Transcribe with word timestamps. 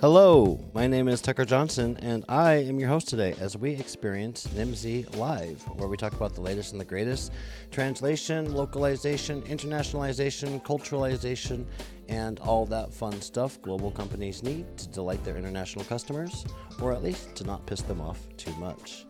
Hello, 0.00 0.58
my 0.72 0.86
name 0.86 1.08
is 1.08 1.20
Tucker 1.20 1.44
Johnson, 1.44 1.98
and 2.00 2.24
I 2.26 2.54
am 2.54 2.80
your 2.80 2.88
host 2.88 3.08
today 3.08 3.34
as 3.38 3.58
we 3.58 3.72
experience 3.72 4.46
Nimdzi 4.46 5.14
Live, 5.18 5.60
where 5.74 5.88
we 5.88 5.98
talk 5.98 6.14
about 6.14 6.34
the 6.34 6.40
latest 6.40 6.72
and 6.72 6.80
the 6.80 6.86
greatest 6.86 7.32
translation, 7.70 8.54
localization, 8.54 9.42
internationalization, 9.42 10.64
culturalization, 10.64 11.66
and 12.08 12.40
all 12.40 12.64
that 12.64 12.94
fun 12.94 13.20
stuff 13.20 13.60
global 13.60 13.90
companies 13.90 14.42
need 14.42 14.64
to 14.78 14.88
delight 14.88 15.22
their 15.22 15.36
international 15.36 15.84
customers, 15.84 16.46
or 16.80 16.94
at 16.94 17.02
least 17.02 17.34
to 17.34 17.44
not 17.44 17.66
piss 17.66 17.82
them 17.82 18.00
off 18.00 18.26
too 18.38 18.54
much. 18.54 19.04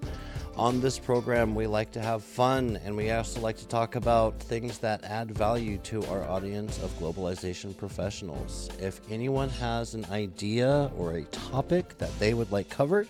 On 0.60 0.78
this 0.78 0.98
program, 0.98 1.54
we 1.54 1.66
like 1.66 1.90
to 1.92 2.02
have 2.02 2.22
fun 2.22 2.78
and 2.84 2.94
we 2.94 3.10
also 3.10 3.40
like 3.40 3.56
to 3.56 3.66
talk 3.66 3.96
about 3.96 4.38
things 4.38 4.76
that 4.80 5.02
add 5.04 5.30
value 5.30 5.78
to 5.84 6.04
our 6.08 6.22
audience 6.24 6.82
of 6.82 6.90
globalization 6.98 7.74
professionals. 7.74 8.68
If 8.78 9.00
anyone 9.10 9.48
has 9.48 9.94
an 9.94 10.04
idea 10.10 10.90
or 10.98 11.12
a 11.12 11.22
topic 11.22 11.96
that 11.96 12.10
they 12.18 12.34
would 12.34 12.52
like 12.52 12.68
covered 12.68 13.08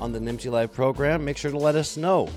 on 0.00 0.12
the 0.12 0.20
Nimdzi 0.20 0.48
Live 0.48 0.72
program, 0.72 1.24
make 1.24 1.36
sure 1.36 1.50
to 1.50 1.58
let 1.58 1.74
us 1.74 1.96
know. 1.96 2.28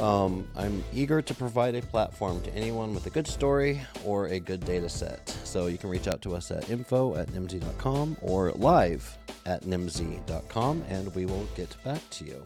Um, 0.00 0.48
I'm 0.56 0.82
eager 0.92 1.22
to 1.22 1.34
provide 1.34 1.76
a 1.76 1.82
platform 1.82 2.40
to 2.40 2.52
anyone 2.56 2.92
with 2.92 3.06
a 3.06 3.10
good 3.10 3.28
story 3.28 3.80
or 4.04 4.26
a 4.26 4.40
good 4.40 4.64
data 4.64 4.88
set. 4.88 5.28
So 5.44 5.68
you 5.68 5.78
can 5.78 5.90
reach 5.90 6.08
out 6.08 6.20
to 6.22 6.34
us 6.34 6.50
at 6.50 6.68
info 6.70 7.14
at 7.14 7.28
nimdzi.com 7.28 8.16
or 8.20 8.50
live 8.50 9.16
at 9.46 9.62
nimdzi.com 9.62 10.82
and 10.88 11.14
we 11.14 11.24
will 11.24 11.46
get 11.54 11.76
back 11.84 12.00
to 12.10 12.24
you. 12.24 12.44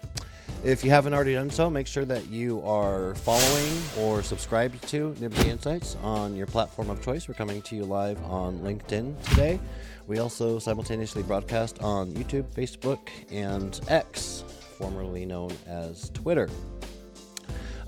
If 0.63 0.85
you 0.85 0.91
haven't 0.91 1.15
already 1.15 1.35
done 1.35 1.51
so, 1.51 1.71
make 1.71 1.87
sure 1.87 2.05
that 2.05 2.29
you 2.29 2.63
are 2.63 3.15
following 3.17 3.73
or 3.99 4.23
subscribed 4.23 4.87
to 4.89 5.15
Nimdzi 5.19 5.47
Insights 5.47 5.97
on 6.03 6.37
your 6.37 6.47
platform 6.47 6.91
of 6.91 7.03
choice. 7.03 7.29
We're 7.29 7.35
coming 7.35 7.63
to 7.63 7.77
you 7.77 7.85
live 7.85 8.23
on 8.25 8.59
LinkedIn 8.59 9.23
today. 9.31 9.59
We 10.07 10.19
also 10.19 10.59
simultaneously 10.59 11.23
broadcast 11.23 11.81
on 11.83 12.13
YouTube, 12.13 12.45
Facebook, 12.55 13.09
and 13.31 13.81
X, 13.89 14.45
formerly 14.77 15.25
known 15.25 15.53
as 15.67 16.11
Twitter. 16.11 16.49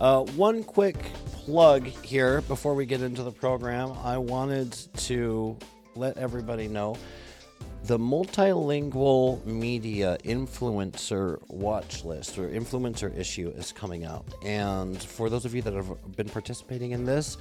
Uh, 0.01 0.23
one 0.37 0.65
quick 0.65 0.97
plug 1.33 1.85
here 1.85 2.41
before 2.43 2.75
we 2.75 2.87
get 2.87 3.03
into 3.03 3.23
the 3.23 3.33
program. 3.33 3.93
I 4.03 4.17
wanted 4.19 4.73
to 4.99 5.57
let 5.95 6.17
everybody 6.17 6.69
know 6.69 6.97
the 7.85 7.99
multilingual 7.99 9.45
media 9.45 10.17
influencer 10.25 11.41
watch 11.49 12.05
list 12.05 12.39
or 12.39 12.49
influencer 12.49 13.17
issue 13.19 13.53
is 13.57 13.73
coming 13.73 14.05
out. 14.05 14.25
And 14.45 15.03
for 15.03 15.29
those 15.29 15.45
of 15.45 15.53
you 15.53 15.63
that 15.63 15.75
have 15.75 16.17
been 16.17 16.29
participating 16.29 16.93
in 16.93 17.05
this, 17.05 17.39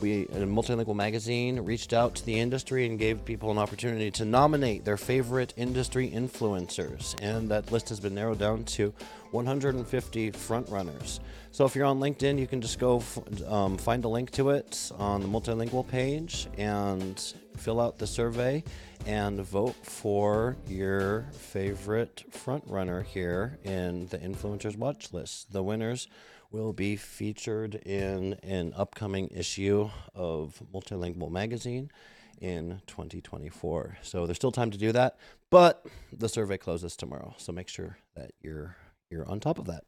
we 0.00 0.24
a 0.24 0.46
multilingual 0.46 0.94
magazine 0.94 1.60
reached 1.60 1.94
out 1.94 2.14
to 2.16 2.26
the 2.26 2.38
industry 2.38 2.86
and 2.86 2.98
gave 2.98 3.24
people 3.24 3.50
an 3.50 3.56
opportunity 3.56 4.10
to 4.12 4.26
nominate 4.26 4.84
their 4.84 4.98
favorite 4.98 5.54
industry 5.56 6.10
influencers. 6.10 7.16
And 7.22 7.48
that 7.50 7.72
list 7.72 7.88
has 7.88 7.98
been 7.98 8.14
narrowed 8.14 8.38
down 8.38 8.64
to 8.64 8.92
150 9.30 10.32
frontrunners. 10.32 11.20
So 11.50 11.64
if 11.64 11.74
you're 11.74 11.86
on 11.86 11.98
linkedin 11.98 12.38
you 12.38 12.46
can 12.46 12.60
just 12.60 12.78
go 12.78 12.98
f- 12.98 13.18
um, 13.48 13.78
find 13.78 14.04
a 14.04 14.08
link 14.08 14.30
to 14.32 14.50
it 14.50 14.92
on 14.98 15.22
the 15.22 15.28
multilingual 15.28 15.88
page 15.88 16.46
and 16.58 17.34
fill 17.56 17.80
out 17.80 17.98
the 17.98 18.06
survey 18.06 18.62
and 19.08 19.40
vote 19.40 19.74
for 19.86 20.54
your 20.66 21.22
favorite 21.32 22.24
frontrunner 22.30 23.02
here 23.02 23.58
in 23.64 24.06
the 24.08 24.18
influencers 24.18 24.76
watch 24.76 25.14
list 25.14 25.50
the 25.50 25.62
winners 25.62 26.08
will 26.50 26.74
be 26.74 26.94
featured 26.94 27.74
in 27.74 28.34
an 28.42 28.74
upcoming 28.76 29.28
issue 29.34 29.88
of 30.14 30.62
Multilingual 30.74 31.30
Magazine 31.30 31.90
in 32.38 32.82
2024. 32.86 33.98
So 34.02 34.26
there's 34.26 34.36
still 34.36 34.52
time 34.52 34.70
to 34.70 34.78
do 34.78 34.92
that, 34.92 35.18
but 35.50 35.86
the 36.12 36.28
survey 36.28 36.58
closes 36.58 36.94
tomorrow. 36.94 37.34
So 37.38 37.50
make 37.52 37.68
sure 37.68 37.96
that 38.14 38.32
you're 38.42 38.76
you're 39.10 39.28
on 39.28 39.40
top 39.40 39.58
of 39.58 39.66
that. 39.66 39.84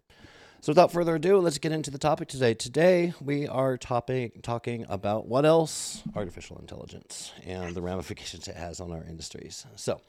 So 0.63 0.73
without 0.73 0.93
further 0.93 1.15
ado, 1.15 1.39
let's 1.39 1.57
get 1.57 1.73
into 1.73 1.91
the 1.91 1.97
topic 1.97 2.29
today. 2.29 2.53
Today 2.53 3.15
we 3.19 3.49
are 3.49 3.79
topic, 3.79 4.43
talking 4.43 4.85
about 4.91 5.27
what 5.27 5.47
else? 5.47 6.03
Artificial 6.15 6.59
intelligence 6.59 7.33
and 7.47 7.75
the 7.75 7.81
ramifications 7.81 8.47
it 8.47 8.57
has 8.57 8.79
on 8.79 8.93
our 8.93 9.03
industries. 9.03 9.65
So 9.77 10.03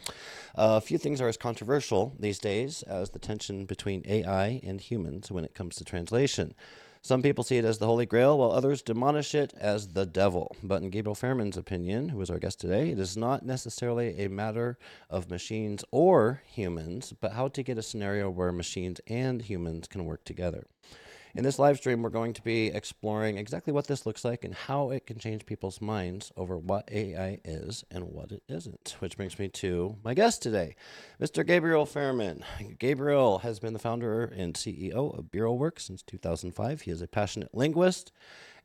uh, 0.57 0.75
a 0.75 0.81
few 0.81 0.97
things 0.97 1.22
are 1.22 1.29
as 1.29 1.38
controversial 1.38 2.13
these 2.19 2.38
days 2.38 2.84
as 2.84 3.12
the 3.12 3.19
tension 3.19 3.63
between 3.63 4.03
AI 4.06 4.59
and 4.62 4.81
humans 4.81 5.31
when 5.31 5.45
it 5.45 5.56
comes 5.56 5.78
to 5.78 5.85
translation. 5.85 6.53
Some 7.03 7.23
people 7.23 7.44
see 7.44 7.57
it 7.57 7.66
as 7.66 7.79
the 7.79 7.88
Holy 7.88 8.06
Grail, 8.06 8.38
while 8.38 8.51
others 8.51 8.84
demolish 8.84 9.34
it 9.34 9.56
as 9.57 9.88
the 9.88 10.06
devil. 10.06 10.56
But 10.62 10.84
in 10.84 10.91
Gabriel 10.91 11.16
Fairman's 11.16 11.57
opinion, 11.57 12.09
who 12.09 12.22
is 12.22 12.29
our 12.29 12.38
guest 12.38 12.59
today, 12.59 12.91
it 12.91 13.00
is 13.00 13.17
not 13.17 13.44
necessarily 13.44 14.23
a 14.23 14.29
matter 14.29 14.78
of 15.09 15.31
machines 15.31 15.84
or 15.89 16.44
humans, 16.45 17.12
but 17.19 17.34
how 17.34 17.47
to 17.47 17.63
get 17.63 17.79
a 17.79 17.81
scenario 17.81 18.29
where 18.29 18.51
machines 18.51 19.01
and 19.07 19.41
humans 19.41 19.88
can 19.88 20.06
work 20.06 20.23
together. 20.25 20.67
In 21.34 21.46
this 21.46 21.59
live 21.59 21.78
stream, 21.78 22.02
we're 22.02 22.09
going 22.09 22.34
to 22.34 22.42
be 22.42 22.68
exploring 22.68 23.38
exactly 23.38 23.72
what 23.72 23.88
this 23.88 24.06
looks 24.06 24.25
like 24.25 24.44
and 24.44 24.53
how 24.53 24.90
it 24.90 25.06
can 25.06 25.18
change 25.18 25.46
people's 25.46 25.80
minds 25.80 26.30
over 26.36 26.58
what 26.58 26.92
AI 26.92 27.40
is 27.46 27.86
and 27.90 28.03
what 28.03 28.34
it 28.34 28.44
isn't. 28.50 28.97
Which 29.00 29.16
brings 29.16 29.40
me 29.40 29.47
to 29.47 29.96
my 30.03 30.14
guest 30.14 30.42
today, 30.42 30.75
Mr. 31.22 31.47
Gabriel 31.47 31.86
Fairman. 31.86 32.44
Gabriel 32.80 33.40
has 33.40 33.59
been 33.59 33.72
the 33.72 33.80
founder 33.80 34.25
and 34.25 34.56
CEO 34.56 35.18
of 35.18 35.31
Bureau 35.31 35.53
Works 35.53 35.86
since 35.86 36.02
2005. 36.03 36.81
He 36.81 36.92
is 36.92 37.02
a 37.02 37.08
passionate 37.08 37.56
linguist 37.56 38.12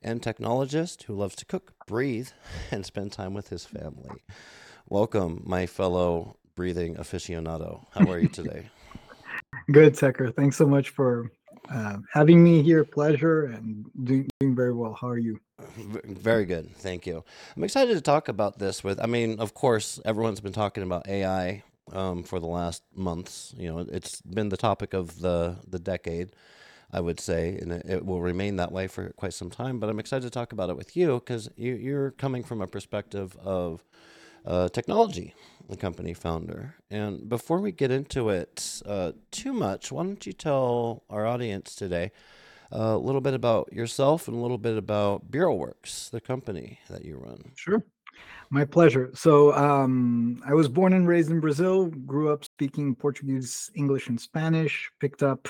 and 0.03 0.21
technologist 0.21 1.03
who 1.03 1.15
loves 1.15 1.37
to 1.37 1.45
cook, 1.45 1.71
breathe, 1.87 2.29
and 2.71 2.85
spend 2.85 3.13
time 3.13 3.33
with 3.33 3.47
his 3.47 3.63
family. 3.63 4.09
Welcome, 4.89 5.41
my 5.45 5.67
fellow 5.67 6.35
breathing 6.53 6.95
aficionado. 6.95 7.85
How 7.91 8.11
are 8.11 8.19
you 8.19 8.27
today? 8.27 8.65
Good, 9.71 9.95
Tucker. 9.95 10.31
Thanks 10.31 10.57
so 10.57 10.67
much 10.67 10.89
for 10.89 11.31
uh, 11.69 11.97
having 12.13 12.43
me 12.43 12.61
here. 12.61 12.83
Pleasure 12.83 13.45
and 13.45 13.85
doing, 14.03 14.27
doing 14.39 14.55
very 14.55 14.73
well. 14.73 14.97
How 14.99 15.09
are 15.09 15.17
you? 15.17 15.39
Very 16.05 16.45
good. 16.45 16.75
Thank 16.75 17.07
you. 17.07 17.23
I'm 17.55 17.63
excited 17.63 17.95
to 17.95 18.01
talk 18.01 18.27
about 18.27 18.59
this 18.59 18.83
with, 18.83 18.99
I 19.01 19.07
mean, 19.07 19.39
of 19.39 19.53
course, 19.53 19.99
everyone's 20.05 20.39
been 20.39 20.53
talking 20.53 20.83
about 20.83 21.07
AI 21.07 21.63
um, 21.91 22.23
for 22.23 22.39
the 22.39 22.47
last 22.47 22.83
months. 22.95 23.53
You 23.57 23.73
know, 23.73 23.79
it's 23.79 24.21
been 24.21 24.49
the 24.49 24.57
topic 24.57 24.93
of 24.93 25.19
the, 25.19 25.57
the 25.67 25.79
decade, 25.79 26.31
I 26.91 26.99
would 26.99 27.19
say, 27.19 27.57
and 27.57 27.71
it, 27.71 27.85
it 27.89 28.05
will 28.05 28.21
remain 28.21 28.57
that 28.57 28.71
way 28.71 28.87
for 28.87 29.09
quite 29.17 29.33
some 29.33 29.49
time. 29.49 29.79
But 29.79 29.89
I'm 29.89 29.99
excited 29.99 30.23
to 30.25 30.29
talk 30.29 30.53
about 30.53 30.69
it 30.69 30.77
with 30.77 30.95
you 30.95 31.15
because 31.15 31.49
you, 31.55 31.73
you're 31.73 32.11
coming 32.11 32.43
from 32.43 32.61
a 32.61 32.67
perspective 32.67 33.35
of 33.37 33.83
uh, 34.45 34.69
technology 34.69 35.33
the 35.69 35.77
company 35.77 36.13
founder. 36.13 36.75
And 36.89 37.27
before 37.27 37.59
we 37.59 37.71
get 37.71 37.91
into 37.91 38.29
it 38.29 38.81
uh, 38.85 39.13
too 39.31 39.53
much, 39.53 39.91
why 39.91 40.03
don't 40.03 40.25
you 40.25 40.33
tell 40.33 41.03
our 41.09 41.25
audience 41.25 41.75
today 41.75 42.11
uh, 42.73 42.95
a 42.95 42.97
little 42.97 43.21
bit 43.21 43.33
about 43.33 43.71
yourself 43.73 44.27
and 44.27 44.37
a 44.37 44.39
little 44.39 44.57
bit 44.57 44.77
about 44.77 45.29
Bureau 45.29 45.53
Works, 45.53 46.09
the 46.09 46.21
company 46.21 46.79
that 46.89 47.05
you 47.05 47.17
run? 47.17 47.51
Sure. 47.55 47.83
My 48.49 48.63
pleasure. 48.63 49.11
So, 49.13 49.53
um, 49.53 50.41
I 50.47 50.53
was 50.53 50.69
born 50.69 50.93
and 50.93 51.07
raised 51.07 51.29
in 51.29 51.39
Brazil, 51.41 51.87
grew 51.87 52.31
up 52.31 52.45
speaking 52.45 52.95
Portuguese, 52.95 53.69
English, 53.75 54.07
and 54.07 54.19
Spanish, 54.19 54.89
picked 54.99 55.21
up 55.21 55.47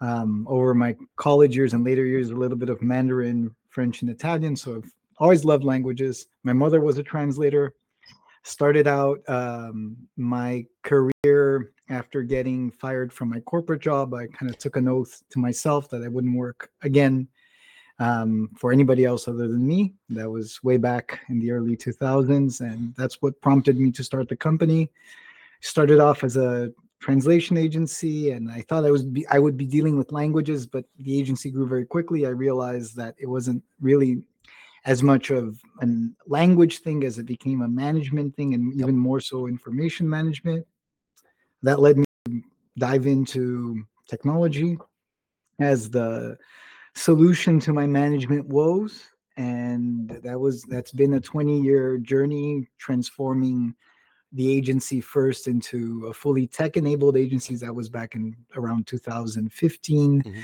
um, 0.00 0.46
over 0.48 0.74
my 0.74 0.94
college 1.16 1.56
years 1.56 1.72
and 1.72 1.84
later 1.84 2.04
years 2.04 2.30
a 2.30 2.34
little 2.34 2.56
bit 2.56 2.68
of 2.68 2.82
Mandarin, 2.82 3.54
French, 3.70 4.02
and 4.02 4.10
Italian. 4.10 4.56
So, 4.56 4.76
I've 4.76 4.92
always 5.18 5.44
loved 5.44 5.64
languages. 5.64 6.26
My 6.44 6.52
mother 6.52 6.80
was 6.80 6.98
a 6.98 7.02
translator 7.02 7.74
started 8.42 8.86
out 8.86 9.20
um, 9.28 9.96
my 10.16 10.64
career 10.82 11.72
after 11.88 12.22
getting 12.22 12.70
fired 12.70 13.12
from 13.12 13.28
my 13.28 13.40
corporate 13.40 13.82
job 13.82 14.14
i 14.14 14.26
kind 14.28 14.50
of 14.50 14.58
took 14.58 14.76
an 14.76 14.88
oath 14.88 15.22
to 15.30 15.38
myself 15.38 15.88
that 15.88 16.02
i 16.02 16.08
wouldn't 16.08 16.36
work 16.36 16.70
again 16.82 17.28
um, 18.02 18.50
for 18.56 18.72
anybody 18.72 19.04
else 19.04 19.28
other 19.28 19.48
than 19.48 19.66
me. 19.66 19.94
That 20.10 20.28
was 20.28 20.62
way 20.62 20.76
back 20.76 21.20
in 21.28 21.38
the 21.38 21.52
early 21.52 21.76
2000s 21.76 22.60
and 22.60 22.94
that's 22.96 23.22
what 23.22 23.40
prompted 23.40 23.78
me 23.78 23.92
to 23.92 24.02
start 24.02 24.28
the 24.28 24.36
company. 24.36 24.90
Started 25.60 26.00
off 26.00 26.24
as 26.24 26.36
a 26.36 26.72
translation 26.98 27.56
agency 27.56 28.30
and 28.30 28.48
i 28.48 28.60
thought 28.68 28.84
i 28.84 28.90
was 28.90 29.02
be, 29.02 29.26
i 29.26 29.36
would 29.36 29.56
be 29.56 29.66
dealing 29.66 29.98
with 29.98 30.12
languages 30.12 30.68
but 30.68 30.84
the 31.00 31.18
agency 31.18 31.50
grew 31.50 31.66
very 31.66 31.84
quickly. 31.84 32.26
I 32.26 32.30
realized 32.30 32.96
that 32.96 33.14
it 33.18 33.26
wasn't 33.26 33.62
really 33.80 34.22
as 34.84 35.02
much 35.02 35.30
of 35.30 35.60
a 35.80 35.86
language 36.26 36.78
thing 36.78 37.04
as 37.04 37.18
it 37.18 37.26
became 37.26 37.62
a 37.62 37.68
management 37.68 38.34
thing 38.34 38.54
and 38.54 38.74
even 38.74 38.96
more 38.96 39.20
so 39.20 39.46
information 39.46 40.08
management. 40.08 40.66
That 41.62 41.80
led 41.80 41.98
me 41.98 42.04
to 42.26 42.42
dive 42.78 43.06
into 43.06 43.84
technology 44.08 44.78
as 45.60 45.88
the 45.90 46.36
solution 46.94 47.60
to 47.60 47.72
my 47.72 47.86
management 47.86 48.46
woes. 48.48 49.04
And 49.36 50.10
that 50.24 50.38
was 50.38 50.64
that's 50.64 50.92
been 50.92 51.14
a 51.14 51.20
20 51.20 51.60
year 51.60 51.98
journey 51.98 52.68
transforming 52.78 53.74
the 54.32 54.50
agency 54.50 55.00
first 55.00 55.46
into 55.46 56.06
a 56.06 56.14
fully 56.14 56.46
tech 56.46 56.76
enabled 56.76 57.16
agency. 57.16 57.54
That 57.54 57.74
was 57.74 57.88
back 57.88 58.14
in 58.14 58.34
around 58.56 58.86
2015 58.86 60.22
mm-hmm 60.22 60.40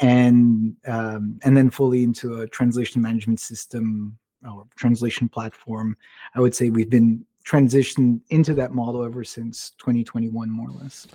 and 0.00 0.74
um, 0.86 1.38
and 1.44 1.56
then 1.56 1.70
fully 1.70 2.02
into 2.02 2.40
a 2.40 2.46
translation 2.48 3.02
management 3.02 3.40
system 3.40 4.18
or 4.48 4.66
translation 4.76 5.28
platform. 5.28 5.96
I 6.34 6.40
would 6.40 6.54
say 6.54 6.70
we've 6.70 6.90
been 6.90 7.24
transitioned 7.44 8.20
into 8.30 8.54
that 8.54 8.72
model 8.72 9.04
ever 9.04 9.24
since 9.24 9.70
2021, 9.78 10.50
more 10.50 10.68
or 10.68 10.82
less. 10.82 11.06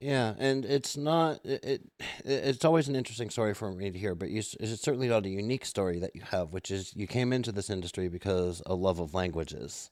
Yeah, 0.00 0.34
and 0.38 0.64
it's 0.64 0.96
not 0.96 1.44
it, 1.44 1.64
it 1.64 1.82
it's 2.24 2.64
always 2.64 2.86
an 2.86 2.94
interesting 2.94 3.30
story 3.30 3.52
for 3.52 3.72
me 3.72 3.90
to 3.90 3.98
hear, 3.98 4.14
but 4.14 4.30
you, 4.30 4.38
it's 4.38 4.80
certainly 4.80 5.08
not 5.08 5.26
a 5.26 5.28
unique 5.28 5.64
story 5.64 5.98
that 5.98 6.14
you 6.14 6.22
have, 6.22 6.52
which 6.52 6.70
is 6.70 6.94
you 6.94 7.08
came 7.08 7.32
into 7.32 7.50
this 7.50 7.68
industry 7.68 8.08
because 8.08 8.62
a 8.64 8.76
love 8.76 9.00
of 9.00 9.14
languages, 9.14 9.90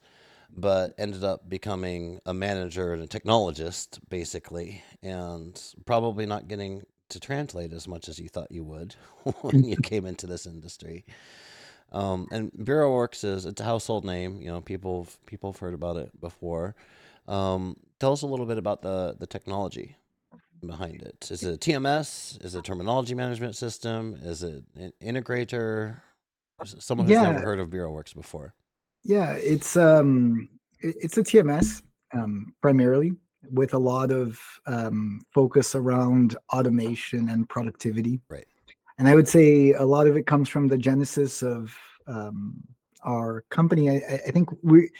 but 0.57 0.95
ended 0.97 1.25
up 1.25 1.49
becoming 1.49 2.21
a 2.25 2.33
manager 2.33 2.93
and 2.93 3.03
a 3.03 3.09
technologist 3.09 3.99
basically, 4.09 4.85
and 5.03 5.61
probably 5.87 6.25
not 6.25 6.47
getting 6.47 6.85
to 7.11 7.20
translate 7.20 7.73
as 7.73 7.87
much 7.88 8.08
as 8.08 8.19
you 8.19 8.29
thought 8.29 8.50
you 8.50 8.64
would 8.64 8.94
when 9.43 9.64
you 9.64 9.76
came 9.82 10.06
into 10.06 10.26
this 10.26 10.47
industry. 10.47 11.05
Um, 11.93 12.26
and 12.32 12.50
Bureau 12.64 12.93
Works 12.93 13.25
is 13.25 13.47
it's 13.47 13.61
a 13.61 13.64
household 13.64 14.05
name. 14.05 14.41
You 14.41 14.49
know, 14.49 14.61
people 14.61 15.06
people 15.26 15.53
have 15.53 15.61
heard 15.61 15.75
about 15.75 15.97
it 15.97 16.20
before. 16.20 16.75
Um, 17.29 17.76
tell 18.00 18.12
us 18.12 18.23
a 18.23 18.26
little 18.26 18.47
bit 18.47 18.58
about 18.58 18.82
the 18.82 19.17
the 19.19 19.26
technology 19.26 19.97
behind 20.67 21.03
it. 21.03 21.29
Is 21.31 21.44
it 21.44 21.61
TMS? 21.61 22.43
Is 22.44 22.55
it 22.55 22.64
terminology 22.64 23.14
management 23.14 23.56
system? 23.56 24.19
Is 24.23 24.43
it 24.43 24.64
an 24.75 24.93
integrator? 25.02 26.00
Someone 26.64 27.06
who's 27.06 27.20
Yeah, 27.20 27.23
never 27.23 27.41
heard 27.41 27.61
of 27.61 27.70
Bureau 27.70 27.91
Works 27.93 28.14
before. 28.14 28.55
yeah, 29.05 29.32
it's 29.35 29.76
um, 29.76 30.49
it- 30.81 30.97
it's 31.00 31.19
a 31.19 31.23
TMS 31.23 31.82
um, 32.12 32.55
primarily 32.62 33.12
with 33.50 33.75
a 33.75 33.79
lot 33.79 34.11
of 34.11 34.41
um, 34.67 35.21
focus 35.33 35.75
around 35.75 36.37
automation 36.53 37.29
and 37.29 37.49
productivity. 37.49 38.21
Right. 38.29 38.47
And 38.99 39.09
I 39.09 39.15
would 39.15 39.29
say 39.29 39.73
a 39.73 39.85
lot 39.85 40.06
of 40.06 40.17
it 40.17 40.27
comes 40.27 40.49
from 40.49 40.69
the 40.69 40.79
genesis 40.79 41.43
of 41.43 41.77
um, 42.06 42.55
our 43.03 43.44
company. 43.50 43.91
I, 43.91 44.21
I 44.27 44.31
think 44.31 44.49
we 44.62 44.91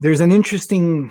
there's 0.00 0.20
an 0.20 0.30
interesting 0.30 1.10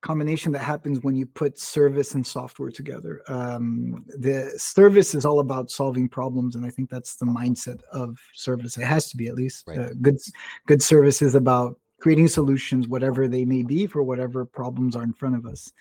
combination 0.00 0.52
that 0.52 0.60
happens 0.60 1.00
when 1.02 1.14
you 1.14 1.26
put 1.26 1.58
service 1.58 2.14
and 2.14 2.26
software 2.26 2.70
together. 2.70 3.22
Um, 3.28 4.04
the 4.06 4.52
service 4.56 5.14
is 5.14 5.24
all 5.24 5.40
about 5.40 5.70
solving 5.70 6.08
problems, 6.08 6.54
and 6.56 6.64
I 6.64 6.70
think 6.70 6.88
that's 6.90 7.16
the 7.16 7.26
mindset 7.26 7.80
of 7.92 8.18
service. 8.34 8.76
It 8.76 8.84
has 8.84 9.10
to 9.10 9.16
be 9.16 9.28
at 9.28 9.34
least. 9.34 9.64
Right. 9.66 9.78
Uh, 9.78 9.88
good 10.00 10.18
good 10.66 10.82
service 10.82 11.22
is 11.22 11.34
about 11.34 11.78
creating 11.98 12.28
solutions, 12.28 12.88
whatever 12.88 13.28
they 13.28 13.44
may 13.44 13.62
be, 13.62 13.86
for 13.86 14.02
whatever 14.02 14.44
problems 14.44 14.94
are 14.96 15.02
in 15.02 15.12
front 15.12 15.34
of 15.34 15.46
us. 15.46 15.72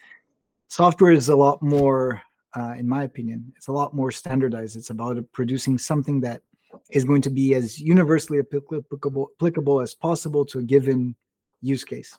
Software 0.67 1.11
is 1.11 1.29
a 1.29 1.35
lot 1.35 1.61
more, 1.61 2.21
uh, 2.55 2.73
in 2.77 2.87
my 2.87 3.03
opinion, 3.03 3.53
it's 3.55 3.67
a 3.67 3.71
lot 3.71 3.93
more 3.93 4.11
standardized. 4.11 4.75
It's 4.75 4.89
about 4.89 5.23
producing 5.31 5.77
something 5.77 6.19
that 6.21 6.41
is 6.89 7.05
going 7.05 7.21
to 7.21 7.29
be 7.29 7.55
as 7.55 7.79
universally 7.79 8.39
applicable, 8.39 9.29
applicable 9.37 9.79
as 9.81 9.93
possible 9.95 10.45
to 10.45 10.59
a 10.59 10.63
given 10.63 11.15
use 11.61 11.83
case. 11.83 12.17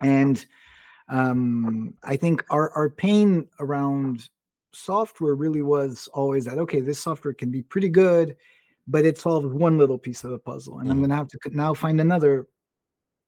And 0.00 0.44
um, 1.08 1.94
I 2.04 2.16
think 2.16 2.44
our, 2.50 2.70
our 2.72 2.90
pain 2.90 3.48
around 3.60 4.28
software 4.72 5.34
really 5.34 5.62
was 5.62 6.08
always 6.12 6.44
that, 6.44 6.58
okay, 6.58 6.80
this 6.80 6.98
software 6.98 7.34
can 7.34 7.50
be 7.50 7.62
pretty 7.62 7.88
good, 7.88 8.36
but 8.86 9.04
it 9.04 9.18
solves 9.18 9.46
one 9.46 9.78
little 9.78 9.98
piece 9.98 10.22
of 10.22 10.30
the 10.30 10.38
puzzle. 10.38 10.78
And 10.80 10.90
I'm 10.90 10.98
Mhm. 10.98 11.00
going 11.00 11.10
to 11.10 11.16
have 11.16 11.28
to 11.28 11.38
now 11.52 11.74
find 11.74 12.00
another 12.00 12.46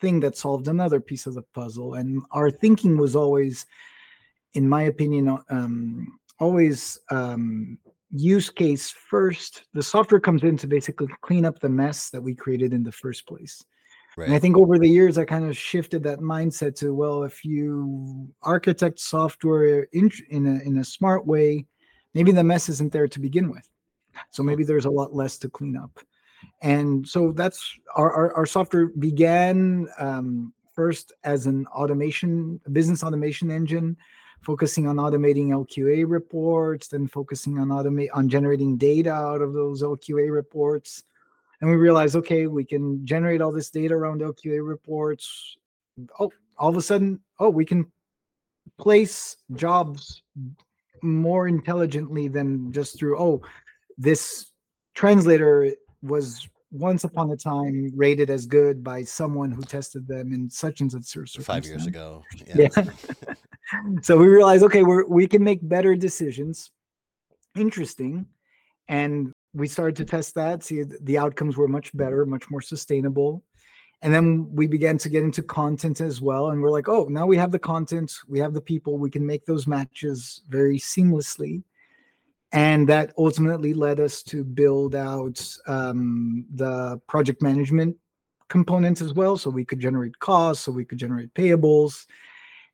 thing 0.00 0.20
that 0.20 0.36
solved 0.36 0.68
another 0.68 1.00
piece 1.00 1.26
of 1.26 1.34
the 1.34 1.42
puzzle. 1.54 1.94
And 1.94 2.22
our 2.32 2.50
thinking 2.50 2.96
was 2.96 3.16
always, 3.16 3.66
in 4.54 4.68
my 4.68 4.84
opinion, 4.84 5.38
um, 5.50 6.18
always 6.38 6.98
um, 7.10 7.78
use 8.10 8.50
case 8.50 8.90
first. 8.90 9.64
The 9.74 9.82
software 9.82 10.20
comes 10.20 10.42
in 10.42 10.56
to 10.58 10.66
basically 10.66 11.08
clean 11.22 11.44
up 11.44 11.58
the 11.58 11.68
mess 11.68 12.10
that 12.10 12.22
we 12.22 12.34
created 12.34 12.72
in 12.72 12.82
the 12.82 12.92
first 12.92 13.26
place. 13.26 13.64
And 14.26 14.34
I 14.34 14.40
think 14.40 14.56
over 14.56 14.78
the 14.78 14.88
years, 14.88 15.16
I 15.16 15.24
kind 15.24 15.44
of 15.44 15.56
shifted 15.56 16.02
that 16.02 16.18
mindset 16.18 16.74
to 16.76 16.92
well, 16.92 17.22
if 17.22 17.44
you 17.44 18.28
architect 18.42 18.98
software 18.98 19.86
in 19.92 20.10
in 20.30 20.46
a, 20.46 20.60
in 20.66 20.78
a 20.78 20.84
smart 20.84 21.24
way, 21.24 21.66
maybe 22.14 22.32
the 22.32 22.42
mess 22.42 22.68
isn't 22.68 22.92
there 22.92 23.06
to 23.06 23.20
begin 23.20 23.48
with. 23.48 23.68
So 24.30 24.42
maybe 24.42 24.64
there's 24.64 24.86
a 24.86 24.90
lot 24.90 25.14
less 25.14 25.38
to 25.38 25.48
clean 25.48 25.76
up. 25.76 26.00
And 26.60 27.06
so 27.06 27.32
that's 27.32 27.72
our 27.94 28.12
our, 28.12 28.34
our 28.34 28.46
software 28.46 28.86
began 28.86 29.88
um, 29.98 30.52
first 30.74 31.12
as 31.24 31.46
an 31.46 31.66
automation, 31.68 32.60
business 32.72 33.02
automation 33.02 33.50
engine, 33.50 33.96
focusing 34.42 34.86
on 34.86 34.96
automating 34.96 35.48
LQA 35.48 36.04
reports, 36.06 36.88
then 36.88 37.06
focusing 37.06 37.58
on 37.58 37.68
automate 37.68 38.08
on 38.12 38.28
generating 38.28 38.76
data 38.76 39.12
out 39.12 39.40
of 39.40 39.52
those 39.52 39.82
LQA 39.82 40.32
reports. 40.32 41.04
And 41.60 41.70
we 41.70 41.76
realized 41.76 42.16
okay 42.16 42.46
we 42.46 42.64
can 42.64 43.04
generate 43.04 43.40
all 43.40 43.52
this 43.52 43.70
data 43.70 43.94
around 43.94 44.20
lqa 44.20 44.66
reports. 44.66 45.56
Oh 46.18 46.30
all 46.56 46.70
of 46.70 46.76
a 46.76 46.82
sudden 46.82 47.20
oh 47.38 47.50
we 47.50 47.64
can 47.64 47.86
place 48.78 49.36
jobs 49.54 50.22
more 51.02 51.48
intelligently 51.48 52.28
than 52.28 52.72
just 52.72 52.98
through 52.98 53.18
oh 53.18 53.42
this 53.96 54.46
translator 54.94 55.72
was 56.02 56.48
once 56.70 57.04
upon 57.04 57.30
a 57.30 57.36
time 57.36 57.90
rated 57.94 58.30
as 58.30 58.46
good 58.46 58.84
by 58.84 59.02
someone 59.02 59.50
who 59.50 59.62
tested 59.62 60.06
them 60.06 60.32
in 60.32 60.50
such 60.50 60.80
and 60.80 60.92
such 60.92 61.04
cir- 61.04 61.42
Five 61.42 61.66
years 61.66 61.86
ago. 61.86 62.24
Yeah. 62.54 62.68
so 64.02 64.16
we 64.16 64.26
realized, 64.26 64.62
okay, 64.64 64.82
we're, 64.82 65.06
we 65.06 65.26
can 65.26 65.42
make 65.42 65.66
better 65.66 65.94
decisions. 65.94 66.70
Interesting. 67.56 68.26
And 68.88 69.32
we 69.54 69.68
started 69.68 69.96
to 69.96 70.04
test 70.04 70.34
that, 70.34 70.62
see 70.62 70.84
the 71.02 71.18
outcomes 71.18 71.56
were 71.56 71.68
much 71.68 71.94
better, 71.96 72.24
much 72.26 72.50
more 72.50 72.62
sustainable. 72.62 73.42
And 74.02 74.14
then 74.14 74.48
we 74.54 74.66
began 74.66 74.96
to 74.98 75.08
get 75.08 75.24
into 75.24 75.42
content 75.42 76.00
as 76.00 76.20
well. 76.20 76.50
And 76.50 76.62
we're 76.62 76.70
like, 76.70 76.88
oh, 76.88 77.06
now 77.10 77.26
we 77.26 77.36
have 77.36 77.50
the 77.50 77.58
content, 77.58 78.12
we 78.28 78.38
have 78.38 78.54
the 78.54 78.60
people, 78.60 78.96
we 78.96 79.10
can 79.10 79.26
make 79.26 79.44
those 79.44 79.66
matches 79.66 80.42
very 80.48 80.78
seamlessly. 80.78 81.62
And 82.52 82.88
that 82.88 83.12
ultimately 83.18 83.74
led 83.74 84.00
us 84.00 84.22
to 84.24 84.42
build 84.42 84.94
out 84.94 85.38
um, 85.66 86.46
the 86.54 87.00
project 87.06 87.42
management 87.42 87.96
components 88.48 89.02
as 89.02 89.12
well. 89.12 89.36
So 89.36 89.50
we 89.50 89.64
could 89.64 89.80
generate 89.80 90.18
costs, 90.18 90.64
so 90.64 90.72
we 90.72 90.84
could 90.84 90.98
generate 90.98 91.32
payables. 91.34 92.06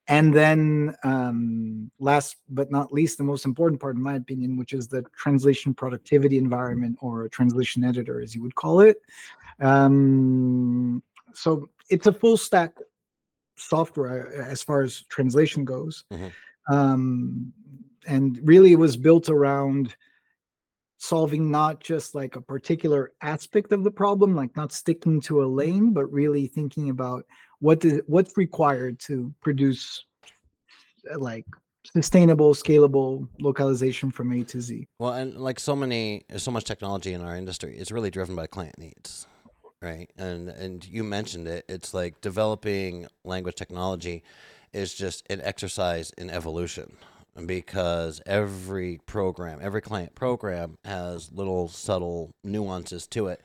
And 0.07 0.35
then, 0.35 0.95
um, 1.03 1.91
last 1.99 2.37
but 2.49 2.71
not 2.71 2.93
least, 2.93 3.17
the 3.17 3.25
most 3.25 3.47
important 3.47 3.81
part, 3.81 3.97
in 3.97 4.03
my 4.03 4.17
opinion, 4.17 4.57
which 4.57 4.75
is 4.75 4.87
the 4.87 5.03
translation 5.17 5.73
productivity 5.73 6.37
environment 6.37 6.99
or 7.01 7.25
a 7.25 7.31
translation 7.31 7.85
editor, 7.85 8.21
as 8.21 8.35
you 8.35 8.43
would 8.43 8.55
call 8.55 8.81
it. 8.81 8.99
Um, 9.61 11.03
so 11.33 11.69
it's 11.89 12.07
a 12.07 12.13
full 12.13 12.37
stack 12.37 12.77
software 13.57 14.43
uh, 14.43 14.51
as 14.51 14.63
far 14.63 14.83
as 14.83 15.03
translation 15.09 15.65
goes. 15.65 16.05
Mhm. 16.13 16.33
And 18.07 18.39
really, 18.43 18.73
it 18.73 18.79
was 18.79 18.97
built 18.97 19.29
around 19.29 19.95
solving 20.99 21.51
not 21.51 21.81
just 21.81 22.15
like 22.15 22.37
a 22.37 22.41
particular 22.41 23.13
aspect 23.23 23.73
of 23.73 23.85
the 23.85 23.91
problem, 23.91 24.35
like 24.35 24.57
not 24.57 24.73
sticking 24.73 25.21
to 25.21 25.43
a 25.43 25.47
lane, 25.47 25.93
but 25.93 26.11
really 26.11 26.47
thinking 26.47 26.91
about 26.91 27.25
what 27.61 27.81
does 27.81 28.01
what's 28.07 28.37
required 28.37 28.99
to 28.99 29.33
produce 29.43 30.05
uh, 31.13 31.19
like 31.19 31.45
sustainable, 31.85 32.55
scalable 32.55 33.29
localization 33.39 34.11
from 34.11 34.33
A 34.33 34.45
to 34.45 34.61
Z. 34.61 34.89
Well, 34.99 35.13
and 35.13 35.37
like 35.37 35.61
so 35.61 35.77
many, 35.77 36.25
so 36.37 36.51
much 36.51 36.65
technology 36.65 37.13
in 37.13 37.21
our 37.21 37.37
industry, 37.37 37.77
it's 37.77 37.93
really 37.93 38.11
driven 38.11 38.35
by 38.35 38.47
client 38.47 38.79
needs, 38.79 39.27
right? 39.83 40.11
And 40.17 40.49
and 40.49 40.87
you 40.87 41.05
mentioned 41.05 41.49
it. 41.49 41.67
It's 41.69 41.93
like 41.93 42.21
developing 42.23 43.07
language 43.25 43.57
technology 43.57 44.23
is 44.73 44.95
just 44.95 45.25
an 45.31 45.41
exercise 45.43 46.11
in 46.17 46.31
evolution 46.31 46.97
because 47.47 48.21
every 48.27 49.01
program, 49.07 49.59
every 49.61 49.81
client 49.81 50.15
program 50.15 50.79
has 50.85 51.33
little 51.33 51.69
subtle 51.69 52.35
nuances 52.43 53.07
to 53.09 53.29
it 53.29 53.43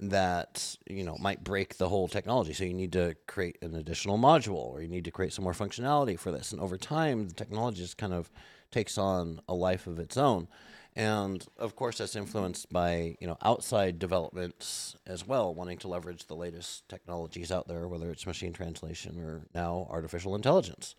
that 0.00 0.76
you 0.88 1.02
know 1.02 1.16
might 1.18 1.42
break 1.42 1.76
the 1.76 1.88
whole 1.88 2.08
technology. 2.08 2.52
So 2.52 2.64
you 2.64 2.74
need 2.74 2.92
to 2.92 3.16
create 3.26 3.58
an 3.62 3.74
additional 3.74 4.18
module 4.18 4.72
or 4.72 4.80
you 4.80 4.88
need 4.88 5.04
to 5.04 5.10
create 5.10 5.32
some 5.32 5.44
more 5.44 5.52
functionality 5.52 6.18
for 6.18 6.30
this. 6.30 6.52
And 6.52 6.60
over 6.60 6.76
time 6.76 7.28
the 7.28 7.34
technology 7.34 7.82
just 7.82 7.98
kind 7.98 8.12
of 8.12 8.30
takes 8.70 8.98
on 8.98 9.40
a 9.48 9.54
life 9.54 9.86
of 9.86 9.98
its 9.98 10.16
own. 10.16 10.48
And 10.94 11.44
of 11.56 11.76
course 11.76 11.98
that's 11.98 12.16
influenced 12.16 12.72
by 12.72 13.16
you 13.20 13.26
know 13.26 13.38
outside 13.42 13.98
developments 13.98 14.96
as 15.06 15.26
well 15.26 15.54
wanting 15.54 15.78
to 15.78 15.88
leverage 15.88 16.26
the 16.26 16.36
latest 16.36 16.88
technologies 16.88 17.52
out 17.52 17.68
there 17.68 17.86
whether 17.88 18.10
it's 18.10 18.26
machine 18.26 18.52
translation 18.52 19.20
or 19.20 19.46
now 19.54 19.86
artificial 19.90 20.34
intelligence 20.34 20.96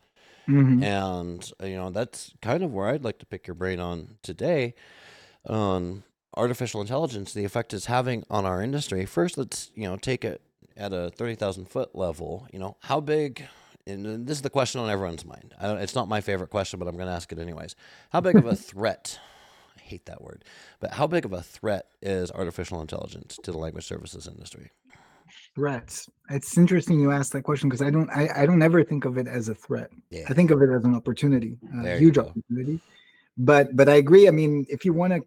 Mhm. 0.47 0.83
and 0.83 1.51
uh, 1.61 1.65
you 1.65 1.75
know 1.75 1.89
that's 1.89 2.33
kind 2.41 2.63
of 2.63 2.73
where 2.73 2.87
I'd 2.87 3.03
like 3.03 3.19
to 3.19 3.25
pick 3.25 3.47
your 3.47 3.55
brain 3.55 3.79
on 3.79 4.17
today 4.23 4.73
on 5.47 6.03
artificial 6.37 6.81
intelligence, 6.81 7.33
the 7.33 7.45
effect 7.45 7.73
it's 7.73 7.85
having 7.85 8.23
on 8.29 8.45
our 8.45 8.61
industry. 8.61 9.05
First, 9.05 9.37
let's 9.37 9.71
you 9.75 9.83
know 9.83 9.97
take 9.97 10.23
it 10.25 10.41
at 10.77 10.93
a 10.93 11.11
thirty 11.11 11.35
thousand 11.35 11.65
foot 11.69 11.95
level. 11.95 12.47
You 12.51 12.59
know 12.59 12.77
how 12.81 12.99
big. 12.99 13.47
And 13.87 14.27
this 14.27 14.37
is 14.37 14.41
the 14.43 14.51
question 14.51 14.79
on 14.81 14.89
everyone's 14.89 15.25
mind. 15.25 15.55
I 15.59 15.65
don't, 15.65 15.79
it's 15.79 15.95
not 15.95 16.07
my 16.07 16.21
favorite 16.21 16.51
question, 16.51 16.77
but 16.77 16.87
I'm 16.87 16.95
going 16.95 17.07
to 17.07 17.13
ask 17.13 17.31
it 17.31 17.39
anyways. 17.39 17.75
How 18.11 18.21
big 18.21 18.35
of 18.35 18.45
a 18.45 18.55
threat? 18.71 19.19
I 19.75 19.81
hate 19.81 20.05
that 20.05 20.21
word, 20.21 20.43
but 20.79 20.91
how 20.91 21.07
big 21.07 21.25
of 21.25 21.33
a 21.33 21.41
threat 21.41 21.87
is 21.99 22.29
artificial 22.29 22.81
intelligence 22.81 23.39
to 23.41 23.51
the 23.51 23.57
language 23.57 23.87
services 23.87 24.27
industry? 24.27 24.69
Threats. 25.55 26.09
It's 26.29 26.57
interesting 26.57 26.99
you 26.99 27.11
asked 27.11 27.31
that 27.33 27.43
question 27.43 27.69
because 27.69 27.81
I 27.81 27.89
don't 27.89 28.09
I, 28.09 28.29
I 28.43 28.45
don't 28.45 28.61
ever 28.61 28.83
think 28.83 29.05
of 29.05 29.17
it 29.17 29.27
as 29.27 29.49
a 29.49 29.55
threat. 29.55 29.89
Yeah. 30.09 30.25
I 30.29 30.33
think 30.33 30.51
of 30.51 30.61
it 30.61 30.69
as 30.69 30.83
an 30.85 30.95
opportunity, 30.95 31.57
a 31.83 31.97
huge 31.97 32.17
opportunity. 32.17 32.79
But 33.37 33.75
but 33.75 33.89
I 33.89 33.95
agree. 33.95 34.27
I 34.27 34.31
mean, 34.31 34.65
if 34.69 34.85
you 34.85 34.93
want 34.93 35.13
to 35.13 35.21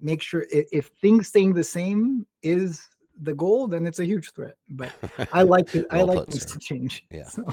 make 0.00 0.20
sure 0.22 0.46
if, 0.52 0.66
if 0.72 0.86
things 1.00 1.28
staying 1.28 1.54
the 1.54 1.64
same 1.64 2.26
is 2.42 2.88
the 3.22 3.32
goal, 3.32 3.68
then 3.68 3.86
it's 3.86 4.00
a 4.00 4.04
huge 4.04 4.32
threat. 4.32 4.56
But 4.68 4.92
I 5.32 5.42
like 5.54 5.74
it. 5.74 5.86
I 5.90 6.02
like 6.02 6.18
put, 6.18 6.30
things 6.30 6.42
sir. 6.48 6.54
to 6.54 6.58
change. 6.58 7.04
Yeah. 7.10 7.24
So, 7.28 7.44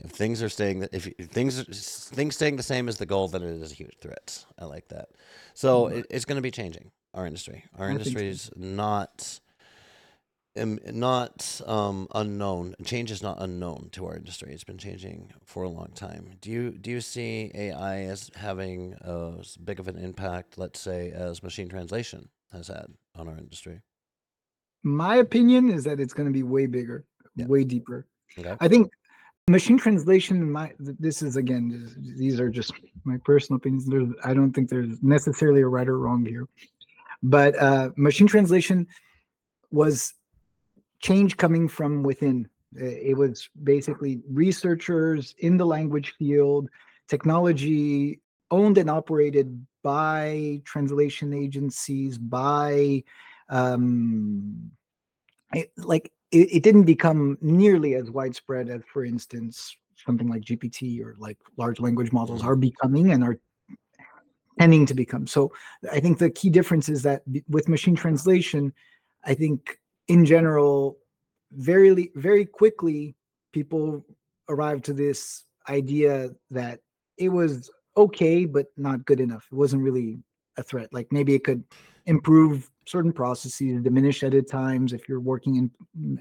If 0.00 0.12
things 0.12 0.42
are 0.42 0.48
staying, 0.48 0.88
if, 0.92 1.06
if 1.18 1.28
things 1.28 1.62
things 2.08 2.36
staying 2.36 2.56
the 2.56 2.62
same 2.62 2.88
as 2.88 2.96
the 2.96 3.06
goal, 3.06 3.28
then 3.28 3.42
it 3.42 3.60
is 3.60 3.72
a 3.72 3.74
huge 3.74 3.96
threat. 4.00 4.44
I 4.58 4.64
like 4.64 4.88
that. 4.88 5.08
So 5.54 5.88
Right. 5.88 5.98
it, 5.98 6.06
it's 6.10 6.24
going 6.24 6.36
to 6.36 6.42
be 6.42 6.50
changing 6.50 6.90
our 7.14 7.26
industry. 7.26 7.64
Our 7.78 7.88
I 7.88 7.90
industry 7.90 8.28
is 8.28 8.50
not 8.56 9.40
um, 10.58 10.78
not 10.92 11.60
um, 11.66 12.08
unknown. 12.14 12.74
Change 12.84 13.10
is 13.10 13.22
not 13.22 13.36
unknown 13.40 13.88
to 13.92 14.06
our 14.06 14.16
industry. 14.16 14.52
It's 14.52 14.64
been 14.64 14.78
changing 14.78 15.32
for 15.44 15.62
a 15.62 15.68
long 15.68 15.90
time. 15.94 16.36
Do 16.40 16.50
you 16.50 16.70
do 16.72 16.90
you 16.90 17.00
see 17.00 17.50
AI 17.54 18.00
as 18.02 18.30
having 18.36 18.94
as 19.02 19.56
big 19.56 19.80
of 19.80 19.88
an 19.88 19.96
impact, 19.96 20.58
let's 20.58 20.80
say, 20.80 21.10
as 21.10 21.42
machine 21.42 21.68
translation 21.68 22.28
has 22.52 22.68
had 22.68 22.86
on 23.14 23.28
our 23.28 23.36
industry? 23.36 23.80
my 24.84 25.16
opinion 25.16 25.70
is 25.70 25.84
that 25.84 25.98
it's 26.00 26.14
going 26.14 26.28
to 26.28 26.32
be 26.32 26.44
way 26.44 26.66
bigger, 26.66 27.04
Yeah. 27.34 27.46
way 27.46 27.64
deeper. 27.64 28.06
Okay. 28.38 28.56
I 28.60 28.68
think 28.68 28.90
machine 29.48 29.76
translation. 29.76 30.50
My 30.50 30.72
this 30.78 31.20
is 31.22 31.36
again. 31.36 31.92
These 32.16 32.38
are 32.40 32.48
just 32.48 32.72
my 33.04 33.16
personal 33.24 33.56
opinions. 33.56 33.86
There's, 33.86 34.08
I 34.24 34.34
don't 34.34 34.52
think 34.52 34.68
there's 34.70 35.02
necessarily 35.02 35.62
a 35.62 35.66
right 35.66 35.88
or 35.88 35.98
wrong 35.98 36.24
here, 36.24 36.46
but 37.22 37.58
uh, 37.58 37.90
machine 37.96 38.26
translation 38.28 38.86
was 39.70 40.14
change 41.00 41.36
coming 41.36 41.68
from 41.68 42.02
within. 42.02 42.48
It 42.74 43.16
was 43.16 43.48
basically 43.62 44.20
researchers 44.28 45.34
in 45.38 45.56
the 45.56 45.66
language 45.66 46.14
field, 46.18 46.68
technology 47.08 48.20
owned 48.50 48.78
and 48.78 48.90
operated 48.90 49.66
by 49.82 50.60
translation 50.64 51.32
agencies, 51.32 52.18
by 52.18 53.02
um, 53.48 54.70
it, 55.54 55.72
like 55.76 56.12
it, 56.30 56.52
it 56.52 56.62
didn't 56.62 56.84
become 56.84 57.38
nearly 57.40 57.94
as 57.94 58.10
widespread 58.10 58.68
as, 58.68 58.82
for 58.92 59.04
instance, 59.04 59.76
something 60.04 60.28
like 60.28 60.42
GPT 60.42 61.02
or 61.02 61.16
like 61.18 61.38
large 61.56 61.80
language 61.80 62.12
models 62.12 62.44
are 62.44 62.56
becoming 62.56 63.12
and 63.12 63.24
are 63.24 63.38
tending 64.58 64.86
to 64.86 64.94
become. 64.94 65.26
So 65.26 65.52
I 65.90 66.00
think 66.00 66.18
the 66.18 66.30
key 66.30 66.50
difference 66.50 66.88
is 66.88 67.02
that 67.02 67.22
with 67.48 67.68
machine 67.68 67.94
translation, 67.94 68.72
I 69.24 69.34
think 69.34 69.77
in 70.08 70.24
general, 70.24 70.98
very 71.52 72.10
very 72.14 72.44
quickly 72.44 73.14
people 73.52 74.04
arrived 74.48 74.84
to 74.84 74.92
this 74.92 75.44
idea 75.68 76.30
that 76.50 76.80
it 77.16 77.28
was 77.28 77.70
okay 77.96 78.44
but 78.44 78.66
not 78.76 79.04
good 79.04 79.20
enough. 79.20 79.46
It 79.50 79.56
wasn't 79.56 79.82
really 79.82 80.18
a 80.56 80.62
threat. 80.62 80.88
Like 80.92 81.10
maybe 81.12 81.34
it 81.34 81.44
could 81.44 81.64
improve 82.06 82.70
certain 82.86 83.12
processes, 83.12 83.82
diminish 83.82 84.22
edit 84.22 84.48
times 84.48 84.92
if 84.92 85.08
you're 85.08 85.20
working 85.20 85.56
in 85.56 85.70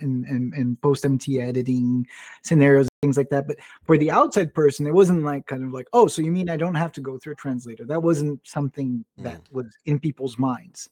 in, 0.02 0.26
in, 0.26 0.52
in 0.56 0.76
post 0.78 1.06
MT 1.06 1.40
editing 1.40 2.06
scenarios, 2.44 2.90
things 3.02 3.18
like 3.18 3.30
that. 3.30 3.48
But 3.48 3.58
for 3.86 3.98
the 3.98 4.12
outside 4.12 4.54
person, 4.54 4.86
it 4.86 4.94
wasn't 4.94 5.24
like 5.24 5.46
kind 5.46 5.64
of 5.64 5.72
like, 5.72 5.88
oh, 5.94 6.08
so 6.08 6.22
you 6.22 6.32
mean 6.32 6.50
I 6.50 6.58
don't 6.58 6.76
have 6.76 6.92
to 6.94 7.02
go 7.02 7.18
through 7.18 7.34
a 7.34 7.38
translator? 7.38 7.86
That 7.86 8.04
wasn't 8.04 8.46
something 8.46 9.06
that 9.20 9.44
mm. 9.46 9.52
was 9.52 9.68
in 9.86 10.00
people's 10.00 10.38
minds. 10.38 10.90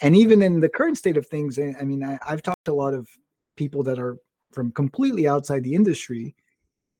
And 0.00 0.16
even 0.16 0.42
in 0.42 0.60
the 0.60 0.68
current 0.68 0.98
state 0.98 1.16
of 1.16 1.26
things, 1.26 1.58
I 1.58 1.74
I 1.80 1.84
mean, 1.84 2.04
I, 2.04 2.18
I've 2.26 2.42
talked 2.42 2.64
to 2.66 2.72
a 2.72 2.82
lot 2.84 2.94
of 2.94 3.08
people 3.56 3.82
that 3.84 3.98
are 3.98 4.16
from 4.52 4.72
completely 4.72 5.28
outside 5.28 5.64
the 5.64 5.74
industry, 5.74 6.34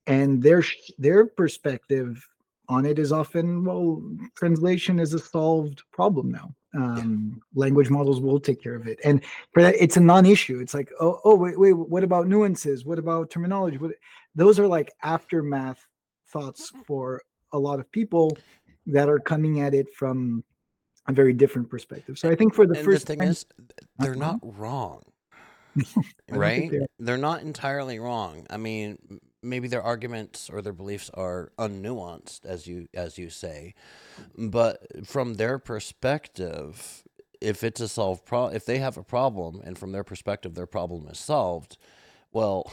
and 0.07 0.43
their 0.43 0.65
their 0.99 1.27
perspective 1.27 2.27
on 2.69 2.85
it 2.85 2.99
is 2.99 3.13
often, 3.13 3.65
well, 3.65 4.03
translation 4.35 4.99
is 4.99 5.15
a 5.15 5.19
solved 5.19 5.83
problem 5.91 6.31
now. 6.31 6.55
Um, 6.75 7.41
Language 7.55 7.89
models 7.89 8.21
will 8.21 8.39
take 8.39 8.63
care 8.63 8.75
of 8.75 8.87
it, 8.87 8.99
and 9.05 9.25
for 9.53 9.63
that, 9.63 9.75
it's 9.79 9.97
a 9.97 10.01
non-issue. 10.01 10.61
It's 10.61 10.75
like, 10.75 10.91
oh, 11.01 11.19
oh, 11.25 11.35
wait, 11.35 11.59
wait, 11.59 11.73
what 11.73 12.05
about 12.05 12.29
nuances? 12.29 12.85
What 12.85 12.99
about 12.99 13.31
terminology? 13.31 13.79
What, 13.79 13.93
those 14.35 14.59
are 14.59 14.67
like 14.67 14.93
aftermath 15.03 15.87
thoughts 16.31 16.71
for 16.87 17.23
a 17.53 17.59
lot 17.59 17.81
of 17.81 17.91
people 17.91 18.37
that 18.87 19.09
are 19.09 19.19
coming 19.19 19.61
at 19.61 19.73
it 19.73 19.95
from 19.95 20.45
a 21.09 21.13
very 21.13 21.33
different 21.33 21.69
perspective. 21.69 22.19
So 22.19 22.31
I 22.31 22.35
think 22.35 22.55
for 22.55 22.67
the 22.67 22.77
and 22.77 22.85
first 22.85 23.07
the 23.07 23.07
thing 23.07 23.19
time- 23.21 23.29
is, 23.29 23.47
they're 23.99 24.13
Uh-huh. 24.13 24.19
not 24.21 24.41
wrong. 24.43 25.03
Right? 26.31 26.71
they 26.71 26.77
are. 26.79 26.87
They're 26.99 27.17
not 27.17 27.41
entirely 27.41 27.99
wrong. 27.99 28.47
I 28.51 28.59
mean, 28.59 28.99
maybe 29.43 29.67
their 29.67 29.83
arguments 29.83 30.51
or 30.51 30.61
their 30.61 30.75
beliefs 30.75 31.11
are 31.15 31.53
unnuanced, 31.59 32.45
as 32.45 32.67
you 32.67 32.87
as 32.93 33.17
you 33.17 33.31
say, 33.31 33.75
but 34.37 35.07
from 35.07 35.35
their 35.35 35.59
perspective, 35.59 37.03
if 37.41 37.65
it's 37.65 37.81
a 37.81 37.89
solved 37.89 38.27
problem 38.27 38.55
if 38.55 38.67
they 38.67 38.79
have 38.79 38.99
a 38.99 39.03
problem, 39.03 39.63
and 39.65 39.79
from 39.79 39.93
their 39.93 40.05
perspective, 40.05 40.55
their 40.55 40.67
problem 40.67 41.07
is 41.09 41.19
solved, 41.19 41.79
well, 42.31 42.71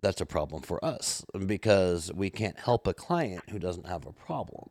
that's 0.00 0.20
a 0.20 0.26
problem 0.26 0.60
for 0.62 0.84
us 0.84 1.24
because 1.46 2.12
we 2.12 2.28
can't 2.28 2.58
help 2.58 2.88
a 2.88 2.94
client 2.94 3.44
who 3.50 3.58
doesn't 3.60 3.86
have 3.86 4.04
a 4.04 4.12
problem. 4.12 4.70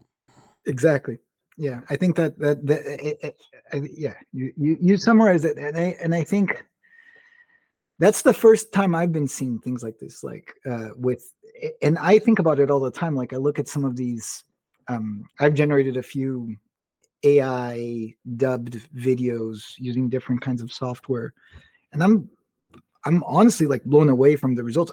exactly 0.66 1.20
yeah 1.57 1.81
i 1.89 1.95
think 1.95 2.15
that 2.15 2.38
that, 2.39 2.65
that 2.65 2.81
it, 2.86 3.17
it, 3.24 3.36
I- 3.72 3.89
yeah 3.93 4.13
you, 4.31 4.53
you 4.57 4.77
you 4.81 4.98
summarize 4.98 5.45
it 5.45 5.57
and 5.57 5.77
i 5.77 5.95
and 6.01 6.13
i 6.15 6.24
think 6.24 6.63
that's 8.00 8.22
the 8.22 8.33
first 8.33 8.74
time 8.74 8.95
i've 8.95 9.12
been 9.12 9.27
seeing 9.27 9.60
things 9.60 9.83
like 9.83 9.98
this 10.00 10.24
like 10.24 10.53
uh 10.69 10.89
with 10.95 11.31
eh, 11.62 11.69
and 11.81 11.98
i 12.00 12.17
think 12.19 12.39
about 12.39 12.60
it 12.60 12.72
all 12.72 12.79
the 12.79 12.91
time 12.91 13.15
like 13.15 13.33
i 13.33 13.38
look 13.38 13.60
at 13.60 13.67
some 13.67 13.86
of 13.86 13.95
these 13.95 14.43
um 14.88 15.24
i've 15.39 15.53
generated 15.53 15.98
a 15.98 16.03
few 16.03 16.55
ai 17.24 18.13
dubbed 18.36 18.81
videos 18.95 19.74
using 19.77 20.10
different 20.10 20.41
kinds 20.41 20.62
of 20.62 20.74
software 20.74 21.33
and 21.93 22.03
i'm 22.03 22.27
i'm 23.05 23.24
honestly 23.24 23.65
like 23.67 23.83
blown 23.83 24.10
away 24.10 24.36
from 24.36 24.55
the 24.55 24.63
results 24.63 24.91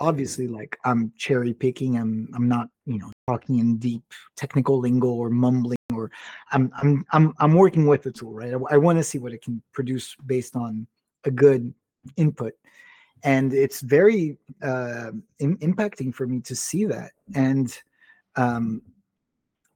obviously 0.00 0.48
like 0.48 0.76
i'm 0.84 1.12
cherry 1.16 1.54
picking 1.54 1.96
i'm 1.96 2.28
i'm 2.34 2.48
not 2.48 2.68
you 2.84 2.98
know 2.98 3.10
talking 3.28 3.58
in 3.58 3.78
deep 3.78 4.02
technical 4.36 4.78
lingo 4.78 5.08
or 5.08 5.30
mumbling 5.30 5.75
or 6.06 6.10
i'm 6.52 6.70
i'm 6.82 7.04
i'm, 7.12 7.34
I'm 7.38 7.54
working 7.54 7.86
with 7.86 8.02
the 8.02 8.10
tool 8.10 8.32
right? 8.32 8.54
I, 8.70 8.76
want 8.76 8.98
to 8.98 9.04
see 9.04 9.18
what 9.18 9.32
it 9.32 9.42
can 9.42 9.62
produce 9.72 10.16
based 10.26 10.56
on 10.56 10.86
a 11.24 11.30
good 11.30 11.74
input. 12.16 12.54
And 13.22 13.52
it's 13.52 13.80
very 13.80 14.38
uh, 14.62 15.10
im- 15.40 15.58
impacting 15.58 16.14
for 16.14 16.26
me 16.26 16.40
to 16.42 16.54
see 16.54 16.84
that. 16.84 17.12
And 17.34 17.76
um, 18.36 18.82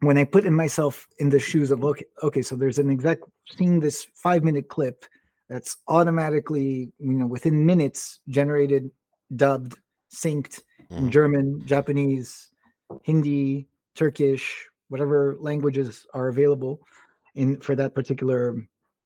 when 0.00 0.16
i 0.18 0.24
put 0.24 0.44
in 0.46 0.54
myself 0.54 1.06
in 1.18 1.28
the 1.28 1.38
shoes 1.38 1.70
of 1.70 1.84
okay 1.84 2.04
okay 2.22 2.42
so 2.42 2.56
there's 2.56 2.78
an 2.78 2.90
exec 2.90 3.18
seeing 3.56 3.80
this 3.80 4.06
five 4.14 4.42
minute 4.42 4.68
clip 4.68 5.04
that's 5.48 5.76
automatically 5.88 6.92
you 6.98 7.12
know 7.12 7.26
within 7.26 7.66
minutes 7.66 8.20
generated 8.28 8.90
dubbed 9.36 9.78
synced 10.14 10.62
in 10.90 11.06
Mhm. 11.06 11.10
german 11.10 11.66
japanese 11.66 12.50
hindi 13.02 13.68
turkish 13.94 14.66
whatever 14.90 15.36
languages 15.40 16.06
are 16.12 16.28
available 16.28 16.80
in 17.34 17.58
for 17.60 17.74
that 17.74 17.94
particular 17.94 18.56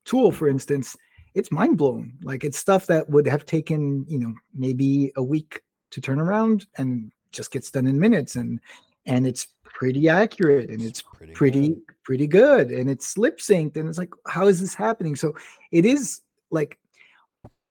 tool 0.05 0.33
for 0.33 0.49
instance 0.49 0.97
it's 1.35 1.53
mind 1.53 1.77
blowing 1.77 2.17
like 2.23 2.45
it's 2.45 2.59
stuff 2.59 2.87
that 2.87 3.09
would 3.09 3.27
have 3.27 3.47
taken 3.47 4.05
you 4.09 4.19
know 4.19 4.35
maybe 4.55 5.13
a 5.17 5.23
week 5.23 5.61
to 5.91 6.01
turn 6.01 6.21
around 6.21 6.67
and 6.77 7.13
just 7.31 7.51
gets 7.51 7.71
done 7.71 7.87
in 7.87 7.99
minutes 7.99 8.37
and 8.37 8.61
and 9.07 9.27
it's 9.27 9.49
pretty 9.65 10.09
accurate 10.09 10.71
and 10.71 10.81
it's 10.81 11.03
pretty 11.03 11.33
pretty 11.33 11.69
good. 11.69 11.83
pretty 12.05 12.27
good 12.27 12.71
and 12.71 12.89
it's 12.89 13.19
lip 13.19 13.39
synced 13.39 13.77
and 13.77 13.89
it's 13.89 13.99
like 13.99 14.13
how 14.27 14.47
is 14.47 14.61
this 14.61 14.75
happening 14.75 15.17
so 15.17 15.35
it 15.73 15.85
is 15.85 16.21
like 16.51 16.79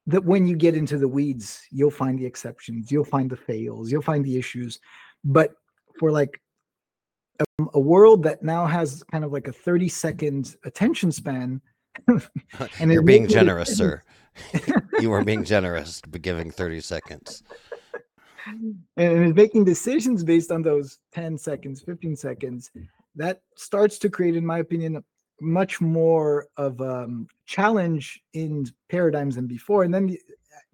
that 0.06 0.24
when 0.24 0.46
you 0.46 0.56
get 0.56 0.76
into 0.76 0.98
the 0.98 1.08
weeds 1.08 1.62
you'll 1.72 1.90
find 1.90 2.20
the 2.20 2.26
exceptions 2.26 2.92
you'll 2.92 3.06
find 3.06 3.30
the 3.30 3.38
fails 3.38 3.92
you'll 3.92 4.02
find 4.02 4.26
the 4.26 4.38
issues 4.38 4.80
but 5.24 5.54
for 5.98 6.12
like 6.12 6.42
a, 7.60 7.66
a 7.76 7.80
world 7.80 8.24
that 8.24 8.44
now 8.44 8.66
has 8.66 9.04
kind 9.12 9.24
of 9.24 9.32
like 9.32 9.48
a 9.48 9.54
30 9.54 9.88
second 9.90 10.56
attention 10.66 11.12
span 11.12 11.62
and 12.08 12.92
You're 12.92 13.02
being 13.04 13.24
makes 13.24 13.34
it- 13.34 13.38
generous, 13.38 13.78
sir. 13.78 14.02
you 15.00 15.12
are 15.12 15.24
being 15.24 15.44
generous, 15.44 16.02
but 16.10 16.24
giving 16.24 16.50
thirty 16.50 16.82
seconds. 16.82 17.44
and 18.48 19.26
is 19.28 19.34
making 19.36 19.64
decisions 19.64 20.24
based 20.24 20.52
on 20.52 20.62
those 20.62 21.00
10 21.14 21.38
seconds 21.38 21.82
15 21.82 22.16
seconds 22.16 22.72
that 23.16 23.42
starts 23.56 23.98
to 24.00 24.10
create 24.10 24.36
in 24.36 24.46
my 24.46 24.58
opinion 24.60 25.02
much 25.40 25.80
more 25.80 26.48
of 26.58 26.82
a 26.82 27.04
um, 27.04 27.28
challenge 27.46 28.22
in 28.34 28.66
paradigms 28.90 29.36
than 29.36 29.48
before 29.48 29.84
and 29.84 29.94
then 29.94 30.08
the- 30.08 30.20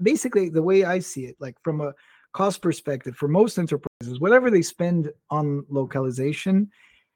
basically 0.02 0.50
the 0.50 0.62
way 0.62 0.84
i 0.84 0.98
see 0.98 1.26
it 1.26 1.36
like 1.40 1.56
from 1.64 1.82
a 1.82 1.94
cost 2.34 2.62
perspective 2.62 3.16
for 3.16 3.28
most 3.28 3.58
enterprises 3.58 4.20
whatever 4.20 4.50
they 4.52 4.62
spend 4.62 5.12
on 5.30 5.66
localization 5.70 6.70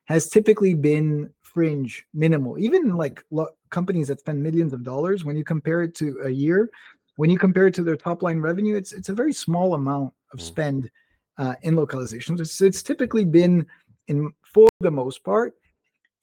has 0.05 0.27
typically 0.29 0.73
been 0.73 1.29
fringe 1.41 2.05
minimal 2.13 2.57
even 2.57 2.95
like 2.97 3.23
lo- 3.31 3.49
companies 3.69 4.07
that 4.07 4.19
spend 4.19 4.41
millions 4.41 4.73
of 4.73 4.83
dollars 4.83 5.23
when 5.23 5.37
you 5.37 5.43
compare 5.43 5.83
it 5.83 5.93
to 5.95 6.19
a 6.23 6.29
year 6.29 6.69
when 7.15 7.29
you 7.29 7.37
compare 7.37 7.67
it 7.67 7.73
to 7.75 7.83
their 7.83 7.95
top 7.95 8.23
line 8.23 8.39
revenue, 8.39 8.75
it's 8.75 8.91
it's 8.91 9.09
a 9.09 9.13
very 9.13 9.33
small 9.33 9.75
amount 9.75 10.13
of 10.31 10.39
Mm. 10.39 10.43
spend 10.43 10.91
uh, 11.37 11.55
in 11.61 11.75
localizations. 11.75 12.39
It's, 12.39 12.59
it's 12.61 12.81
typically 12.81 13.25
been 13.25 13.65
in 14.07 14.31
for 14.53 14.67
the 14.79 14.91
most 14.91 15.23
part 15.23 15.53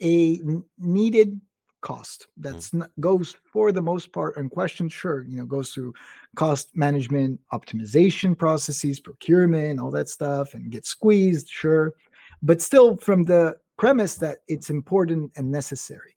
a 0.03 0.41
needed 0.79 1.41
cost. 1.81 2.23
Mm-hmm. 2.23 2.43
That's 2.43 2.75
not, 2.75 2.91
goes 3.01 3.37
for 3.53 3.73
the 3.73 3.83
most 3.83 4.13
part 4.13 4.37
unquestioned 4.37 4.93
sure 4.93 5.25
you 5.25 5.39
know 5.39 5.45
goes 5.45 5.73
through 5.73 5.95
cost 6.37 6.69
management 6.75 7.41
optimization 7.53 8.37
processes 8.37 9.01
procurement 9.01 9.81
all 9.81 9.91
that 9.91 10.09
stuff 10.09 10.55
and 10.55 10.71
gets 10.71 10.89
squeezed 10.89 11.49
sure 11.49 11.95
but 12.43 12.63
still 12.63 12.97
from 12.97 13.25
the 13.25 13.57
premise 13.77 14.15
that 14.17 14.39
it's 14.49 14.71
important 14.71 15.31
and 15.37 15.51
necessary. 15.51 16.17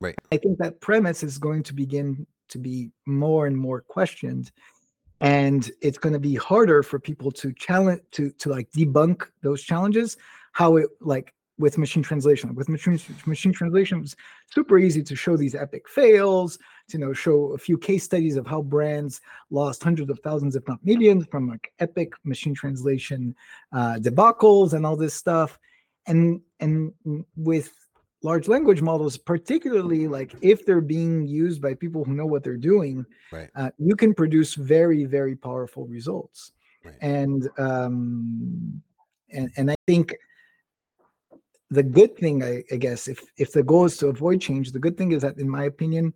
Right. 0.00 0.14
i 0.30 0.36
think 0.36 0.58
that 0.58 0.80
premise 0.80 1.22
is 1.22 1.38
going 1.38 1.62
to 1.64 1.74
begin 1.74 2.26
to 2.48 2.58
be 2.58 2.90
more 3.06 3.46
and 3.46 3.56
more 3.56 3.80
questioned 3.80 4.52
and 5.20 5.70
it's 5.80 5.96
going 5.96 6.12
to 6.12 6.18
be 6.18 6.34
harder 6.34 6.82
for 6.82 6.98
people 6.98 7.30
to 7.32 7.52
challenge 7.54 8.02
to 8.12 8.30
to 8.32 8.50
like 8.50 8.70
debunk 8.72 9.22
those 9.42 9.62
challenges 9.62 10.18
how 10.52 10.76
it 10.76 10.90
like 11.00 11.32
with 11.58 11.78
machine 11.78 12.02
translation 12.02 12.54
with 12.54 12.68
machine 12.68 12.98
machine 13.24 13.52
translation 13.52 14.00
it's 14.00 14.14
super 14.50 14.78
easy 14.78 15.02
to 15.02 15.16
show 15.16 15.36
these 15.36 15.54
epic 15.54 15.88
fails 15.88 16.58
to 16.88 16.98
you 16.98 17.04
know 17.04 17.12
show 17.12 17.52
a 17.54 17.58
few 17.58 17.78
case 17.78 18.04
studies 18.04 18.36
of 18.36 18.46
how 18.46 18.60
brands 18.60 19.20
lost 19.50 19.82
hundreds 19.82 20.10
of 20.10 20.18
thousands 20.20 20.54
if 20.56 20.66
not 20.68 20.78
millions 20.84 21.24
from 21.30 21.48
like 21.48 21.72
epic 21.80 22.12
machine 22.24 22.54
translation 22.54 23.34
uh 23.72 23.96
debacles 24.00 24.72
and 24.74 24.84
all 24.84 24.96
this 24.96 25.14
stuff 25.14 25.58
and 26.06 26.40
and 26.60 26.92
with 27.36 27.72
large 28.22 28.48
language 28.48 28.82
models 28.82 29.16
particularly 29.16 30.06
like 30.08 30.34
if 30.40 30.66
they're 30.66 30.80
being 30.80 31.26
used 31.26 31.60
by 31.62 31.72
people 31.74 32.04
who 32.04 32.12
know 32.12 32.26
what 32.26 32.42
they're 32.44 32.56
doing 32.56 33.04
Right. 33.32 33.50
uh, 33.54 33.70
you 33.78 33.94
can 33.96 34.12
produce 34.14 34.54
very 34.54 35.04
very 35.04 35.36
powerful 35.36 35.86
results 35.86 36.52
Right. 36.84 36.94
and 37.00 37.48
um 37.58 38.82
and 39.30 39.50
and 39.56 39.70
i 39.70 39.74
think 39.86 40.14
the 41.70 41.82
good 41.82 42.16
thing 42.16 42.42
I, 42.42 42.62
I 42.72 42.76
guess 42.76 43.08
if 43.08 43.20
if 43.38 43.52
the 43.52 43.62
goal 43.62 43.84
is 43.86 43.96
to 43.98 44.06
avoid 44.08 44.40
change 44.40 44.72
the 44.72 44.78
good 44.78 44.96
thing 44.96 45.12
is 45.12 45.22
that 45.22 45.38
in 45.38 45.48
my 45.48 45.64
opinion 45.64 46.12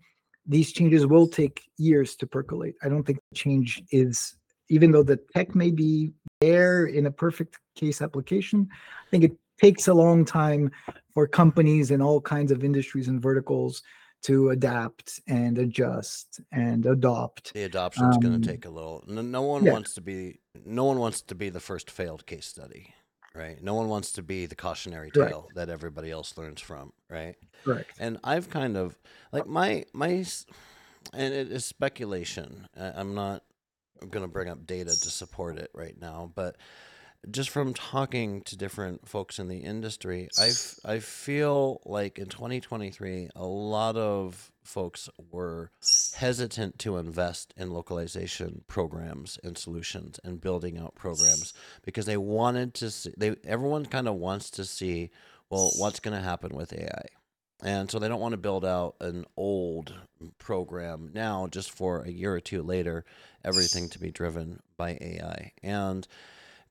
these 0.47 0.73
changes 0.73 1.07
will 1.07 1.27
take 1.29 1.63
years 1.77 2.17
to 2.17 2.27
percolate 2.27 2.75
i 2.83 2.89
don't 2.89 3.05
think 3.05 3.19
change 3.35 3.83
is 3.91 4.37
even 4.69 4.93
though 4.93 5.03
the 5.03 5.19
tech 5.35 5.55
may 5.55 5.71
be 5.71 6.13
there 6.41 6.87
in 6.87 7.07
a 7.07 7.11
perfect 7.11 7.59
case 7.75 8.01
application 8.01 8.69
i 9.07 9.11
think 9.11 9.25
it 9.25 9.33
takes 9.61 9.89
a 9.89 9.95
long 9.95 10.25
time 10.25 10.71
for 11.15 11.27
companies 11.27 11.91
in 11.91 12.01
all 12.01 12.21
kinds 12.21 12.51
of 12.53 12.65
industries 12.65 13.09
and 13.09 13.21
verticals 13.21 13.83
to 14.23 14.51
adapt 14.51 15.21
and 15.29 15.59
adjust 15.59 16.41
and 16.53 16.87
adopt 16.87 17.53
The 17.55 17.65
adoption's 17.65 18.17
going 18.19 18.35
Um, 18.35 18.43
to 18.43 18.49
take 18.49 18.67
a 18.67 18.71
little. 18.71 19.03
No, 19.07 19.23
no 19.23 19.43
one 19.43 19.65
yeah. 19.65 19.73
wants 19.73 19.95
to 19.95 20.03
be. 20.03 20.41
No 20.67 20.85
one 20.85 20.99
wants 20.99 21.23
to 21.23 21.35
be 21.35 21.49
the 21.49 21.61
first 21.61 21.91
failed 21.91 22.27
case 22.27 22.47
study, 22.47 22.93
right? 23.35 23.63
No 23.63 23.75
one 23.75 23.89
wants 23.89 24.13
to 24.13 24.23
be 24.23 24.47
the 24.47 24.55
cautionary 24.55 25.11
Correct. 25.11 25.31
tale 25.31 25.51
that 25.55 25.69
everybody 25.69 26.11
else 26.11 26.37
learns 26.37 26.61
from, 26.61 26.93
right? 27.09 27.37
correct 27.65 27.93
And 27.99 28.19
I've 28.25 28.51
kind 28.51 28.77
of 28.77 28.99
like 29.33 29.47
my 29.47 29.85
my, 29.93 30.25
and 31.13 31.35
it 31.35 31.51
is 31.53 31.65
speculation. 31.65 32.69
I'm 32.77 33.15
not 33.15 33.43
going 34.09 34.25
to 34.25 34.29
bring 34.29 34.49
up 34.49 34.67
data 34.67 34.91
to 34.91 35.11
support 35.11 35.59
it 35.59 35.71
right 35.75 36.01
now, 36.01 36.33
but 36.35 36.57
just 37.31 37.51
from 37.51 37.75
talking 37.75 38.41
to 38.43 38.57
different 38.57 39.07
folks 39.07 39.39
in 39.39 39.49
the 39.49 39.59
industry, 39.59 40.29
I 40.39 40.53
I 40.85 41.01
feel 41.01 41.83
like 41.85 42.19
in 42.19 42.27
2023, 42.27 43.29
a 43.37 43.45
lot 43.45 43.97
of 43.97 44.51
folks 44.71 45.09
were 45.31 45.71
hesitant 46.15 46.79
to 46.79 46.97
invest 46.97 47.53
in 47.57 47.71
localization 47.71 48.63
programs 48.69 49.39
and 49.43 49.59
solutions 49.59 50.21
and 50.23 50.41
building 50.41 50.79
out 50.79 50.95
programs 50.95 51.53
because 51.85 52.07
they 52.07 52.17
wanted 52.17 52.73
to 52.75 52.91
see 52.91 53.13
they 53.17 53.35
everyone 53.45 53.85
kind 53.85 54.07
of 54.07 54.15
wants 54.15 54.49
to 54.51 54.65
see 54.65 55.11
well 55.51 55.73
what's 55.77 56.01
going 56.01 56.17
to 56.17 56.23
happen 56.23 56.55
with 56.55 56.73
AI. 56.73 57.07
And 57.63 57.91
so 57.91 57.99
they 57.99 58.09
don't 58.09 58.21
want 58.21 58.33
to 58.33 58.39
build 58.39 58.65
out 58.65 58.95
an 59.01 59.27
old 59.37 59.93
program 60.39 61.11
now 61.13 61.47
just 61.47 61.71
for 61.71 62.03
a 62.03 62.11
year 62.11 62.33
or 62.33 62.41
two 62.41 62.63
later 62.63 63.05
everything 63.45 63.89
to 63.91 63.99
be 63.99 64.11
driven 64.11 64.61
by 64.77 64.97
AI. 65.01 65.53
And 65.63 66.07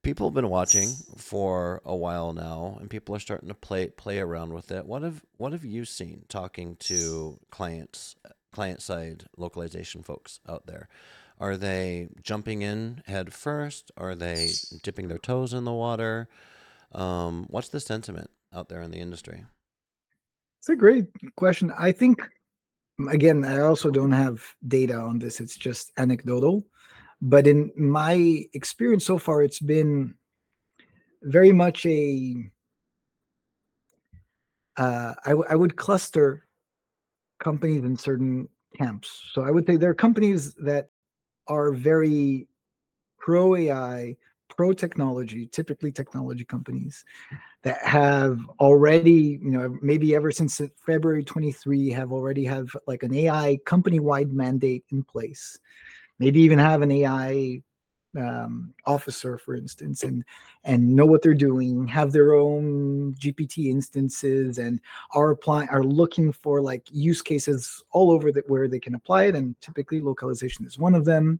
people 0.03 0.27
have 0.27 0.33
been 0.33 0.49
watching 0.49 0.89
for 1.17 1.81
a 1.85 1.95
while 1.95 2.33
now 2.33 2.77
and 2.79 2.89
people 2.89 3.15
are 3.15 3.19
starting 3.19 3.49
to 3.49 3.55
play 3.55 3.87
play 3.87 4.19
around 4.19 4.53
with 4.53 4.71
it. 4.71 4.85
What 4.85 5.03
have 5.03 5.21
what 5.37 5.51
have 5.51 5.65
you 5.65 5.85
seen 5.85 6.23
talking 6.29 6.77
to 6.81 7.39
clients 7.51 8.15
client 8.51 8.81
side 8.81 9.25
localization 9.37 10.03
folks 10.03 10.39
out 10.47 10.65
there? 10.65 10.89
Are 11.39 11.55
they 11.55 12.09
jumping 12.21 12.61
in 12.61 13.01
head 13.05 13.33
first? 13.33 13.91
Are 13.95 14.15
they 14.15 14.49
dipping 14.83 15.07
their 15.07 15.17
toes 15.17 15.53
in 15.53 15.63
the 15.63 15.73
water? 15.73 16.27
Um, 16.91 17.45
what's 17.49 17.69
the 17.69 17.79
sentiment 17.79 18.29
out 18.53 18.67
there 18.67 18.81
in 18.81 18.91
the 18.91 18.99
industry? 18.99 19.45
It's 20.59 20.69
a 20.69 20.75
great 20.75 21.05
question. 21.37 21.71
I 21.77 21.93
think, 21.93 22.21
again, 23.09 23.45
I 23.45 23.61
also 23.61 23.89
don't 23.89 24.11
have 24.11 24.43
data 24.67 24.95
on 24.95 25.19
this. 25.19 25.39
It's 25.39 25.55
just 25.55 25.93
anecdotal. 25.97 26.65
But 27.21 27.47
in 27.47 27.71
my 27.75 28.45
experience 28.53 29.05
so 29.05 29.17
far, 29.17 29.43
it's 29.43 29.59
been 29.59 30.15
very 31.21 31.51
much 31.51 31.85
a. 31.85 32.49
Uh, 34.77 35.13
I, 35.25 35.29
w- 35.31 35.47
I 35.49 35.55
would 35.55 35.75
cluster 35.75 36.47
companies 37.39 37.83
in 37.83 37.97
certain 37.97 38.47
camps. 38.77 39.21
So 39.33 39.41
I 39.41 39.51
would 39.51 39.65
say 39.65 39.75
there 39.75 39.89
are 39.89 39.95
companies 39.95 40.53
that 40.55 40.87
are 41.47 41.73
very 41.73 42.47
pro 43.17 43.55
AI, 43.55 44.15
pro 44.55 44.71
technology, 44.71 45.47
typically 45.47 45.91
technology 45.91 46.45
companies 46.45 47.03
that 47.63 47.81
have 47.83 48.39
already, 48.59 49.39
you 49.41 49.51
know, 49.51 49.77
maybe 49.81 50.15
ever 50.15 50.31
since 50.31 50.61
February 50.85 51.23
23 51.23 51.89
have 51.89 52.13
already 52.13 52.45
have 52.45 52.69
like 52.87 53.03
an 53.03 53.13
AI 53.13 53.57
company-wide 53.65 54.31
mandate 54.31 54.85
in 54.91 55.03
place. 55.03 55.57
Maybe 56.19 56.41
even 56.41 56.59
have 56.59 56.81
an 56.81 56.91
AI 56.91 57.61
um, 58.17 58.73
officer, 58.85 59.37
for 59.37 59.55
instance, 59.55 60.03
and 60.03 60.23
and 60.63 60.95
know 60.95 61.05
what 61.05 61.21
they're 61.21 61.33
doing, 61.33 61.87
have 61.87 62.11
their 62.11 62.33
own 62.33 63.13
GPT 63.19 63.69
instances, 63.69 64.57
and 64.57 64.79
are 65.11 65.31
applying, 65.31 65.69
are 65.69 65.83
looking 65.83 66.31
for 66.31 66.61
like 66.61 66.83
use 66.91 67.21
cases 67.21 67.83
all 67.91 68.11
over 68.11 68.31
that 68.31 68.49
where 68.49 68.67
they 68.67 68.79
can 68.79 68.95
apply 68.95 69.25
it, 69.25 69.35
and 69.35 69.59
typically 69.61 70.01
localization 70.01 70.65
is 70.65 70.77
one 70.77 70.95
of 70.95 71.05
them. 71.05 71.39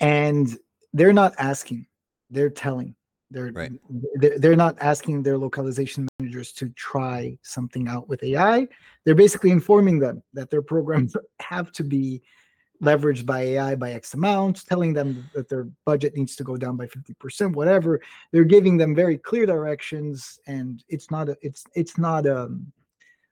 And 0.00 0.56
they're 0.92 1.12
not 1.12 1.34
asking, 1.38 1.86
they're 2.30 2.50
telling. 2.50 2.94
They're, 3.30 3.50
Right. 3.50 3.72
they're 4.14 4.38
they're 4.38 4.56
not 4.56 4.76
asking 4.80 5.24
their 5.24 5.36
localization 5.36 6.06
managers 6.20 6.52
to 6.52 6.68
try 6.70 7.36
something 7.42 7.88
out 7.88 8.08
with 8.08 8.22
AI. 8.22 8.68
They're 9.04 9.16
basically 9.16 9.50
informing 9.50 9.98
them 9.98 10.22
that 10.32 10.48
their 10.48 10.62
programs 10.62 11.16
have 11.40 11.72
to 11.72 11.82
be 11.82 12.22
leveraged 12.82 13.26
by 13.26 13.40
AI 13.42 13.74
by 13.74 13.92
X 13.92 14.14
amount, 14.14 14.66
telling 14.66 14.92
them 14.92 15.28
that 15.34 15.48
their 15.48 15.68
budget 15.84 16.16
needs 16.16 16.36
to 16.36 16.44
go 16.44 16.56
down 16.56 16.76
by 16.76 16.86
50%, 16.86 17.54
whatever. 17.54 18.00
They're 18.32 18.44
giving 18.44 18.76
them 18.76 18.94
very 18.94 19.18
clear 19.18 19.46
directions, 19.46 20.38
and 20.46 20.82
it's 20.88 21.10
not 21.10 21.28
a 21.28 21.36
it's 21.42 21.64
it's 21.74 21.98
not 21.98 22.26
a, 22.26 22.50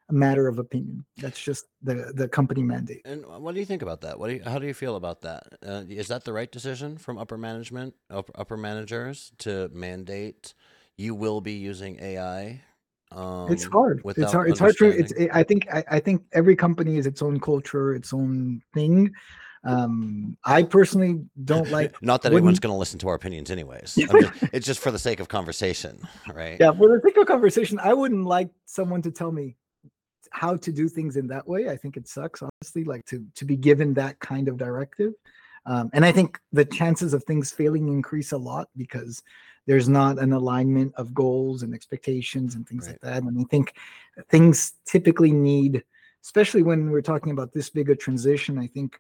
a 0.09 0.13
matter 0.13 0.49
of 0.49 0.59
opinion. 0.59 1.05
That's 1.19 1.43
just 1.43 1.67
the 1.83 2.13
the 2.15 2.29
company 2.29 2.63
mandate. 2.63 3.03
And 3.05 3.25
what 3.27 3.55
do 3.55 3.61
you 3.61 3.67
think 3.67 3.83
about 3.83 4.01
that? 4.03 4.19
What 4.19 4.29
do 4.29 4.35
you, 4.35 4.43
how 4.45 4.59
do 4.59 4.67
you 4.67 4.75
feel 4.75 4.97
about 4.97 5.23
that? 5.23 5.45
Uh, 5.67 5.83
is 5.89 6.09
that 6.09 6.25
the 6.25 6.33
right 6.33 6.51
decision 6.51 6.99
from 6.99 7.19
upper 7.19 7.39
management, 7.39 7.95
upper, 8.11 8.33
upper 8.35 8.57
managers 8.57 9.33
to 9.39 9.71
mandate 9.73 10.55
you 10.97 11.15
will 11.15 11.41
be 11.41 11.53
using 11.53 11.99
AI? 12.01 12.63
Um, 13.15 13.53
it's 13.53 13.65
hard. 13.65 14.03
It's 14.05 14.33
hard. 14.33 14.51
It's 14.51 14.59
hard 14.59 14.77
to. 14.79 14.87
It's. 14.87 15.13
understanding? 15.13 15.31
I 15.33 15.43
think. 15.43 15.69
I, 15.73 15.85
I 15.91 16.01
think 16.01 16.23
every 16.33 16.57
company 16.57 16.97
is 16.97 17.07
its 17.07 17.23
own 17.23 17.41
culture, 17.41 17.95
its 17.95 18.13
own 18.13 18.63
thing. 18.73 19.13
Um, 19.65 20.37
I 20.45 20.63
personally 20.63 21.25
don't 21.45 21.71
like. 21.71 21.95
Not 22.03 22.23
that 22.23 22.33
wouldn't- 22.33 22.43
anyone's 22.43 22.61
going 22.61 22.73
to 22.75 22.79
listen 22.79 22.99
to 23.01 23.09
our 23.09 23.15
opinions, 23.15 23.51
anyways. 23.51 23.95
Just, 23.99 24.33
it's 24.53 24.67
just 24.67 24.81
for 24.81 24.91
the 24.91 24.99
sake 24.99 25.21
of 25.21 25.29
conversation, 25.29 26.07
right? 26.35 26.59
Yeah, 26.61 26.73
for 26.73 26.89
the 26.89 27.01
sake 27.03 27.17
of 27.17 27.27
conversation, 27.27 27.79
I 27.79 27.95
wouldn't 27.95 28.27
like 28.27 28.51
someone 28.67 29.01
to 29.03 29.11
tell 29.11 29.33
me 29.33 29.57
how 30.31 30.57
to 30.57 30.73
do 30.73 30.89
things 30.89 31.17
in 31.17 31.29
that 31.29 31.47
way. 31.49 31.71
I 31.71 31.77
think 31.77 31.97
it 31.97 32.09
sucks, 32.09 32.43
honestly, 32.43 32.85
like 32.85 33.07
to 33.07 33.25
to 33.37 33.45
be 33.45 33.57
given 33.57 33.95
that 33.95 34.19
kind 34.21 34.49
of 34.49 34.59
directive. 34.59 35.15
Um, 35.67 35.89
and 35.95 36.05
I 36.05 36.13
think 36.13 36.39
the 36.53 36.67
chances 36.67 37.15
of 37.15 37.25
things 37.25 37.51
failing 37.51 37.89
increase 37.89 38.33
a 38.33 38.37
lot 38.37 38.69
because 38.77 39.23
there's 39.67 39.89
not 39.89 40.19
an 40.19 40.33
alignment 40.33 40.95
of 40.97 41.15
goals 41.15 41.63
and 41.63 41.75
expectations 41.75 42.55
and 42.55 42.69
things 42.69 42.87
like 42.87 43.01
that. 43.01 43.23
And 43.23 43.41
I 43.41 43.45
think 43.45 43.75
things 44.29 44.75
typically 44.87 45.33
need, 45.33 45.83
especially 46.23 46.63
when 46.63 46.91
we're 46.91 47.01
talking 47.03 47.33
about 47.33 47.53
this 47.53 47.71
big 47.71 47.91
a 47.91 47.97
transition, 47.97 48.59
I 48.59 48.67
think 48.67 48.99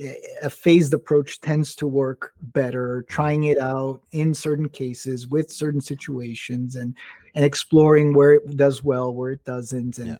a 0.00 0.16
a 0.42 0.50
phased 0.50 0.94
approach 0.94 1.40
tends 1.40 1.76
to 1.76 1.86
work 1.86 2.32
better 2.40 3.04
trying 3.10 3.44
it 3.44 3.58
out 3.58 4.00
in 4.12 4.32
certain 4.32 4.68
cases 4.68 5.26
with 5.28 5.50
certain 5.50 5.82
situations 5.82 6.76
and 6.76 6.96
and 7.34 7.44
exploring 7.44 8.14
where 8.14 8.32
it 8.32 8.56
does 8.56 8.82
well 8.82 9.12
where 9.12 9.32
it 9.32 9.44
doesn't 9.44 9.98
and 9.98 10.18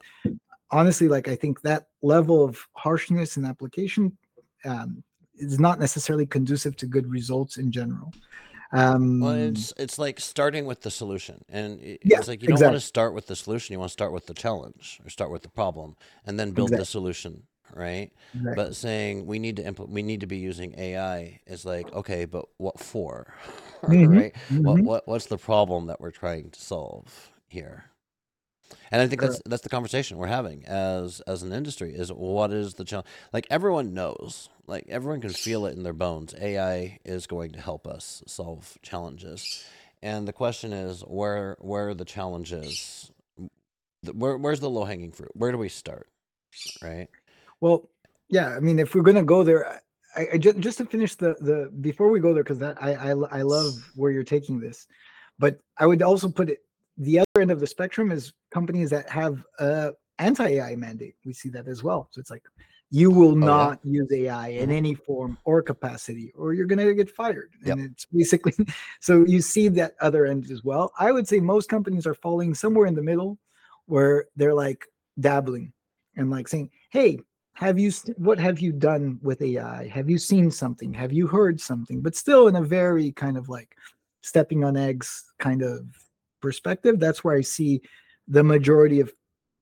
honestly 0.71 1.09
like 1.09 1.27
i 1.27 1.35
think 1.35 1.63
that 1.63 1.87
level 2.03 2.45
of 2.45 2.59
harshness 2.75 3.39
in 3.39 3.47
application 3.47 4.15
um, 4.67 5.03
is 5.37 5.59
not 5.59 5.81
necessarily 5.81 6.27
conducive 6.27 6.77
to 6.77 6.87
good 6.87 7.07
results 7.11 7.57
in 7.57 7.71
general. 7.71 8.13
Um, 8.73 9.21
Well, 9.21 9.35
it's 9.35 9.73
it's 9.77 9.99
like 9.99 10.21
starting 10.21 10.67
with 10.67 10.81
the 10.83 10.91
solution, 10.91 11.45
and 11.49 11.81
i- 11.81 11.99
Yeah, 12.05 12.19
it's 12.19 12.29
like 12.29 12.43
you 12.43 12.49
don't 12.49 12.63
want 12.63 12.75
to 12.75 12.81
start 12.81 13.15
with 13.15 13.27
the 13.27 13.37
solution. 13.37 13.73
You 13.73 13.79
want 13.79 13.91
to 13.91 13.93
start 13.93 14.13
with 14.13 14.27
the 14.27 14.35
challenge, 14.35 15.01
or 15.05 15.11
start 15.11 15.31
with 15.31 15.43
the 15.43 15.49
problem, 15.51 15.97
and 16.27 16.39
then 16.41 16.53
build 16.53 16.77
the 16.77 16.85
solution, 16.85 17.47
right? 17.75 18.11
exactly. 18.35 18.55
But 18.55 18.75
saying 18.77 19.27
we 19.27 19.39
need 19.39 19.57
to 19.57 19.65
implement, 19.67 19.95
we 19.95 20.03
need 20.03 20.21
to 20.21 20.27
be 20.27 20.39
using 20.39 20.75
AI 20.79 21.41
is 21.47 21.65
like 21.65 21.93
okay, 21.93 22.25
but 22.27 22.47
what 22.59 22.81
for, 22.81 23.35
Mhm, 23.89 24.09
right? 24.09 24.35
What 24.63 24.81
mhm. 24.81 24.85
what 24.85 25.07
what's 25.09 25.27
the 25.27 25.39
problem 25.39 25.87
that 25.87 26.01
we're 26.01 26.11
trying 26.11 26.51
to 26.51 26.61
solve 26.61 27.31
here? 27.49 27.85
And 28.91 29.01
I 29.03 29.07
think 29.07 29.21
that's 29.21 29.37
Correct. 29.37 29.51
that's 29.51 29.63
the 29.63 29.69
conversation 29.69 30.19
we're 30.19 30.27
having 30.27 30.65
as 30.67 31.21
as 31.23 31.43
an 31.43 31.53
industry 31.53 31.95
is 31.95 32.13
what 32.13 32.53
is 32.53 32.75
the 32.75 32.85
challenge? 32.85 33.09
Like 33.33 33.47
everyone 33.51 33.95
knows, 33.95 34.49
like 34.67 34.87
everyone 34.89 35.21
can 35.21 35.31
feel 35.31 35.67
it 35.67 35.77
in 35.77 35.83
their 35.83 35.93
bones. 35.93 36.35
AI 36.41 36.99
is 37.05 37.27
going 37.27 37.53
to 37.53 37.61
help 37.61 37.87
us 37.87 38.23
solve 38.27 38.79
challenges, 38.83 39.65
and 40.03 40.29
the 40.29 40.33
question 40.33 40.73
is 40.73 41.03
where 41.03 41.57
where 41.61 41.89
are 41.91 41.95
the 41.95 42.05
challenges? 42.05 43.11
Where 44.13 44.37
where's 44.37 44.61
the 44.61 44.71
low 44.71 44.85
hanging 44.85 45.13
fruit? 45.13 45.33
Where 45.35 45.53
do 45.53 45.59
we 45.59 45.69
start? 45.69 46.09
Right? 46.83 47.09
Well, 47.61 47.89
yeah. 48.29 48.49
I 48.57 48.61
mean, 48.61 48.79
if 48.79 48.95
we're 48.95 49.03
gonna 49.03 49.23
go 49.23 49.45
there, 49.45 49.81
I, 50.17 50.29
I 50.35 50.39
just 50.39 50.59
just 50.59 50.79
to 50.79 50.87
finish 50.87 51.15
the 51.15 51.35
the 51.41 51.71
before 51.81 52.11
we 52.11 52.21
go 52.21 52.35
there, 52.35 52.43
because 52.43 52.59
that 52.59 52.83
I, 52.83 52.95
I 52.95 53.11
I 53.11 53.43
love 53.43 53.75
where 53.95 54.11
you're 54.11 54.25
taking 54.25 54.61
this, 54.61 54.87
but 55.39 55.59
I 55.79 55.87
would 55.87 56.03
also 56.03 56.29
put 56.29 56.51
it 56.51 56.59
the 56.97 57.21
other 57.21 57.41
end 57.41 57.51
of 57.51 57.61
the 57.61 57.67
spectrum 57.67 58.11
is 58.11 58.33
companies 58.51 58.91
that 58.91 59.09
have 59.09 59.43
a 59.59 59.93
anti 60.19 60.47
AI 60.47 60.77
mandate. 60.77 61.15
We 61.25 61.33
see 61.33 61.49
that 61.51 61.69
as 61.69 61.83
well. 61.83 62.09
So 62.11 62.21
it's 62.21 62.31
like 62.31 62.43
you 62.91 63.11
will 63.11 63.31
Oh 63.31 63.47
yeah. 63.47 63.47
not 63.47 63.79
use 63.85 64.13
AI 64.13 64.49
in 64.49 64.71
any 64.71 64.95
form 64.95 65.39
or 65.45 65.63
capacity, 65.63 66.33
or 66.37 66.53
you're 66.53 66.67
gonna 66.67 66.93
get 66.93 67.11
fired. 67.11 67.51
Yep. 67.65 67.77
And 67.77 67.91
it's 67.91 68.05
basically 68.07 68.55
so 69.01 69.25
you 69.27 69.41
see 69.41 69.69
that 69.69 69.95
other 70.01 70.27
end 70.27 70.51
as 70.51 70.63
well. 70.63 70.93
I 70.99 71.13
would 71.13 71.27
say 71.27 71.41
most 71.41 71.69
companies 71.69 72.07
are 72.07 72.15
falling 72.15 72.55
somewhere 72.55 72.87
in 72.87 72.95
the 72.95 73.03
middle, 73.03 73.39
where 73.87 74.27
they're 74.37 74.55
like 74.55 74.85
dabbling 75.19 75.73
and 76.17 76.31
like 76.31 76.49
saying, 76.49 76.71
"Hey, 76.91 77.19
have 77.55 77.79
you 77.79 77.91
what 78.17 78.39
have 78.39 78.61
you 78.61 78.73
done 78.73 79.19
with 79.23 79.41
AI? 79.41 79.89
Have 79.89 80.11
you 80.11 80.19
seen 80.19 80.51
something? 80.51 80.93
Have 80.93 81.13
you 81.13 81.27
heard 81.27 81.61
something?" 81.61 82.03
But 82.03 82.15
still 82.15 82.49
in 82.49 82.57
a 82.57 82.63
very 82.63 83.13
kind 83.13 83.39
of 83.39 83.49
like 83.49 83.75
stepping 84.21 84.65
on 84.65 84.77
eggs 84.77 85.25
kind 85.39 85.63
of 85.63 85.85
perspective. 86.43 87.01
That's 87.01 87.25
where 87.25 87.37
I 87.37 87.41
see 87.41 87.81
the 88.29 88.43
majority 88.45 89.01
of 89.01 89.13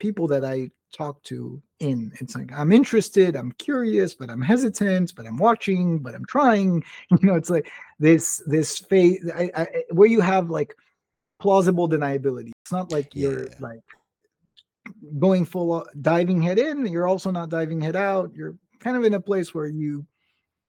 people 0.00 0.26
that 0.28 0.44
I 0.44 0.70
talk 0.92 1.22
to 1.24 1.62
in. 1.78 2.10
It's 2.20 2.34
like 2.34 2.50
I'm 2.52 2.72
interested, 2.72 3.36
I'm 3.36 3.52
curious, 3.52 4.14
but 4.14 4.28
I'm 4.30 4.42
hesitant, 4.42 5.14
but 5.14 5.26
I'm 5.26 5.36
watching, 5.36 5.98
but 6.00 6.14
I'm 6.14 6.24
trying. 6.26 6.82
You 7.10 7.18
know, 7.22 7.34
it's 7.36 7.50
like 7.50 7.70
this 8.00 8.42
this 8.46 8.78
phase 8.78 9.30
I, 9.34 9.50
I, 9.54 9.66
where 9.90 10.08
you 10.08 10.20
have 10.20 10.50
like 10.50 10.74
plausible 11.40 11.88
deniability. 11.88 12.50
It's 12.64 12.72
not 12.72 12.90
like 12.90 13.14
you're 13.14 13.44
Yeah. 13.44 13.54
like 13.60 13.80
going 15.18 15.44
full 15.44 15.72
uh, 15.72 15.84
diving 16.00 16.42
head 16.42 16.58
in. 16.58 16.86
You're 16.86 17.06
also 17.08 17.30
not 17.30 17.48
diving 17.50 17.80
head 17.80 17.96
out. 17.96 18.32
You're 18.34 18.56
kind 18.80 18.96
of 18.96 19.04
in 19.04 19.14
a 19.14 19.20
place 19.20 19.54
where 19.54 19.66
you 19.66 20.04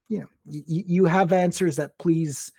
you 0.10 0.20
know 0.20 0.28
you, 0.46 0.84
you 0.88 1.06
have 1.06 1.32
answers 1.34 1.76
that 1.78 1.98
please 1.98 2.52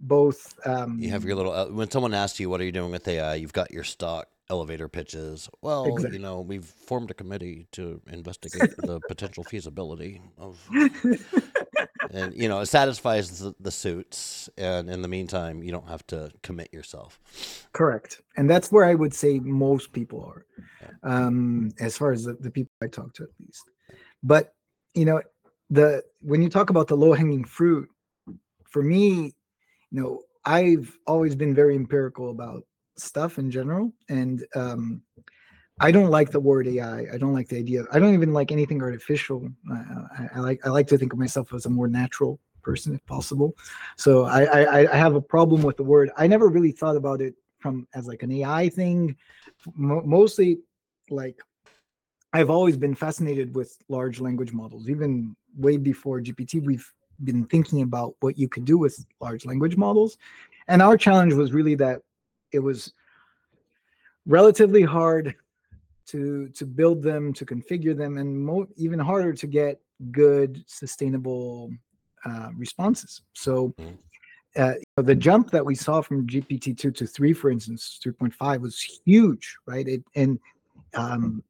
both 0.00 0.54
You 0.96 1.10
have 1.10 1.24
your 1.24 1.34
um 1.34 1.36
little 1.36 1.52
uh, 1.52 1.66
when 1.68 1.90
someone 1.90 2.14
asks 2.14 2.40
you 2.40 2.50
what 2.50 2.60
are 2.60 2.64
you 2.64 2.72
doing 2.72 2.90
with 2.90 3.06
AI, 3.06 3.36
you've 3.36 3.52
got 3.52 3.70
your 3.70 3.84
stock 3.84 4.28
elevator 4.50 4.88
pitches. 4.88 5.48
Well, 5.62 6.04
you 6.08 6.18
know, 6.18 6.40
we've 6.40 6.64
formed 6.64 7.10
a 7.10 7.14
committee 7.14 7.66
to 7.72 8.00
investigate 8.08 8.72
the 8.76 9.00
potential 9.00 9.44
feasibility 9.44 10.20
of 10.38 10.72
and 12.10 12.34
you 12.34 12.48
know, 12.48 12.60
it 12.60 12.66
satisfies 12.66 13.38
the, 13.40 13.54
the 13.60 13.70
suits 13.70 14.48
and 14.56 14.88
in 14.90 15.02
the 15.02 15.08
meantime, 15.08 15.62
you 15.62 15.70
don't 15.72 15.88
have 15.88 16.06
to 16.08 16.30
commit 16.42 16.72
yourself. 16.72 17.20
correct 17.72 18.20
and 18.36 18.48
that's 18.48 18.72
where 18.72 18.84
i 18.84 18.94
would 18.94 19.14
say 19.14 19.38
most 19.40 19.92
people 19.92 20.24
are 20.24 20.46
Yeah. 20.80 20.88
um 21.02 21.70
as 21.80 21.96
far 21.96 22.12
as 22.12 22.24
the, 22.24 22.34
the 22.34 22.50
people 22.50 22.72
i 22.82 22.86
talk 22.86 23.12
to 23.14 23.22
at 23.24 23.28
least 23.40 23.70
but 24.22 24.54
you 24.94 25.04
know 25.04 25.20
the 25.70 26.02
when 26.20 26.42
you 26.42 26.48
talk 26.48 26.70
about 26.70 26.88
the 26.88 26.96
low 26.96 27.12
hanging 27.12 27.44
fruit 27.44 27.88
for 28.70 28.82
me 28.82 29.34
you 29.90 30.00
know 30.00 30.20
i've 30.44 30.96
always 31.06 31.34
been 31.34 31.54
very 31.54 31.74
empirical 31.74 32.30
about 32.30 32.62
stuff 32.96 33.38
in 33.38 33.50
general 33.50 33.92
and 34.08 34.46
um 34.54 35.02
i 35.80 35.90
don't 35.90 36.10
like 36.10 36.30
the 36.30 36.40
word 36.40 36.66
ai 36.66 37.06
i 37.12 37.18
don't 37.18 37.32
like 37.32 37.48
the 37.48 37.56
idea 37.56 37.84
i 37.92 37.98
don't 37.98 38.14
even 38.14 38.32
like 38.32 38.52
anything 38.52 38.82
artificial 38.82 39.48
i, 39.70 39.74
I, 39.74 40.28
I 40.34 40.38
like 40.40 40.66
i 40.66 40.68
like 40.68 40.86
to 40.88 40.98
think 40.98 41.12
of 41.12 41.18
myself 41.18 41.52
as 41.54 41.66
a 41.66 41.70
more 41.70 41.88
natural 41.88 42.40
person 42.62 42.94
if 42.94 43.04
possible 43.06 43.56
so 43.96 44.24
I, 44.24 44.42
I 44.42 44.92
i 44.92 44.96
have 44.96 45.14
a 45.14 45.20
problem 45.20 45.62
with 45.62 45.76
the 45.76 45.84
word 45.84 46.10
i 46.16 46.26
never 46.26 46.48
really 46.48 46.72
thought 46.72 46.96
about 46.96 47.20
it 47.20 47.34
from 47.60 47.86
as 47.94 48.06
like 48.06 48.22
an 48.22 48.32
ai 48.32 48.68
thing 48.68 49.16
Mo- 49.74 50.02
mostly 50.04 50.58
like 51.10 51.40
I've 52.32 52.50
always 52.50 52.76
been 52.76 52.94
fascinated 52.94 53.54
with 53.54 53.76
large 53.88 54.20
language 54.20 54.52
models. 54.52 54.88
Even 54.88 55.34
way 55.56 55.76
before 55.76 56.20
GPT, 56.20 56.62
we've 56.62 56.92
been 57.24 57.44
thinking 57.46 57.82
about 57.82 58.14
what 58.20 58.38
you 58.38 58.48
could 58.48 58.64
do 58.64 58.78
with 58.78 59.04
large 59.20 59.44
language 59.44 59.76
models. 59.76 60.18
And 60.68 60.82
our 60.82 60.96
challenge 60.96 61.34
was 61.34 61.52
really 61.52 61.74
that 61.76 62.02
it 62.52 62.58
was 62.60 62.92
relatively 64.26 64.82
hard 64.82 65.34
to 66.06 66.48
to 66.50 66.66
build 66.66 67.02
them, 67.02 67.32
to 67.34 67.44
configure 67.44 67.96
them, 67.96 68.18
and 68.18 68.44
mo- 68.44 68.68
even 68.76 68.98
harder 68.98 69.32
to 69.32 69.46
get 69.46 69.80
good, 70.10 70.64
sustainable 70.66 71.70
uh, 72.24 72.50
responses. 72.56 73.22
So 73.34 73.74
Mhm. 73.78 73.98
uh, 74.56 74.74
the 74.96 75.14
jump 75.14 75.50
that 75.50 75.64
we 75.64 75.74
saw 75.74 76.00
from 76.00 76.26
GPT 76.26 76.76
two 76.76 76.90
to 76.92 77.06
three, 77.06 77.32
for 77.32 77.50
instance, 77.50 77.98
three 78.02 78.12
point 78.12 78.34
five 78.34 78.62
was 78.62 78.80
huge, 79.04 79.56
right? 79.66 79.86
It 79.86 80.02
and 80.14 80.38
um, 80.94 81.42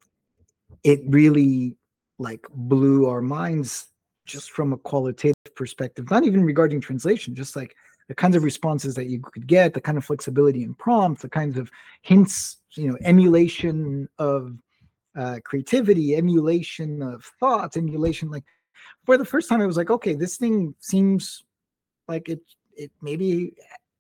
it 0.83 1.01
really 1.07 1.77
like 2.19 2.45
blew 2.51 3.07
our 3.07 3.23
minds 3.23 3.87
just 4.27 4.51
from 4.51 4.73
a 4.73 4.77
qualitative 4.77 5.35
perspective, 5.59 6.11
not 6.11 6.25
even 6.25 6.43
regarding 6.45 6.81
translation, 6.81 7.35
just 7.35 7.57
like 7.57 7.75
the 8.07 8.15
kinds 8.15 8.37
of 8.37 8.45
responses 8.45 8.95
that 8.95 9.09
you 9.09 9.21
could 9.21 9.47
get, 9.47 9.75
the 9.75 9.81
kind 9.81 9.99
of 9.99 10.05
flexibility 10.05 10.63
in 10.63 10.73
prompts, 10.75 11.23
the 11.23 11.29
kinds 11.29 11.59
of 11.59 11.71
hints, 12.01 12.59
you 12.75 12.89
know, 12.89 12.97
emulation 13.03 14.09
of 14.19 14.57
uh, 15.19 15.39
creativity, 15.45 16.17
emulation 16.17 17.03
of 17.03 17.25
thoughts, 17.41 17.77
emulation. 17.77 18.31
Like 18.31 18.45
for 19.05 19.19
the 19.19 19.25
first 19.25 19.49
time, 19.49 19.61
I 19.61 19.67
was 19.67 19.77
like, 19.77 19.91
okay, 19.91 20.15
this 20.15 20.39
thing 20.39 20.75
seems 20.79 21.45
like 22.07 22.31
it 22.31 22.41
it 22.75 22.91
maybe 23.03 23.55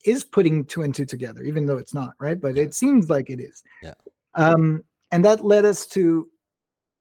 is 0.05 0.25
putting 0.25 0.65
two 0.65 0.83
and 0.83 0.95
two 0.95 1.05
together, 1.05 1.43
even 1.43 1.67
though 1.67 1.79
it's 1.79 1.93
not, 1.93 2.15
right? 2.21 2.41
But 2.41 2.57
it 2.57 2.73
seems 2.73 3.11
like 3.11 3.29
it 3.29 3.41
is. 3.41 3.63
Yeah. 3.83 3.95
Um, 4.35 4.85
and 5.11 5.25
that 5.25 5.45
led 5.45 5.65
us 5.65 5.87
to 5.89 6.29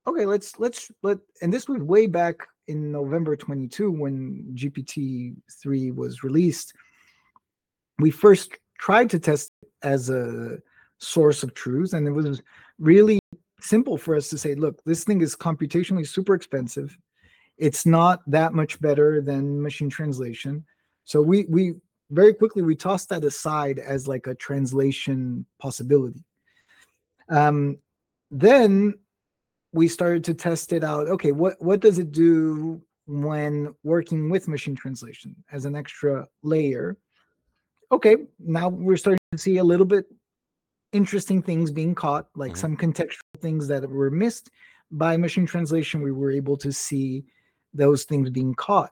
okay, 0.07 0.25
let's 0.25 0.59
let's 0.59 0.91
let 1.03 1.19
and 1.41 1.53
this 1.53 1.69
was 1.69 1.81
way 1.81 2.07
back 2.07 2.35
in 2.67 2.91
November 2.91 3.35
22 3.35 3.91
when 3.91 4.45
GPT 4.53 5.35
3 5.61 5.91
was 5.91 6.23
released. 6.23 6.73
We 7.99 8.11
first 8.11 8.51
tried 8.79 9.09
to 9.11 9.19
test 9.19 9.51
as 9.83 10.09
a 10.09 10.59
source 10.99 11.43
of 11.43 11.53
truth, 11.53 11.93
and 11.93 12.07
it 12.07 12.11
was 12.11 12.41
really 12.79 13.19
simple 13.61 13.97
for 13.97 14.15
us 14.15 14.29
to 14.29 14.37
say, 14.37 14.55
look, 14.55 14.83
this 14.85 15.03
thing 15.03 15.21
is 15.21 15.35
computationally 15.35 16.07
super 16.07 16.33
expensive. 16.35 16.97
It's 17.57 17.85
not 17.85 18.19
that 18.27 18.53
much 18.53 18.79
better 18.79 19.21
than 19.21 19.61
machine 19.61 19.89
translation. 19.89 20.63
So 21.05 21.21
we 21.21 21.45
we 21.45 21.75
very 22.11 22.33
quickly 22.33 22.61
we 22.61 22.75
tossed 22.75 23.09
that 23.09 23.23
aside 23.23 23.79
as 23.79 24.07
like 24.07 24.27
a 24.27 24.35
translation 24.35 25.45
possibility. 25.59 26.23
Um, 27.29 27.77
then 28.29 28.93
we 29.77 29.87
started 29.87 30.23
to 30.25 30.33
test 30.33 30.73
it 30.73 30.83
out. 30.83 31.07
Okay, 31.07 31.31
what 31.31 31.61
what 31.61 31.79
does 31.79 31.99
it 31.99 32.11
do 32.11 32.81
when 33.05 33.73
working 33.83 34.29
with 34.29 34.47
machine 34.47 34.75
translation 34.75 35.35
as 35.51 35.65
an 35.65 35.75
extra 35.75 36.27
layer? 36.43 36.97
Okay, 37.91 38.17
now 38.39 38.67
we're 38.67 38.97
starting 38.97 39.19
to 39.31 39.37
see 39.37 39.57
a 39.57 39.63
little 39.63 39.85
bit 39.85 40.05
interesting 40.91 41.41
things 41.41 41.71
being 41.71 41.95
caught, 41.95 42.27
like 42.35 42.53
Mhm. 42.53 42.57
some 42.57 42.77
contextual 42.77 43.39
things 43.39 43.67
that 43.67 43.89
were 43.89 44.09
missed 44.11 44.49
by 44.91 45.15
machine 45.15 45.45
translation. 45.45 46.01
We 46.01 46.11
were 46.11 46.31
able 46.31 46.57
to 46.57 46.71
see 46.71 47.25
those 47.73 48.03
things 48.03 48.29
being 48.29 48.55
caught 48.55 48.91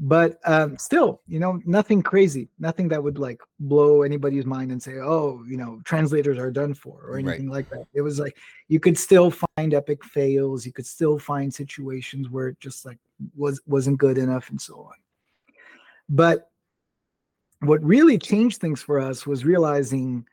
but 0.00 0.38
um, 0.44 0.78
still, 0.78 1.22
you 1.26 1.40
know, 1.40 1.60
nothing 1.64 2.02
crazy, 2.02 2.48
nothing 2.58 2.88
that 2.88 3.02
would 3.02 3.18
like 3.18 3.40
blow 3.58 4.02
anybody's 4.02 4.46
mind 4.46 4.70
and 4.70 4.80
say, 4.80 4.98
oh, 4.98 5.42
you 5.48 5.56
know, 5.56 5.80
translators 5.84 6.38
are 6.38 6.52
done 6.52 6.72
for 6.72 7.00
or 7.02 7.16
Right. 7.16 7.18
anything 7.18 7.50
like 7.50 7.68
that. 7.70 7.84
It 7.94 8.02
was 8.02 8.20
like 8.20 8.36
you 8.68 8.78
could 8.78 8.96
still 8.96 9.32
find 9.56 9.74
epic 9.74 10.04
fails, 10.04 10.64
you 10.64 10.72
could 10.72 10.86
still 10.86 11.18
find 11.18 11.52
situations 11.52 12.28
where 12.30 12.48
it 12.48 12.60
just 12.60 12.86
like 12.86 12.98
was 13.36 13.60
wasn't 13.66 13.98
good 13.98 14.18
enough 14.18 14.50
and 14.50 14.60
so 14.60 14.74
on. 14.82 14.94
But 16.08 16.48
what 17.60 17.82
really 17.82 18.18
changed 18.18 18.60
things 18.60 18.80
for 18.80 19.00
us 19.00 19.26
was 19.26 19.44
realizing, 19.44 20.24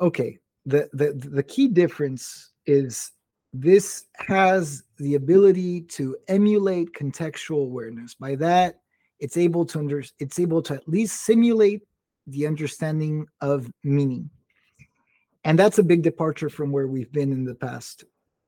okay, 0.00 0.38
the 0.66 0.88
the 0.92 1.12
the 1.12 1.42
key 1.44 1.68
difference 1.68 2.50
is 2.66 3.12
this 3.52 4.06
has 4.14 4.84
the 4.98 5.14
ability 5.14 5.82
to 5.82 6.16
emulate 6.28 6.92
contextual 6.94 7.62
awareness. 7.62 8.14
By 8.14 8.34
that, 8.36 8.80
it's 9.20 9.36
able 9.36 9.64
to 9.66 9.78
under, 9.78 10.02
it's 10.18 10.38
able 10.38 10.62
to 10.62 10.74
at 10.74 10.88
least 10.88 11.24
simulate 11.24 11.82
the 12.26 12.46
understanding 12.46 13.26
of 13.40 13.70
meaning. 13.84 14.30
And 15.44 15.58
that's 15.58 15.78
a 15.78 15.82
big 15.82 16.02
departure 16.02 16.48
from 16.48 16.70
where 16.70 16.86
we've 16.86 17.12
been 17.12 17.32
in 17.32 17.44
the 17.44 17.54
past, 17.54 18.04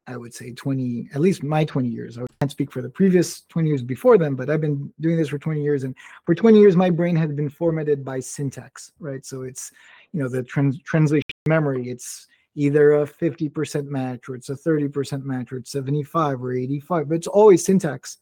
I 0.06 0.16
would 0.16 0.32
say 0.32 0.52
20, 0.52 1.10
at 1.12 1.20
least 1.20 1.42
my 1.42 1.64
20 1.64 1.88
years. 1.88 2.18
I 2.18 2.22
can't 2.40 2.50
speak 2.50 2.72
for 2.72 2.82
the 2.82 2.88
previous 2.88 3.42
20 3.42 3.68
years 3.68 3.82
before 3.82 4.16
them, 4.16 4.36
but 4.36 4.48
I've 4.48 4.60
been 4.60 4.92
doing 5.00 5.16
this 5.16 5.28
for 5.28 5.38
20 5.38 5.62
years. 5.62 5.84
And 5.84 5.94
for 6.24 6.34
20 6.34 6.58
years, 6.58 6.76
my 6.76 6.90
brain 6.90 7.16
had 7.16 7.34
been 7.36 7.50
formatted 7.50 8.04
by 8.04 8.20
syntax, 8.20 8.92
right? 9.00 9.24
So 9.26 9.42
it's, 9.42 9.72
you 10.12 10.22
know, 10.22 10.28
the 10.28 10.44
trans- 10.44 10.80
translation 10.82 11.22
memory, 11.46 11.90
it's 11.90 12.28
either 12.54 12.94
a 12.94 13.06
50% 13.06 13.86
match 13.86 14.28
or 14.28 14.36
it's 14.36 14.48
a 14.48 14.54
30% 14.54 15.24
match 15.24 15.52
or 15.52 15.58
it's 15.58 15.72
75 15.72 16.42
or 16.42 16.52
85, 16.52 17.08
but 17.08 17.14
it's 17.14 17.26
always 17.26 17.64
syntax. 17.64 18.18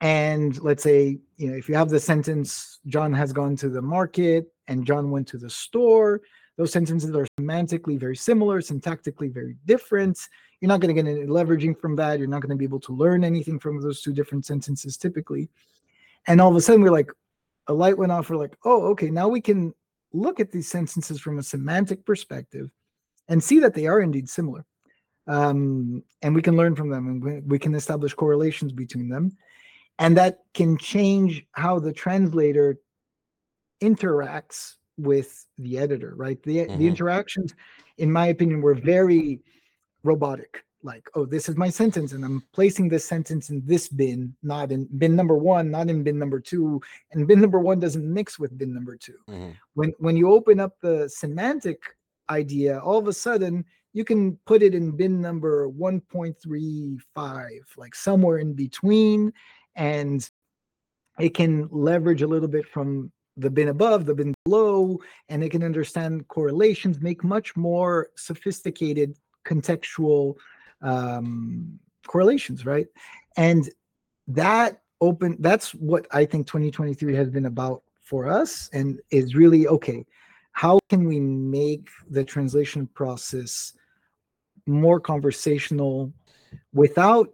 And 0.00 0.58
let's 0.62 0.82
say, 0.82 1.18
you 1.36 1.50
know, 1.50 1.56
if 1.56 1.68
you 1.68 1.74
have 1.74 1.90
the 1.90 2.00
sentence, 2.00 2.78
John 2.86 3.12
has 3.12 3.32
gone 3.32 3.56
to 3.56 3.68
the 3.68 3.82
market 3.82 4.46
and 4.68 4.86
John 4.86 5.10
went 5.10 5.28
to 5.28 5.38
the 5.38 5.50
store, 5.50 6.22
those 6.56 6.72
sentences 6.72 7.14
are 7.14 7.26
semantically 7.38 7.98
very 7.98 8.16
similar, 8.16 8.60
syntactically 8.60 9.32
very 9.32 9.56
different. 9.66 10.18
You're 10.60 10.68
not 10.68 10.80
going 10.80 10.94
to 10.94 11.02
get 11.02 11.10
any 11.10 11.26
leveraging 11.26 11.78
from 11.78 11.96
that. 11.96 12.18
You're 12.18 12.28
not 12.28 12.42
going 12.42 12.50
to 12.50 12.56
be 12.56 12.64
able 12.64 12.80
to 12.80 12.92
learn 12.92 13.24
anything 13.24 13.58
from 13.58 13.80
those 13.80 14.02
two 14.02 14.12
different 14.12 14.44
sentences 14.44 14.96
typically. 14.96 15.48
And 16.26 16.40
all 16.40 16.50
of 16.50 16.56
a 16.56 16.60
sudden, 16.60 16.82
we're 16.82 16.90
like, 16.90 17.10
a 17.66 17.72
light 17.72 17.96
went 17.96 18.12
off. 18.12 18.28
We're 18.28 18.36
like, 18.36 18.56
oh, 18.64 18.88
okay, 18.88 19.10
now 19.10 19.28
we 19.28 19.40
can 19.40 19.72
look 20.12 20.40
at 20.40 20.50
these 20.50 20.68
sentences 20.68 21.20
from 21.20 21.38
a 21.38 21.42
semantic 21.42 22.04
perspective 22.04 22.70
and 23.30 23.42
see 23.42 23.60
that 23.60 23.72
they 23.72 23.86
are 23.86 24.00
indeed 24.00 24.28
similar. 24.28 24.66
Um, 25.26 26.02
and 26.20 26.34
we 26.34 26.42
can 26.42 26.56
learn 26.56 26.74
from 26.76 26.90
them 26.90 27.06
and 27.06 27.48
we 27.48 27.58
can 27.58 27.74
establish 27.74 28.12
correlations 28.12 28.72
between 28.72 29.08
them. 29.08 29.36
And 29.98 30.16
that 30.16 30.40
can 30.52 30.76
change 30.76 31.46
how 31.52 31.78
the 31.78 31.92
translator 31.92 32.78
interacts 33.82 34.74
with 34.98 35.46
the 35.56 35.78
editor, 35.78 36.14
right? 36.16 36.42
The, 36.42 36.58
mm-hmm. 36.58 36.78
the 36.78 36.86
interactions, 36.86 37.54
in 37.98 38.10
my 38.10 38.26
opinion, 38.26 38.60
were 38.60 38.74
very 38.74 39.40
robotic 40.02 40.64
like 40.82 41.06
oh 41.14 41.26
this 41.26 41.48
is 41.48 41.56
my 41.56 41.68
sentence 41.68 42.12
and 42.12 42.24
i'm 42.24 42.42
placing 42.52 42.88
this 42.88 43.04
sentence 43.04 43.50
in 43.50 43.62
this 43.66 43.88
bin 43.88 44.34
not 44.42 44.72
in 44.72 44.88
bin 44.98 45.14
number 45.14 45.36
one 45.36 45.70
not 45.70 45.90
in 45.90 46.02
bin 46.02 46.18
number 46.18 46.40
two 46.40 46.80
and 47.12 47.26
bin 47.26 47.40
number 47.40 47.58
one 47.58 47.78
doesn't 47.78 48.12
mix 48.12 48.38
with 48.38 48.56
bin 48.56 48.72
number 48.72 48.96
2 48.96 49.12
mm-hmm. 49.28 49.50
when 49.74 49.92
when 49.98 50.16
you 50.16 50.32
open 50.32 50.58
up 50.58 50.72
the 50.80 51.08
semantic 51.08 51.82
idea 52.30 52.78
all 52.80 52.98
of 52.98 53.08
a 53.08 53.12
sudden 53.12 53.64
you 53.92 54.04
can 54.04 54.36
put 54.46 54.62
it 54.62 54.74
in 54.74 54.90
bin 54.92 55.20
number 55.20 55.68
1.35 55.68 57.48
like 57.76 57.94
somewhere 57.94 58.38
in 58.38 58.52
between 58.52 59.32
and 59.76 60.30
it 61.18 61.34
can 61.34 61.68
leverage 61.70 62.22
a 62.22 62.26
little 62.26 62.48
bit 62.48 62.66
from 62.66 63.10
the 63.36 63.50
bin 63.50 63.68
above 63.68 64.06
the 64.06 64.14
bin 64.14 64.34
below 64.44 64.98
and 65.28 65.42
it 65.42 65.50
can 65.50 65.62
understand 65.62 66.26
correlations 66.28 67.00
make 67.00 67.24
much 67.24 67.56
more 67.56 68.10
sophisticated 68.16 69.16
contextual 69.46 70.36
um, 70.82 71.78
correlations, 72.06 72.66
right? 72.66 72.86
And 73.36 73.68
that 74.28 74.82
open 75.00 75.36
that's 75.40 75.74
what 75.74 76.06
I 76.10 76.24
think 76.24 76.46
2023 76.46 77.14
has 77.14 77.30
been 77.30 77.46
about 77.46 77.82
for 78.02 78.28
us 78.28 78.68
and 78.72 79.00
is 79.10 79.34
really 79.34 79.66
okay. 79.66 80.04
How 80.52 80.78
can 80.88 81.04
we 81.04 81.20
make 81.20 81.88
the 82.08 82.24
translation 82.24 82.86
process 82.88 83.72
more 84.66 85.00
conversational 85.00 86.12
without 86.72 87.28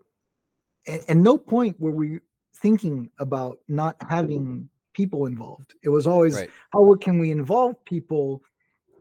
and, 1.08 1.22
no 1.22 1.36
point 1.36 1.78
were 1.80 1.90
we 1.90 2.20
thinking 2.54 3.10
about 3.18 3.58
not 3.68 3.96
having 4.08 4.68
people 4.92 5.26
involved. 5.26 5.74
It 5.82 5.88
was 5.88 6.06
always 6.06 6.36
right. 6.36 6.50
how 6.70 6.94
can 6.94 7.18
we 7.18 7.30
involve 7.30 7.84
people 7.84 8.42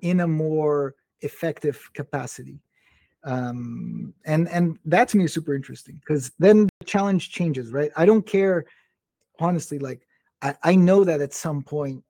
in 0.01 0.21
a 0.21 0.27
more 0.27 0.95
effective 1.21 1.89
capacity 1.93 2.59
um, 3.25 4.13
and 4.25 4.47
and 4.49 4.77
that 4.85 5.07
to 5.09 5.17
me 5.17 5.25
is 5.25 5.33
super 5.33 5.55
interesting 5.55 5.95
because 5.95 6.31
then 6.37 6.67
the 6.79 6.85
challenge 6.85 7.31
changes 7.31 7.71
right 7.71 7.91
i 7.95 8.05
don't 8.05 8.25
care 8.25 8.65
honestly 9.39 9.79
like 9.79 10.07
I, 10.41 10.55
I 10.63 10.75
know 10.75 11.03
that 11.03 11.21
at 11.21 11.33
some 11.33 11.63
point 11.63 12.03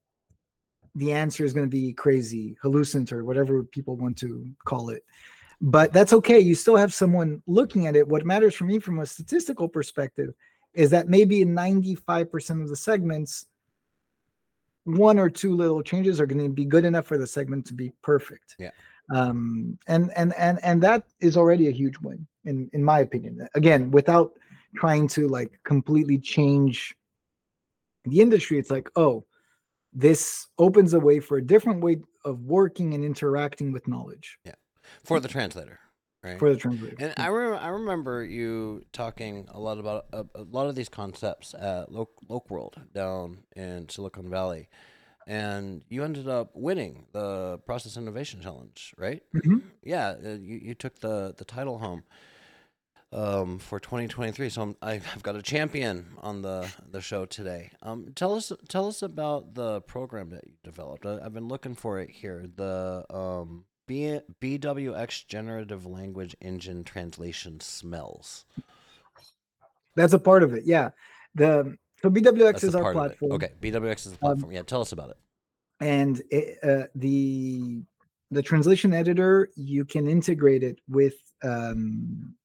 the 0.95 1.11
answer 1.11 1.43
is 1.43 1.53
going 1.53 1.65
to 1.65 1.69
be 1.69 1.93
crazy 1.93 2.57
hallucinant 2.61 3.11
or 3.11 3.23
whatever 3.23 3.63
people 3.63 3.95
want 3.95 4.17
to 4.17 4.47
call 4.65 4.89
it. 4.89 5.03
But 5.61 5.93
that's 5.93 6.13
okay 6.13 6.39
you 6.39 6.55
still 6.55 6.75
have 6.75 6.93
someone 6.93 7.41
looking 7.47 7.87
at 7.87 7.95
it. 7.95 8.07
What 8.07 8.25
matters 8.25 8.55
for 8.55 8.65
me 8.65 8.79
from 8.79 8.99
a 8.99 9.05
statistical 9.05 9.67
perspective 9.67 10.33
is 10.73 10.89
that 10.89 11.07
maybe 11.07 11.41
in 11.41 11.55
95% 11.55 12.61
of 12.61 12.69
the 12.69 12.75
segments 12.75 13.45
one 14.85 15.17
or 15.17 15.29
two 15.29 15.55
little 15.55 15.81
changes 15.81 16.21
are 16.21 16.27
going 16.27 16.43
to 16.43 16.49
be 16.49 16.65
good 16.65 16.85
enough 16.85 17.07
for 17.07 17.17
the 17.17 17.27
segment 17.27 17.65
to 17.65 17.73
be 17.73 17.91
perfect. 18.01 18.55
Yeah. 18.57 18.69
Um, 19.13 19.77
and 19.87 20.11
and 20.15 20.33
and 20.35 20.59
and 20.63 20.81
that 20.83 21.03
is 21.19 21.37
already 21.37 21.67
a 21.67 21.71
huge 21.71 21.97
win 21.99 22.25
in 22.45 22.69
in 22.73 22.83
my 22.83 22.99
opinion. 22.99 23.47
Again, 23.53 23.91
without 23.91 24.33
trying 24.75 25.07
to 25.09 25.27
like 25.27 25.59
completely 25.63 26.17
change 26.17 26.95
the 28.05 28.21
industry, 28.21 28.57
it's 28.57 28.71
like 28.71 28.89
oh, 28.95 29.25
this 29.95 30.47
opens 30.59 30.93
a 30.93 30.99
way 30.99 31.19
for 31.19 31.37
a 31.37 31.41
different 31.41 31.81
way 31.81 31.97
of 32.23 32.41
working 32.41 32.93
and 32.93 33.03
interacting 33.03 33.71
with 33.71 33.87
knowledge. 33.87 34.37
Yeah, 34.45 34.55
for 35.03 35.19
the 35.19 35.27
translator. 35.27 35.79
Right. 36.23 36.39
For 36.39 36.51
the 36.51 36.59
translator. 36.59 36.95
And 36.97 37.13
I, 37.17 37.27
re- 37.27 37.55
I 37.55 37.67
remember 37.67 38.23
you 38.23 38.83
talking 38.91 39.47
a 39.51 39.59
lot 39.59 39.77
about 39.77 40.05
a, 40.11 40.25
a 40.33 40.41
lot 40.41 40.67
of 40.67 40.73
these 40.73 40.89
concepts 40.89 41.53
at 41.53 41.91
LocWorld 41.91 42.91
down 42.93 43.43
in 43.55 43.87
Silicon 43.89 44.27
Valley 44.27 44.67
and 45.27 45.81
you 45.89 46.03
ended 46.03 46.27
up 46.27 46.51
winning 46.53 47.05
the 47.11 47.59
process 47.65 47.97
innovation 47.97 48.41
challenge, 48.41 48.93
right? 48.97 49.23
Mm-hmm. 49.35 49.57
Yeah, 49.83 50.15
uh, 50.23 50.29
you, 50.29 50.59
you 50.61 50.75
took 50.75 50.99
the 50.99 51.33
the 51.37 51.45
title 51.45 51.79
home 51.79 52.03
um, 53.15 53.57
for 53.59 53.79
2023. 53.79 54.49
So 54.49 54.61
I'm, 54.61 54.75
I've 54.81 55.23
got 55.23 55.35
a 55.35 55.41
champion 55.41 56.05
on 56.21 56.41
the 56.41 56.67
the 56.91 57.01
show 57.01 57.25
today. 57.25 57.71
Um, 57.81 58.11
tell 58.13 58.35
us 58.35 58.51
tell 58.67 58.87
us 58.87 59.01
about 59.01 59.55
the 59.55 59.81
program 59.81 60.29
that 60.31 60.45
you 60.45 60.53
developed. 60.63 61.05
I, 61.05 61.23
have 61.23 61.33
been 61.33 61.47
looking 61.47 61.75
for 61.75 61.99
it 61.99 62.09
here. 62.09 62.45
The 62.55 63.05
um, 63.09 63.65
B, 63.87 64.19
BWX 64.41 65.27
Generative 65.27 65.85
Language 65.85 66.35
Engine 66.41 66.83
Translation 66.83 67.59
Smells. 67.61 68.45
That's 69.95 70.13
a 70.13 70.19
part 70.19 70.43
of 70.43 70.53
it. 70.53 70.63
Yeah. 70.65 70.89
The 71.35 71.77
so 72.01 72.09
BWX 72.09 72.37
That's 72.37 72.63
is 72.65 72.75
our 72.75 72.91
platform. 72.91 73.31
Okay, 73.33 73.51
BWX 73.61 74.05
is 74.07 74.11
the 74.11 74.17
platform. 74.17 74.49
Um, 74.49 74.51
yeah, 74.51 74.63
tell 74.63 74.81
us 74.81 74.91
about 74.91 75.11
it. 75.11 75.17
And 75.79 76.21
it, 76.29 76.57
uh, 76.63 76.87
the 76.95 77.81
the 78.31 78.41
translation 78.41 78.93
editor 78.93 79.49
you 79.55 79.85
can 79.85 80.07
integrate 80.07 80.63
it 80.63 80.79
with 80.89 81.15
um, 81.43 82.35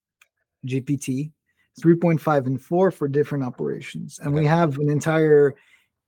GPT 0.66 1.33
3.5 1.81 2.46
and 2.46 2.61
4 2.61 2.90
for 2.90 3.09
different 3.09 3.44
operations, 3.44 4.18
and 4.18 4.29
okay. 4.29 4.40
we 4.40 4.46
have 4.46 4.79
an 4.79 4.90
entire 4.90 5.55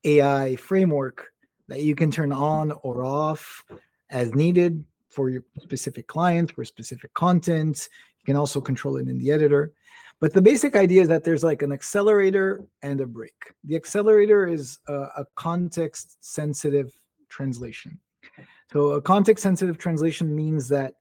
AI 0.04 0.56
framework 0.56 1.28
that 1.68 1.82
you 1.82 1.94
can 1.94 2.10
turn 2.10 2.32
on 2.32 2.72
or 2.82 3.04
off 3.04 3.62
as 4.10 4.34
needed 4.34 4.84
for 5.08 5.30
your 5.30 5.44
specific 5.60 6.06
client 6.06 6.52
for 6.52 6.64
specific 6.64 7.12
content. 7.14 7.88
You 8.20 8.26
can 8.26 8.36
also 8.36 8.60
control 8.60 8.96
it 8.96 9.08
in 9.08 9.18
the 9.18 9.30
editor. 9.30 9.72
But 10.20 10.32
the 10.32 10.42
basic 10.42 10.76
idea 10.76 11.02
is 11.02 11.08
that 11.08 11.24
there's 11.24 11.42
like 11.42 11.62
an 11.62 11.72
accelerator 11.72 12.64
and 12.82 13.00
a 13.00 13.06
break. 13.06 13.34
The 13.64 13.74
accelerator 13.74 14.46
is 14.46 14.78
a, 14.86 14.94
a 14.94 15.26
context 15.34 16.16
sensitive 16.20 16.96
translation. 17.28 17.98
So 18.72 18.92
a 18.92 19.02
context 19.02 19.42
sensitive 19.42 19.78
translation 19.78 20.34
means 20.34 20.68
that 20.68 20.94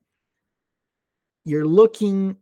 you're 1.45 1.67
looking 1.67 2.35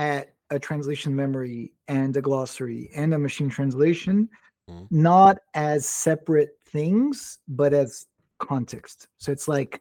at 0.00 0.32
a 0.48 0.58
translation 0.58 1.14
memory 1.14 1.72
and 1.86 2.16
a 2.16 2.22
glossary 2.22 2.90
and 2.96 3.12
a 3.12 3.18
machine 3.18 3.50
translation 3.50 4.28
mm-hmm. 4.68 4.84
not 4.90 5.36
as 5.52 5.86
separate 5.86 6.52
things 6.72 7.38
but 7.48 7.74
as 7.74 8.06
context. 8.38 9.08
So 9.18 9.30
it's 9.30 9.46
like 9.46 9.80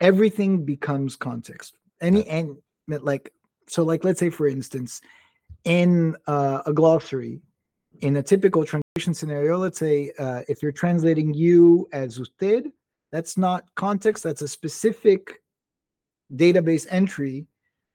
everything 0.00 0.64
becomes 0.64 1.16
context. 1.16 1.74
Any 2.00 2.26
and 2.28 2.56
like 2.86 3.32
so 3.66 3.82
like 3.82 4.04
let's 4.04 4.20
say 4.20 4.30
for 4.30 4.46
instance 4.46 5.02
in 5.64 6.16
uh, 6.26 6.62
a 6.64 6.72
glossary, 6.72 7.40
in 8.00 8.16
a 8.16 8.22
typical 8.22 8.64
translation 8.64 9.12
scenario, 9.12 9.58
let's 9.58 9.78
say 9.78 10.12
uh, 10.18 10.42
if 10.48 10.62
you're 10.62 10.72
translating 10.72 11.34
you 11.34 11.88
as 11.92 12.16
usted, 12.16 12.70
that's 13.10 13.36
not 13.36 13.64
context, 13.74 14.22
that's 14.22 14.42
a 14.42 14.48
specific 14.48 15.42
database 16.32 16.86
entry 16.90 17.46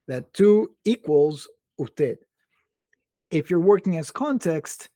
that 0.08 0.34
two 0.34 0.76
equals 0.86 1.48
usted. 1.78 2.18
If 3.32 3.50
you're 3.50 3.60
working 3.60 3.98
as 3.98 4.12
context, 4.12 4.90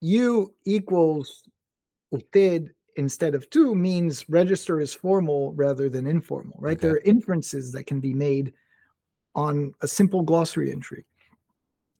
you 0.00 0.52
equals 0.64 1.42
usted 2.12 2.70
instead 2.96 3.34
of 3.34 3.48
tú 3.48 3.74
means 3.74 4.28
register 4.28 4.80
is 4.80 4.92
formal 4.92 5.52
rather 5.54 5.88
than 5.88 6.06
informal, 6.06 6.58
right? 6.58 6.76
Okay. 6.76 6.88
There 6.88 6.96
are 6.96 7.00
inferences 7.04 7.72
that 7.72 7.84
can 7.84 8.00
be 8.00 8.12
made 8.12 8.52
on 9.34 9.74
a 9.80 9.88
simple 9.88 10.22
glossary 10.22 10.70
entry. 10.70 11.04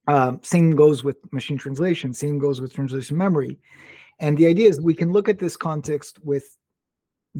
Um, 0.09 0.41
same 0.43 0.75
goes 0.75 1.05
with 1.05 1.17
machine 1.33 1.57
translation, 1.57 2.13
same 2.13 2.39
goes 2.39 2.61
with 2.61 2.75
translation 2.75 3.17
memory. 3.17 3.59
And 4.19 4.37
the 4.37 4.47
idea 4.47 4.69
is 4.69 4.81
we 4.81 4.95
can 4.95 5.13
look 5.13 5.29
at 5.29 5.39
this 5.39 5.57
context 5.57 6.19
with 6.23 6.45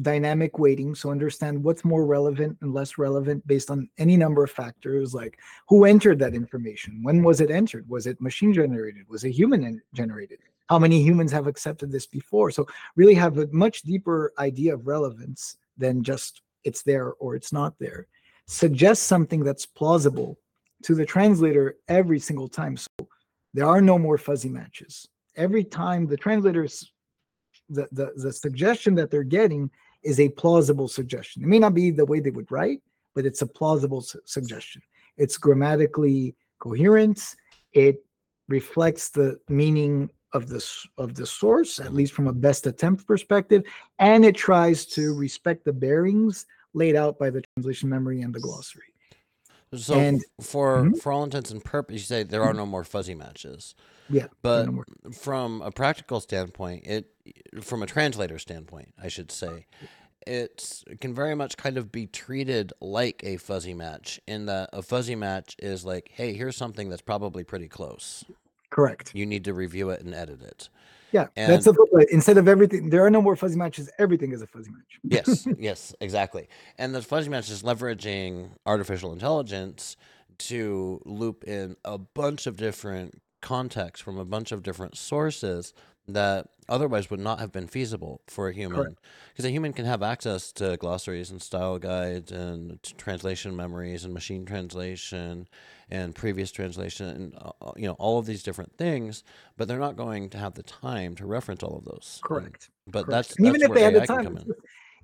dynamic 0.01 0.57
weighting 0.57 0.95
so 0.95 1.11
understand 1.11 1.63
what's 1.63 1.85
more 1.85 2.05
relevant 2.05 2.57
and 2.61 2.73
less 2.73 2.97
relevant 2.97 3.45
based 3.45 3.69
on 3.69 3.87
any 3.99 4.17
number 4.17 4.43
of 4.43 4.49
factors 4.49 5.13
like 5.13 5.39
who 5.69 5.85
entered 5.85 6.17
that 6.17 6.33
information 6.33 7.03
when 7.03 7.21
was 7.21 7.41
it 7.41 7.51
entered? 7.51 7.87
Was 7.87 8.07
it 8.07 8.19
machine 8.19 8.53
generated? 8.53 9.07
Was 9.07 9.23
it 9.23 9.31
human 9.31 9.81
generated? 9.93 10.39
How 10.67 10.79
many 10.79 11.03
humans 11.03 11.31
have 11.31 11.45
accepted 11.45 11.91
this 11.91 12.07
before? 12.07 12.49
So 12.49 12.65
really 12.95 13.13
have 13.13 13.37
a 13.37 13.47
much 13.51 13.83
deeper 13.83 14.33
idea 14.39 14.73
of 14.73 14.87
relevance 14.87 15.57
than 15.77 16.03
just 16.03 16.41
it's 16.63 16.81
there 16.81 17.13
or 17.13 17.35
it's 17.35 17.53
not 17.53 17.77
there. 17.77 18.07
Suggest 18.47 19.03
something 19.03 19.43
that's 19.43 19.65
plausible 19.65 20.39
to 20.83 20.95
the 20.95 21.05
translator 21.05 21.77
every 21.87 22.19
single 22.19 22.47
time. 22.47 22.77
So 22.77 23.07
there 23.53 23.67
are 23.67 23.81
no 23.81 23.99
more 23.99 24.17
fuzzy 24.17 24.49
matches. 24.49 25.07
Every 25.35 25.63
time 25.63 26.07
the 26.07 26.17
translators 26.17 26.91
the, 27.69 27.87
the 27.91 28.11
the 28.15 28.31
suggestion 28.31 28.95
that 28.95 29.09
they're 29.09 29.23
getting 29.23 29.69
is 30.03 30.19
a 30.19 30.29
plausible 30.29 30.87
suggestion. 30.87 31.43
It 31.43 31.47
may 31.47 31.59
not 31.59 31.73
be 31.73 31.91
the 31.91 32.05
way 32.05 32.19
they 32.19 32.29
would 32.29 32.51
write, 32.51 32.81
but 33.15 33.25
it's 33.25 33.41
a 33.41 33.47
plausible 33.47 34.01
su- 34.01 34.19
suggestion. 34.25 34.81
It's 35.17 35.37
grammatically 35.37 36.35
coherent. 36.59 37.35
It 37.73 38.03
reflects 38.47 39.09
the 39.09 39.39
meaning 39.49 40.09
of 40.33 40.49
this 40.49 40.85
of 40.97 41.13
the 41.15 41.25
source, 41.25 41.79
at 41.79 41.93
least 41.93 42.13
from 42.13 42.27
a 42.27 42.33
best 42.33 42.65
attempt 42.65 43.05
perspective, 43.05 43.63
and 43.99 44.25
it 44.25 44.35
tries 44.35 44.85
to 44.87 45.13
respect 45.13 45.63
the 45.63 45.73
bearings 45.73 46.45
laid 46.73 46.95
out 46.95 47.19
by 47.19 47.29
the 47.29 47.43
translation 47.53 47.87
memory 47.87 48.21
and 48.21 48.33
the 48.33 48.39
glossary. 48.39 48.92
So 49.75 49.95
and, 49.95 50.23
for 50.41 50.83
mm-hmm. 50.83 50.95
for 50.95 51.11
all 51.11 51.23
intents 51.23 51.51
and 51.51 51.63
purposes, 51.63 52.01
you 52.01 52.05
say 52.05 52.23
there 52.23 52.43
are 52.43 52.53
no 52.53 52.65
more 52.65 52.83
fuzzy 52.83 53.15
matches. 53.15 53.75
Yeah, 54.09 54.27
but 54.41 54.69
no 54.69 54.83
from 55.13 55.61
a 55.61 55.71
practical 55.71 56.19
standpoint, 56.19 56.85
it 56.85 57.07
from 57.61 57.83
a 57.83 57.85
translator 57.85 58.37
standpoint, 58.37 58.93
I 59.01 59.07
should 59.07 59.31
say, 59.31 59.65
it 60.27 60.83
can 61.01 61.13
very 61.13 61.35
much 61.35 61.57
kind 61.57 61.77
of 61.77 61.91
be 61.91 62.05
treated 62.07 62.73
like 62.81 63.23
a 63.23 63.37
fuzzy 63.37 63.73
match 63.73 64.19
in 64.27 64.45
that 64.47 64.69
a 64.73 64.81
fuzzy 64.81 65.15
match 65.15 65.55
is 65.59 65.85
like, 65.85 66.11
hey, 66.13 66.33
here's 66.33 66.57
something 66.57 66.89
that's 66.89 67.01
probably 67.01 67.43
pretty 67.43 67.67
close. 67.67 68.23
Correct. 68.69 69.13
You 69.13 69.25
need 69.25 69.45
to 69.45 69.53
review 69.53 69.89
it 69.89 70.01
and 70.01 70.13
edit 70.13 70.41
it. 70.41 70.69
Yeah, 71.13 71.27
and 71.35 71.53
that's 71.53 71.65
the 71.65 71.73
point. 71.73 72.09
Instead 72.09 72.37
of 72.37 72.47
everything, 72.47 72.89
there 72.89 73.05
are 73.05 73.11
no 73.11 73.21
more 73.21 73.35
fuzzy 73.35 73.55
matches. 73.55 73.87
Everything 73.99 74.31
is 74.31 74.41
a 74.41 74.47
fuzzy 74.47 74.71
match. 74.71 74.99
yes, 75.03 75.47
yes, 75.59 75.95
exactly. 76.01 76.49
And 76.79 76.93
the 76.93 77.03
fuzzy 77.03 77.29
match 77.29 77.51
is 77.51 77.61
leveraging 77.61 78.49
artificial 78.65 79.13
intelligence 79.13 79.95
to 80.39 80.99
loop 81.05 81.43
in 81.43 81.75
a 81.85 81.99
bunch 81.99 82.47
of 82.47 82.57
different 82.57 83.21
contexts 83.41 84.03
from 84.03 84.17
a 84.17 84.25
bunch 84.25 84.51
of 84.51 84.63
different 84.63 84.97
sources 84.97 85.73
that 86.07 86.47
otherwise 86.67 87.09
would 87.09 87.19
not 87.19 87.39
have 87.39 87.51
been 87.51 87.67
feasible 87.67 88.21
for 88.27 88.49
a 88.49 88.53
human 88.53 88.95
because 89.31 89.45
a 89.45 89.49
human 89.49 89.71
can 89.71 89.85
have 89.85 90.01
access 90.01 90.51
to 90.51 90.75
glossaries 90.77 91.29
and 91.29 91.41
style 91.41 91.77
guides 91.77 92.31
and 92.31 92.81
translation 92.97 93.55
memories 93.55 94.03
and 94.03 94.13
machine 94.13 94.45
translation 94.45 95.47
and 95.93 96.15
previous 96.15 96.51
translation 96.51 97.07
and 97.07 97.35
uh, 97.35 97.51
uh, 97.61 97.71
you 97.77 97.87
know 97.87 97.93
all 97.93 98.17
of 98.17 98.25
these 98.25 98.41
different 98.41 98.75
things 98.77 99.23
but 99.57 99.67
they're 99.67 99.79
not 99.79 99.95
going 99.95 100.27
to 100.27 100.37
have 100.39 100.55
the 100.55 100.63
time 100.63 101.15
to 101.15 101.25
reference 101.25 101.61
all 101.61 101.77
of 101.77 101.85
those. 101.85 102.19
Correct. 102.23 102.69
and, 102.85 102.93
but 102.93 103.05
correct. 103.05 103.11
that's, 103.11 103.27
that's 103.29 103.47
even 103.47 103.61
if 103.61 103.73
they 103.73 103.83
had 103.83 103.93
the 103.93 104.05
time 104.05 104.37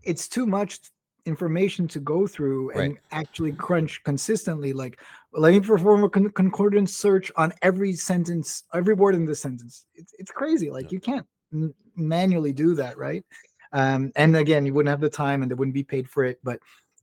it's 0.03 0.27
too 0.27 0.45
much 0.45 0.79
information 1.25 1.87
to 1.87 1.99
go 1.99 2.25
through 2.25 2.71
and 2.71 2.93
right. 2.93 2.97
actually 3.11 3.51
crunch 3.51 4.01
consistently. 4.03 4.73
Like 4.73 4.99
let 5.31 5.53
me 5.53 5.59
perform 5.59 6.03
a 6.03 6.09
con- 6.09 6.31
concordance 6.31 6.95
search 6.95 7.31
on 7.35 7.53
every 7.61 7.93
sentence 7.93 8.63
every 8.73 8.95
word 8.95 9.13
in 9.15 9.25
this 9.25 9.41
sentence. 9.41 9.85
It's, 9.93 10.13
it's 10.17 10.31
crazy. 10.31 10.71
Like 10.71 10.85
yeah. 10.85 10.89
you 10.95 10.99
can't 10.99 11.25
n- 11.53 11.73
manually 11.95 12.51
do 12.51 12.73
that 12.75 12.97
right? 12.97 13.23
Um, 13.73 14.11
and 14.15 14.35
again 14.35 14.65
you 14.65 14.73
wouldn't 14.73 14.89
have 14.89 15.01
the 15.01 15.09
time 15.09 15.43
and 15.43 15.51
they 15.51 15.55
wouldn't 15.55 15.75
be 15.75 15.83
paid 15.83 16.09
for 16.09 16.23
it 16.25 16.39
but 16.43 16.59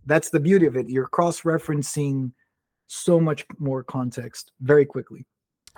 that's 0.07 0.31
the 0.31 0.41
beauty 0.41 0.67
of 0.67 0.77
it. 0.77 0.89
You're 0.89 1.09
cross-referencing 1.09 2.33
so 2.87 3.21
much 3.21 3.45
more 3.59 3.83
context 3.83 4.53
very 4.61 4.85
quickly. 4.85 5.25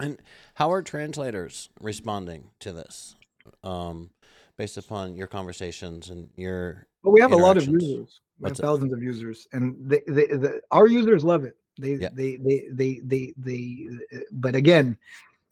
And 0.00 0.20
how 0.54 0.72
are 0.72 0.82
translators 0.82 1.70
responding 1.80 2.50
to 2.60 2.72
this 2.72 3.16
um, 3.64 4.10
based 4.56 4.76
upon 4.76 5.16
your 5.16 5.26
conversations 5.26 6.10
and 6.10 6.28
your 6.36 6.86
well, 7.02 7.12
we 7.12 7.20
have 7.20 7.32
a 7.32 7.36
lot 7.36 7.56
of 7.56 7.66
users. 7.66 8.20
We 8.40 8.48
have 8.48 8.56
thousands 8.56 8.92
of 8.92 9.02
users 9.02 9.48
and 9.52 9.76
they, 9.78 10.02
they, 10.06 10.26
the, 10.26 10.60
our 10.70 10.86
users 10.86 11.24
love 11.24 11.44
it. 11.44 11.56
They, 11.78 11.94
yeah. 11.94 12.08
they, 12.12 12.36
they, 12.36 12.66
they, 12.70 13.00
they, 13.04 13.34
they, 13.36 13.88
but 14.32 14.54
again, 14.54 14.96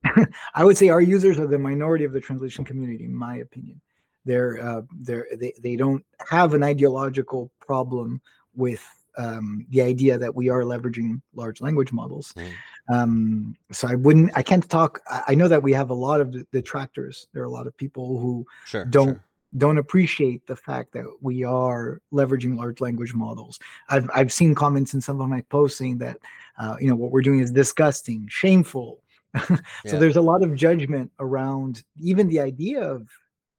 I 0.55 0.65
would 0.65 0.77
say 0.77 0.89
our 0.89 1.01
users 1.01 1.39
are 1.39 1.47
the 1.47 1.59
minority 1.59 2.05
of 2.05 2.13
the 2.13 2.21
translation 2.21 2.65
community, 2.65 3.05
in 3.05 3.15
my 3.15 3.39
opinion. 3.39 3.81
They're, 4.25 4.61
uh, 4.61 4.83
they're, 5.01 5.27
they, 5.37 5.53
they 5.61 5.77
don't 5.77 6.05
have 6.29 6.55
an 6.55 6.63
ideological 6.63 7.51
problem 7.61 8.21
with 8.55 8.85
um, 9.17 9.67
the 9.71 9.83
idea 9.83 10.19
that 10.19 10.35
we 10.35 10.49
are 10.49 10.63
leveraging 10.63 11.21
large 11.35 11.61
language 11.61 11.93
models. 11.93 12.35
Mm. 12.37 12.53
Um, 12.89 13.57
so 13.73 13.89
I 13.89 13.95
wouldn't, 13.95 14.31
I 14.35 14.43
can't 14.43 14.69
talk. 14.69 15.01
I 15.27 15.35
know 15.35 15.49
that 15.49 15.63
we 15.63 15.73
have 15.73 15.91
a 15.91 15.95
lot 15.95 16.21
of 16.21 16.51
detractors. 16.51 17.27
There 17.33 17.43
are 17.43 17.47
a 17.47 17.51
lot 17.51 17.67
of 17.67 17.77
people 17.77 18.21
who 18.21 18.47
sure, 18.67 18.85
don't 18.85 19.15
sure 19.15 19.23
don't 19.57 19.79
appreciate 19.79 20.47
the 20.47 20.57
fact 20.57 20.93
that 20.93 21.05
we 21.21 21.45
are 21.45 22.01
leveraging 22.13 22.57
large 22.57 22.81
language 22.81 23.15
models. 23.15 23.59
I've 23.89 24.09
I've 24.15 24.33
seen 24.33 24.55
comments 24.55 24.95
in 24.95 25.01
some 25.01 25.21
of 25.21 25.29
my 25.29 25.41
posts 25.43 25.79
saying 25.79 25.99
that 25.99 26.19
uh, 26.59 26.77
you 26.81 26.89
know 26.89 26.97
what 26.97 27.11
we're 27.11 27.23
doing 27.23 27.41
is 27.41 27.51
disgusting, 27.51 28.27
shameful. 28.31 29.01
so 29.47 29.57
yeah. 29.85 29.99
there's 29.99 30.17
a 30.17 30.21
lot 30.21 30.43
of 30.43 30.55
judgment 30.55 31.11
around 31.21 31.83
even 32.01 32.29
the 32.29 32.41
idea 32.41 32.83
of 32.83 33.09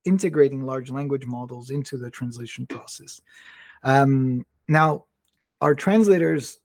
integrating 0.05 0.65
large 0.65 0.89
language 0.89 1.25
models 1.25 1.69
into 1.69 1.97
the 1.97 2.09
translation 2.09 2.65
process. 2.65 3.21
Um, 3.83 4.45
now, 4.67 5.05
our 5.61 5.75
translators 5.75 6.59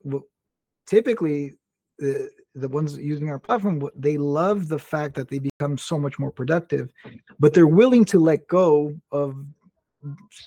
typically 0.87 1.55
uh, 2.03 2.27
the 2.55 2.69
ones 2.69 2.99
using 2.99 3.31
our 3.31 3.39
platform 3.39 3.89
they 3.97 4.19
love 4.19 4.69
the 4.69 4.79
fact 4.79 5.15
that 5.15 5.29
they 5.29 5.39
become 5.39 5.79
so 5.79 5.99
much 5.99 6.19
more 6.19 6.31
productive 6.31 6.91
but 7.39 7.55
they're 7.55 7.67
willing 7.67 8.05
to 8.05 8.19
let 8.19 8.47
go 8.49 8.95
of 9.11 9.37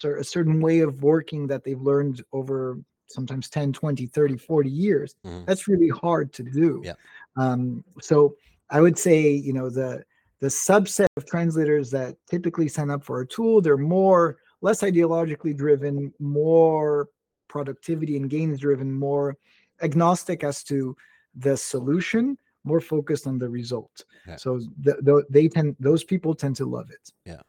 a 0.04 0.24
certain 0.24 0.60
way 0.60 0.80
of 0.80 1.02
working 1.02 1.48
that 1.48 1.64
they've 1.64 1.82
learned 1.82 2.24
over 2.34 2.78
sometimes 3.08 3.50
10 3.50 3.74
20 3.74 4.08
30 4.08 4.38
40 4.38 4.70
years 4.70 5.16
mm-hmm. 5.26 5.46
that's 5.46 5.68
really 5.68 5.90
hard 5.90 6.34
to 6.34 6.44
do 6.44 6.82
yeah. 6.84 6.94
um, 7.38 7.84
so 8.02 8.36
i 8.70 8.82
would 8.82 8.98
say 8.98 9.30
you 9.30 9.54
know 9.54 9.70
the 9.70 10.04
the 10.42 10.48
subset 10.48 11.08
of 11.18 11.26
translators 11.26 11.90
that 11.90 12.16
typically 12.30 12.68
sign 12.68 12.90
up 12.90 13.04
for 13.04 13.22
a 13.22 13.28
tool 13.28 13.62
they're 13.62 13.78
more 13.78 14.38
less 14.62 14.82
ideologically 14.82 15.56
driven 15.56 16.14
more 16.20 17.08
productivity 17.56 18.18
and 18.18 18.30
gains 18.30 18.60
driven 18.60 18.90
more 19.08 19.38
agnostic 19.88 20.44
as 20.44 20.58
to 20.62 20.78
the 21.46 21.56
solution 21.56 22.38
more 22.66 22.82
focused 22.82 23.28
on 23.28 23.38
the 23.38 23.48
result. 23.48 23.96
Yeah. 24.28 24.38
so 24.38 24.60
the, 24.86 24.94
the, 25.08 25.24
they 25.30 25.48
tend 25.48 25.76
those 25.80 26.04
people 26.04 26.34
tend 26.34 26.56
to 26.58 26.66
love 26.66 26.90
it. 26.98 27.06
Yeah. 27.26 27.44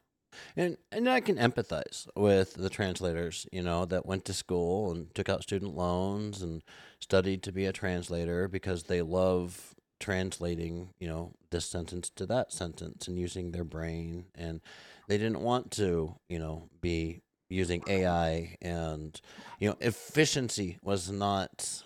And 0.55 0.77
and 0.91 1.09
i 1.09 1.19
can 1.19 1.37
empathize 1.47 2.07
with 2.15 2.53
the 2.53 2.69
translators 2.69 3.47
you 3.51 3.63
know 3.63 3.85
that 3.85 4.05
went 4.05 4.23
to 4.25 4.33
school 4.43 4.91
and 4.91 4.99
took 5.15 5.29
out 5.29 5.41
student 5.41 5.73
loans 5.75 6.43
and 6.43 6.61
studied 6.99 7.41
to 7.43 7.51
be 7.51 7.65
a 7.65 7.73
translator 7.81 8.47
because 8.47 8.83
they 8.83 9.01
love 9.01 9.73
translating 9.99 10.89
you 10.99 11.07
know 11.07 11.33
this 11.49 11.65
sentence 11.65 12.11
to 12.11 12.25
that 12.27 12.51
sentence 12.51 13.07
and 13.07 13.17
using 13.17 13.51
their 13.51 13.63
brain. 13.63 14.25
And 14.35 14.61
they 15.07 15.17
didn't 15.17 15.41
want 15.41 15.71
to 15.71 16.15
you 16.29 16.39
know 16.39 16.69
be 16.81 17.21
using 17.49 17.83
ai 17.87 18.55
and 18.61 19.21
you 19.59 19.69
know 19.69 19.75
efficiency 19.79 20.77
was 20.81 21.09
not 21.09 21.83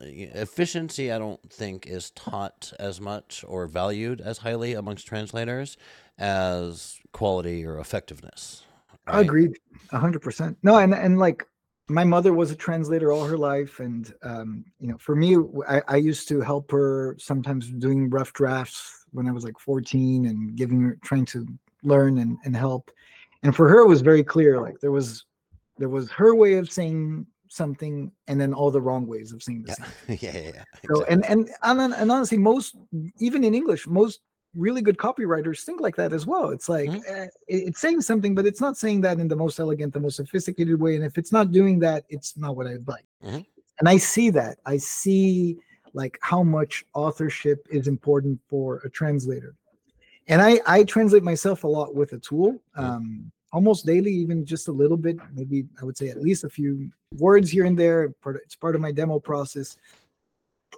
efficiency 0.00 1.10
i 1.10 1.18
don't 1.18 1.50
think 1.50 1.86
is 1.86 2.10
taught 2.10 2.72
as 2.78 3.00
much 3.00 3.44
or 3.48 3.66
valued 3.66 4.20
as 4.20 4.38
highly 4.38 4.74
amongst 4.74 5.06
translators 5.06 5.76
as 6.18 6.98
quality 7.12 7.64
or 7.64 7.78
effectiveness 7.78 8.64
right? 9.06 9.20
agreed 9.20 9.58
100% 9.92 10.56
no 10.62 10.78
and 10.78 10.94
and 10.94 11.18
like 11.18 11.46
my 11.90 12.04
mother 12.04 12.34
was 12.34 12.50
a 12.50 12.56
translator 12.56 13.12
all 13.12 13.24
her 13.24 13.38
life 13.38 13.80
and 13.80 14.12
um, 14.22 14.64
you 14.78 14.88
know 14.88 14.98
for 14.98 15.16
me 15.16 15.36
I, 15.66 15.82
I 15.88 15.96
used 15.96 16.28
to 16.28 16.40
help 16.40 16.70
her 16.70 17.16
sometimes 17.18 17.70
doing 17.70 18.10
rough 18.10 18.32
drafts 18.34 19.06
when 19.12 19.26
i 19.26 19.32
was 19.32 19.44
like 19.44 19.58
14 19.58 20.26
and 20.26 20.54
giving 20.54 20.82
her 20.82 20.98
trying 21.02 21.24
to 21.26 21.46
learn 21.82 22.18
and, 22.18 22.36
and 22.44 22.54
help 22.54 22.90
and 23.42 23.54
for 23.54 23.68
her 23.68 23.80
it 23.80 23.88
was 23.88 24.00
very 24.00 24.24
clear 24.24 24.60
like 24.60 24.78
there 24.80 24.92
was 24.92 25.24
there 25.78 25.88
was 25.88 26.10
her 26.10 26.34
way 26.34 26.54
of 26.54 26.70
saying 26.70 27.26
something 27.48 28.12
and 28.26 28.40
then 28.40 28.52
all 28.52 28.70
the 28.70 28.80
wrong 28.80 29.06
ways 29.06 29.32
of 29.32 29.42
saying 29.42 29.62
the 29.62 29.74
yeah. 29.78 29.84
same. 29.84 30.18
yeah, 30.20 30.40
yeah, 30.40 30.52
yeah. 30.54 30.64
So 30.94 31.04
and 31.04 31.24
and 31.24 31.50
and 31.62 31.94
and 31.94 32.12
honestly, 32.12 32.38
most 32.38 32.76
even 33.18 33.44
in 33.44 33.54
English, 33.54 33.86
most 33.86 34.20
really 34.54 34.82
good 34.82 34.96
copywriters 34.96 35.62
think 35.62 35.80
like 35.80 35.96
that 35.96 36.12
as 36.12 36.26
well. 36.26 36.50
It's 36.50 36.68
like 36.68 36.90
mm-hmm. 36.90 37.22
uh, 37.22 37.26
it's 37.46 37.80
saying 37.80 38.00
something, 38.02 38.34
but 38.34 38.46
it's 38.46 38.60
not 38.60 38.76
saying 38.76 39.02
that 39.02 39.18
in 39.18 39.28
the 39.28 39.36
most 39.36 39.58
elegant, 39.58 39.92
the 39.92 40.00
most 40.00 40.16
sophisticated 40.16 40.80
way. 40.80 40.96
And 40.96 41.04
if 41.04 41.18
it's 41.18 41.32
not 41.32 41.52
doing 41.52 41.78
that, 41.80 42.04
it's 42.08 42.36
not 42.36 42.56
what 42.56 42.66
I'd 42.66 42.86
like. 42.88 43.06
Mm-hmm. 43.24 43.40
And 43.80 43.88
I 43.88 43.96
see 43.96 44.30
that. 44.30 44.58
I 44.66 44.76
see 44.78 45.58
like 45.94 46.18
how 46.20 46.42
much 46.42 46.84
authorship 46.94 47.66
is 47.70 47.88
important 47.88 48.40
for 48.48 48.78
a 48.84 48.90
translator. 48.90 49.54
And 50.28 50.40
I 50.40 50.60
I 50.66 50.84
translate 50.84 51.22
myself 51.22 51.64
a 51.64 51.68
lot 51.68 51.94
with 51.94 52.12
a 52.12 52.18
tool. 52.18 52.60
Um, 52.76 53.32
almost 53.52 53.86
daily, 53.86 54.12
even 54.12 54.44
just 54.44 54.68
a 54.68 54.72
little 54.72 54.96
bit, 54.96 55.16
maybe 55.34 55.66
I 55.80 55.84
would 55.84 55.96
say 55.96 56.08
at 56.08 56.20
least 56.20 56.44
a 56.44 56.50
few 56.50 56.90
words 57.16 57.50
here 57.50 57.64
and 57.64 57.78
there. 57.78 58.14
It's 58.26 58.54
part 58.54 58.74
of 58.74 58.80
my 58.80 58.92
demo 58.92 59.18
process. 59.18 59.76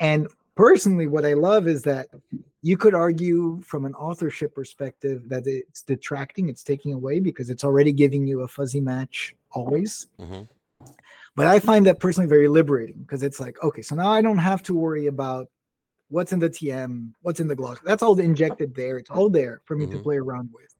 And 0.00 0.28
personally, 0.54 1.06
what 1.06 1.26
I 1.26 1.34
love 1.34 1.66
is 1.66 1.82
that 1.82 2.08
you 2.62 2.76
could 2.76 2.94
argue 2.94 3.60
from 3.62 3.86
an 3.86 3.94
authorship 3.94 4.54
perspective 4.54 5.28
that 5.28 5.46
it's 5.46 5.82
detracting, 5.82 6.48
it's 6.48 6.62
taking 6.62 6.92
away 6.92 7.18
because 7.20 7.50
it's 7.50 7.64
already 7.64 7.92
giving 7.92 8.26
you 8.26 8.42
a 8.42 8.48
fuzzy 8.48 8.80
match 8.80 9.34
always. 9.52 10.06
Mm-hmm. 10.20 10.42
But 11.36 11.46
I 11.46 11.58
find 11.58 11.86
that 11.86 12.00
personally 12.00 12.28
very 12.28 12.48
liberating 12.48 12.96
because 13.00 13.22
it's 13.22 13.40
like, 13.40 13.62
okay, 13.62 13.82
so 13.82 13.94
now 13.94 14.10
I 14.10 14.20
don't 14.20 14.38
have 14.38 14.62
to 14.64 14.74
worry 14.74 15.06
about 15.06 15.48
what's 16.10 16.32
in 16.32 16.38
the 16.38 16.50
TM, 16.50 17.10
what's 17.22 17.40
in 17.40 17.48
the 17.48 17.56
gloss. 17.56 17.78
That's 17.84 18.02
all 18.02 18.18
injected 18.20 18.74
there. 18.74 18.98
It's 18.98 19.10
all 19.10 19.30
there 19.30 19.62
for 19.64 19.76
me 19.76 19.86
mm-hmm. 19.86 19.96
to 19.96 20.02
play 20.02 20.16
around 20.16 20.50
with 20.52 20.70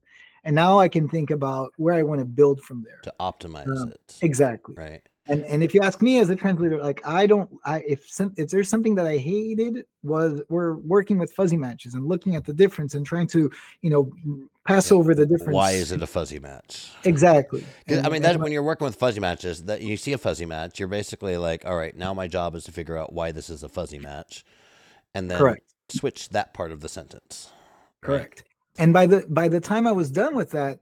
and 0.44 0.54
now 0.54 0.78
I 0.78 0.88
can 0.88 1.08
think 1.08 1.30
about 1.30 1.72
where 1.76 1.94
I 1.94 2.02
want 2.02 2.20
to 2.20 2.24
build 2.24 2.60
from 2.62 2.84
there 2.84 3.00
to 3.02 3.14
optimize 3.20 3.68
um, 3.68 3.92
it. 3.92 4.18
Exactly. 4.22 4.74
Right. 4.76 5.02
And 5.26 5.44
and 5.44 5.62
if 5.62 5.74
you 5.74 5.80
ask 5.82 6.02
me 6.02 6.18
as 6.18 6.30
a 6.30 6.34
translator, 6.34 6.82
like 6.82 7.06
I 7.06 7.26
don't, 7.26 7.48
I 7.64 7.80
if 7.86 8.10
some, 8.10 8.32
if 8.36 8.50
there's 8.50 8.68
something 8.68 8.94
that 8.96 9.06
I 9.06 9.16
hated 9.18 9.84
was 10.02 10.40
we're 10.48 10.74
working 10.74 11.18
with 11.18 11.32
fuzzy 11.32 11.56
matches 11.56 11.94
and 11.94 12.06
looking 12.06 12.34
at 12.34 12.44
the 12.44 12.52
difference 12.52 12.94
and 12.94 13.06
trying 13.06 13.28
to 13.28 13.50
you 13.82 13.90
know 13.90 14.10
pass 14.66 14.90
over 14.90 15.14
the 15.14 15.26
difference. 15.26 15.54
Why 15.54 15.72
is 15.72 15.92
it 15.92 16.02
a 16.02 16.06
fuzzy 16.06 16.40
match? 16.40 16.90
Exactly. 17.04 17.64
And, 17.86 18.04
I 18.04 18.08
mean, 18.08 18.22
that 18.22 18.40
when 18.40 18.50
you're 18.50 18.62
working 18.62 18.86
with 18.86 18.96
fuzzy 18.96 19.20
matches, 19.20 19.64
that 19.64 19.82
you 19.82 19.96
see 19.96 20.14
a 20.14 20.18
fuzzy 20.18 20.46
match, 20.46 20.78
you're 20.80 20.88
basically 20.88 21.36
like, 21.36 21.64
all 21.64 21.76
right, 21.76 21.96
now 21.96 22.12
my 22.12 22.26
job 22.26 22.56
is 22.56 22.64
to 22.64 22.72
figure 22.72 22.96
out 22.96 23.12
why 23.12 23.30
this 23.30 23.50
is 23.50 23.62
a 23.62 23.68
fuzzy 23.68 23.98
match, 23.98 24.44
and 25.14 25.30
then 25.30 25.38
Correct. 25.38 25.74
switch 25.88 26.28
that 26.30 26.54
part 26.54 26.72
of 26.72 26.80
the 26.80 26.88
sentence. 26.88 27.50
Correct. 28.00 28.44
And 28.78 28.92
by 28.92 29.06
the 29.06 29.26
by 29.28 29.48
the 29.48 29.60
time 29.60 29.86
i 29.86 29.92
was 29.92 30.10
done 30.10 30.34
with 30.34 30.50
that 30.52 30.78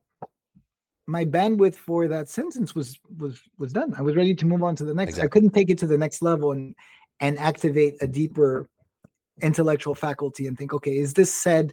my 1.06 1.24
bandwidth 1.24 1.74
for 1.74 2.06
that 2.06 2.28
sentence 2.28 2.74
was 2.74 2.98
was 3.18 3.40
was 3.58 3.72
done. 3.72 3.94
I 3.96 4.02
was 4.02 4.14
ready 4.14 4.34
to 4.34 4.46
move 4.46 4.62
on 4.62 4.76
to 4.76 4.84
the 4.84 4.94
next. 4.94 5.10
Exactly. 5.10 5.26
i 5.26 5.30
couldn't 5.30 5.50
take 5.50 5.70
it 5.70 5.78
to 5.78 5.86
the 5.86 5.98
next 5.98 6.22
level 6.22 6.52
and 6.52 6.74
and 7.20 7.38
activate 7.38 7.94
a 8.00 8.06
deeper 8.06 8.68
intellectual 9.40 9.94
faculty 9.94 10.46
and 10.48 10.58
think 10.58 10.74
okay 10.74 10.98
is 10.98 11.14
this 11.14 11.32
said 11.32 11.72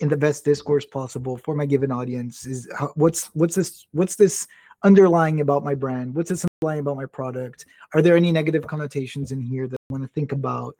in 0.00 0.08
the 0.08 0.16
best 0.16 0.44
discourse 0.44 0.84
possible 0.84 1.36
for 1.36 1.54
my 1.54 1.66
given 1.66 1.90
audience? 1.90 2.46
Is 2.46 2.68
what's 2.94 3.26
what's 3.34 3.54
this 3.54 3.86
what's 3.92 4.16
this 4.16 4.46
underlying 4.82 5.40
about 5.40 5.64
my 5.64 5.74
brand? 5.74 6.14
What's 6.14 6.30
this 6.30 6.44
underlying 6.62 6.80
about 6.80 6.96
my 6.96 7.06
product? 7.06 7.66
Are 7.94 8.02
there 8.02 8.16
any 8.16 8.32
negative 8.32 8.66
connotations 8.66 9.32
in 9.32 9.40
here 9.40 9.66
that 9.66 9.76
i 9.76 9.92
want 9.92 10.04
to 10.04 10.08
think 10.08 10.32
about 10.32 10.76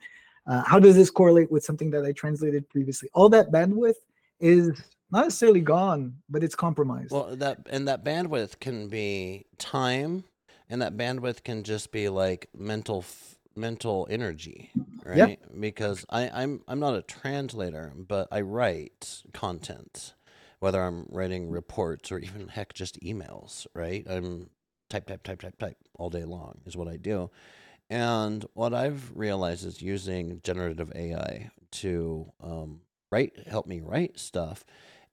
uh, 0.47 0.62
how 0.64 0.78
does 0.78 0.95
this 0.95 1.11
correlate 1.11 1.51
with 1.51 1.64
something 1.64 1.90
that 1.90 2.05
i 2.05 2.12
translated 2.12 2.68
previously 2.68 3.09
all 3.14 3.28
that 3.28 3.51
bandwidth 3.51 3.95
is 4.40 4.70
not 5.14 5.24
necessarily 5.26 5.61
gone, 5.61 6.16
but 6.28 6.42
it's 6.42 6.57
compromised. 6.57 7.12
Well, 7.12 7.36
that 7.36 7.66
and 7.70 7.86
that 7.88 8.05
bandwidth 8.05 8.59
can 8.59 8.88
be 8.88 9.47
time, 9.59 10.24
and 10.68 10.82
that 10.82 10.97
bandwidth 10.97 11.45
can 11.45 11.62
just 11.62 11.92
be 11.92 12.09
like 12.09 12.49
mental 12.57 13.05
mental 13.55 14.09
energy, 14.11 14.70
right? 15.05 15.16
Yep. 15.16 15.38
Because 15.61 16.05
I, 16.11 16.28
I'm 16.30 16.62
I'm 16.66 16.80
not 16.80 16.97
a 16.97 17.03
translator, 17.03 17.92
but 17.97 18.26
I 18.32 18.40
write 18.40 19.22
content, 19.32 20.14
whether 20.59 20.82
I'm 20.82 21.07
writing 21.11 21.49
reports 21.49 22.11
or 22.11 22.18
even 22.18 22.49
heck 22.49 22.74
just 22.74 23.01
emails, 23.01 23.68
right? 23.72 24.05
I'm 24.09 24.51
type 24.90 25.07
type 25.07 25.22
type 25.22 25.40
type 25.40 25.59
type 25.59 25.76
all 25.97 26.11
day 26.11 26.24
long 26.24 26.61
is 26.66 26.76
what 26.76 26.88
I 26.88 26.97
do. 26.97 27.30
And 27.91 28.45
what 28.55 28.74
I've 28.74 29.12
realized 29.14 29.66
is 29.66 29.82
using 29.82 30.41
generative 30.43 30.93
AI 30.95 31.51
to 31.72 32.32
um, 32.43 32.80
write 33.11 33.47
help 33.47 33.66
me 33.66 33.80
write 33.80 34.18
stuff 34.18 34.64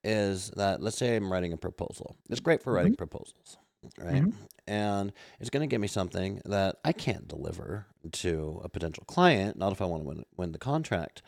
is 0.04 0.50
that 0.56 0.82
let's 0.82 0.96
say 0.96 1.16
I'm 1.16 1.32
writing 1.32 1.52
a 1.52 1.56
proposal. 1.56 2.16
It's 2.28 2.40
great 2.40 2.62
for 2.62 2.72
writing 2.72 2.92
mm-hmm. 2.92 2.96
proposals, 2.96 3.58
right? 3.98 4.22
Mm-hmm. 4.22 4.30
And 4.66 5.12
it's 5.40 5.50
going 5.50 5.68
to 5.68 5.72
give 5.72 5.80
me 5.80 5.88
something 5.88 6.40
that 6.44 6.76
I 6.84 6.92
can't 6.92 7.28
deliver 7.28 7.86
to 8.12 8.60
a 8.64 8.68
potential 8.68 9.04
client, 9.06 9.56
not 9.56 9.72
if 9.72 9.82
I 9.82 9.86
want 9.86 10.02
to 10.02 10.08
win, 10.08 10.24
win 10.36 10.52
the 10.52 10.58
contract, 10.58 11.22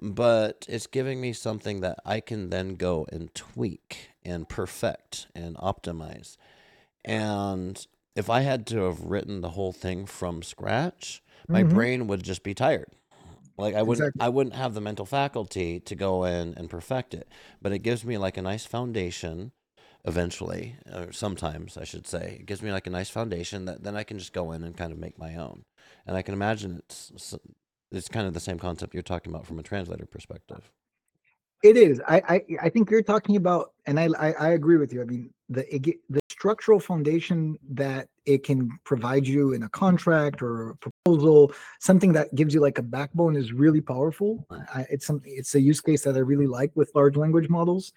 but 0.00 0.66
it's 0.68 0.86
giving 0.86 1.20
me 1.20 1.32
something 1.32 1.80
that 1.80 1.98
I 2.04 2.20
can 2.20 2.50
then 2.50 2.74
go 2.74 3.06
and 3.12 3.34
tweak 3.34 4.10
and 4.24 4.48
perfect 4.48 5.26
and 5.34 5.56
optimize. 5.56 6.36
And 7.04 7.84
if 8.16 8.30
I 8.30 8.40
had 8.40 8.66
to 8.68 8.84
have 8.84 9.02
written 9.02 9.42
the 9.42 9.50
whole 9.50 9.72
thing 9.72 10.06
from 10.06 10.42
scratch, 10.42 11.22
my 11.48 11.62
mm-hmm. 11.62 11.74
brain 11.74 12.06
would 12.08 12.22
just 12.22 12.42
be 12.42 12.54
tired. 12.54 12.88
Like 13.58 13.74
I 13.74 13.82
wouldn't 13.82 14.08
exactly. 14.08 14.26
I 14.26 14.28
wouldn't 14.30 14.56
have 14.56 14.74
the 14.74 14.80
mental 14.80 15.06
faculty 15.06 15.80
to 15.80 15.94
go 15.94 16.24
in 16.24 16.54
and 16.54 16.68
perfect 16.68 17.14
it. 17.14 17.28
But 17.62 17.72
it 17.72 17.78
gives 17.80 18.04
me 18.04 18.18
like 18.18 18.36
a 18.36 18.42
nice 18.42 18.66
foundation 18.66 19.52
eventually, 20.04 20.76
or 20.92 21.12
sometimes 21.12 21.76
I 21.76 21.84
should 21.84 22.06
say. 22.06 22.38
It 22.40 22.46
gives 22.46 22.62
me 22.62 22.72
like 22.72 22.86
a 22.86 22.90
nice 22.90 23.10
foundation 23.10 23.64
that 23.66 23.82
then 23.82 23.96
I 23.96 24.02
can 24.02 24.18
just 24.18 24.32
go 24.32 24.52
in 24.52 24.62
and 24.62 24.76
kind 24.76 24.92
of 24.92 24.98
make 24.98 25.18
my 25.18 25.36
own. 25.36 25.64
And 26.06 26.16
I 26.16 26.22
can 26.22 26.34
imagine 26.34 26.82
it's 26.84 27.34
it's 27.90 28.08
kind 28.08 28.26
of 28.26 28.34
the 28.34 28.40
same 28.40 28.58
concept 28.58 28.94
you're 28.94 29.02
talking 29.02 29.32
about 29.32 29.46
from 29.46 29.58
a 29.58 29.62
translator 29.62 30.06
perspective. 30.06 30.70
It 31.62 31.76
is. 31.76 32.00
I 32.06 32.22
I, 32.28 32.40
I 32.64 32.68
think 32.68 32.90
you're 32.90 33.02
talking 33.02 33.36
about, 33.36 33.72
and 33.86 33.98
I, 33.98 34.08
I, 34.18 34.32
I 34.32 34.48
agree 34.50 34.76
with 34.76 34.92
you. 34.92 35.00
I 35.00 35.04
mean, 35.04 35.30
the 35.48 35.64
the 36.10 36.20
structural 36.46 36.78
foundation 36.78 37.58
that 37.68 38.08
it 38.24 38.44
can 38.44 38.70
provide 38.84 39.26
you 39.26 39.52
in 39.52 39.64
a 39.64 39.68
contract 39.70 40.40
or 40.40 40.70
a 40.70 40.76
proposal, 40.76 41.52
something 41.80 42.12
that 42.12 42.32
gives 42.36 42.54
you 42.54 42.60
like 42.60 42.78
a 42.78 42.82
backbone, 42.82 43.34
is 43.34 43.52
really 43.52 43.80
powerful. 43.80 44.46
I, 44.72 44.86
it's 44.88 45.04
something. 45.04 45.32
It's 45.34 45.56
a 45.56 45.60
use 45.60 45.80
case 45.80 46.02
that 46.04 46.14
I 46.14 46.20
really 46.20 46.46
like 46.46 46.70
with 46.76 46.92
large 46.94 47.16
language 47.16 47.48
models. 47.48 47.92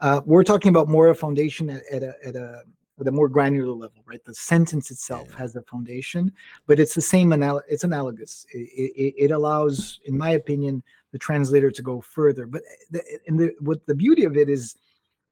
Uh, 0.00 0.22
we're 0.24 0.42
talking 0.42 0.70
about 0.70 0.88
more 0.88 1.08
a 1.08 1.14
foundation 1.14 1.68
at, 1.68 1.82
at 1.92 2.02
a 2.02 2.14
at 2.24 2.34
a 2.34 2.62
at 2.98 3.08
a 3.08 3.12
more 3.12 3.28
granular 3.28 3.72
level, 3.72 4.02
right? 4.06 4.24
The 4.24 4.34
sentence 4.34 4.90
itself 4.90 5.28
yeah. 5.30 5.38
has 5.38 5.54
a 5.54 5.62
foundation, 5.62 6.32
but 6.66 6.80
it's 6.80 6.94
the 6.94 7.02
same. 7.02 7.30
Anal- 7.34 7.68
it's 7.68 7.84
analogous. 7.84 8.46
It, 8.54 8.92
it, 9.04 9.14
it 9.24 9.30
allows, 9.32 10.00
in 10.06 10.16
my 10.16 10.30
opinion, 10.30 10.82
the 11.10 11.18
translator 11.18 11.70
to 11.70 11.82
go 11.82 12.00
further. 12.00 12.46
But 12.46 12.62
eh, 12.62 12.84
the, 12.90 13.02
and 13.26 13.38
the, 13.38 13.54
what 13.60 13.86
the 13.86 13.94
beauty 13.94 14.24
of 14.24 14.38
it 14.38 14.48
is, 14.48 14.76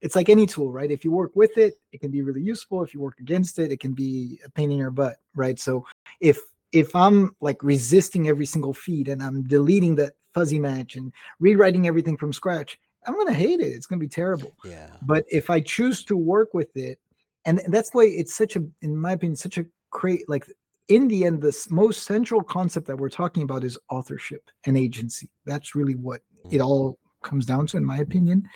it's 0.01 0.16
like 0.16 0.28
any 0.28 0.46
tool, 0.46 0.72
right? 0.72 0.90
If 0.90 1.05
you 1.05 1.11
work 1.11 1.32
with 1.34 1.57
it, 1.59 1.74
it 1.92 2.01
can 2.01 2.11
be 2.11 2.22
really 2.22 2.40
useful. 2.40 2.82
If 2.82 2.94
you 2.94 3.01
work 3.01 3.18
against 3.20 3.59
it, 3.59 3.70
it 3.70 3.80
can 3.80 3.92
be 3.92 4.40
a 4.44 4.51
pain 4.51 4.70
in 4.70 4.78
your 4.78 4.90
butt, 4.90 5.16
right? 5.34 5.59
So 5.59 5.84
if 6.20 6.38
if 6.72 6.94
I'm 6.94 7.34
like 7.40 7.62
resisting 7.62 8.28
every 8.28 8.46
single 8.46 8.72
feed 8.72 9.09
and 9.09 9.22
I'm 9.22 9.42
deleting 9.42 9.96
that 9.96 10.12
fuzzy 10.34 10.61
match 10.61 10.96
and 10.96 11.12
rewriting 11.40 11.86
everything 11.86 12.16
from 12.16 12.32
scratch, 12.32 12.78
I'm 13.07 13.16
gonna 13.16 13.32
hate 13.32 13.61
it. 13.61 13.72
It's 13.72 13.86
gonna 13.86 14.01
be 14.01 14.09
terrible. 14.09 14.53
Yeah. 14.64 14.90
But 15.03 15.24
if 15.30 15.51
I 15.51 15.61
choose 15.61 16.05
to 16.05 16.16
work 16.16 16.55
with 16.55 16.74
it, 16.76 16.98
and 17.44 17.61
that's 17.68 17.90
why 17.92 18.05
it's 18.05 18.34
such 18.34 18.57
a, 18.57 18.64
in 18.82 18.96
my 18.96 19.12
opinion, 19.12 19.36
such 19.36 19.59
a 19.59 19.66
great 19.90 20.28
like 20.28 20.46
in 20.88 21.07
the 21.09 21.24
end, 21.24 21.40
the 21.40 21.57
most 21.70 22.05
central 22.05 22.42
concept 22.42 22.86
that 22.88 22.96
we're 22.96 23.09
talking 23.09 23.44
about 23.44 23.64
is 23.64 23.78
authorship 23.90 24.51
and 24.66 24.76
agency. 24.76 25.30
That's 25.46 25.74
really 25.74 25.94
what 25.94 26.20
it 26.51 26.59
mm. 26.59 26.66
all 26.66 26.98
comes 27.22 27.46
down 27.46 27.66
to, 27.68 27.76
in 27.76 27.84
my 27.84 27.98
opinion. 27.98 28.48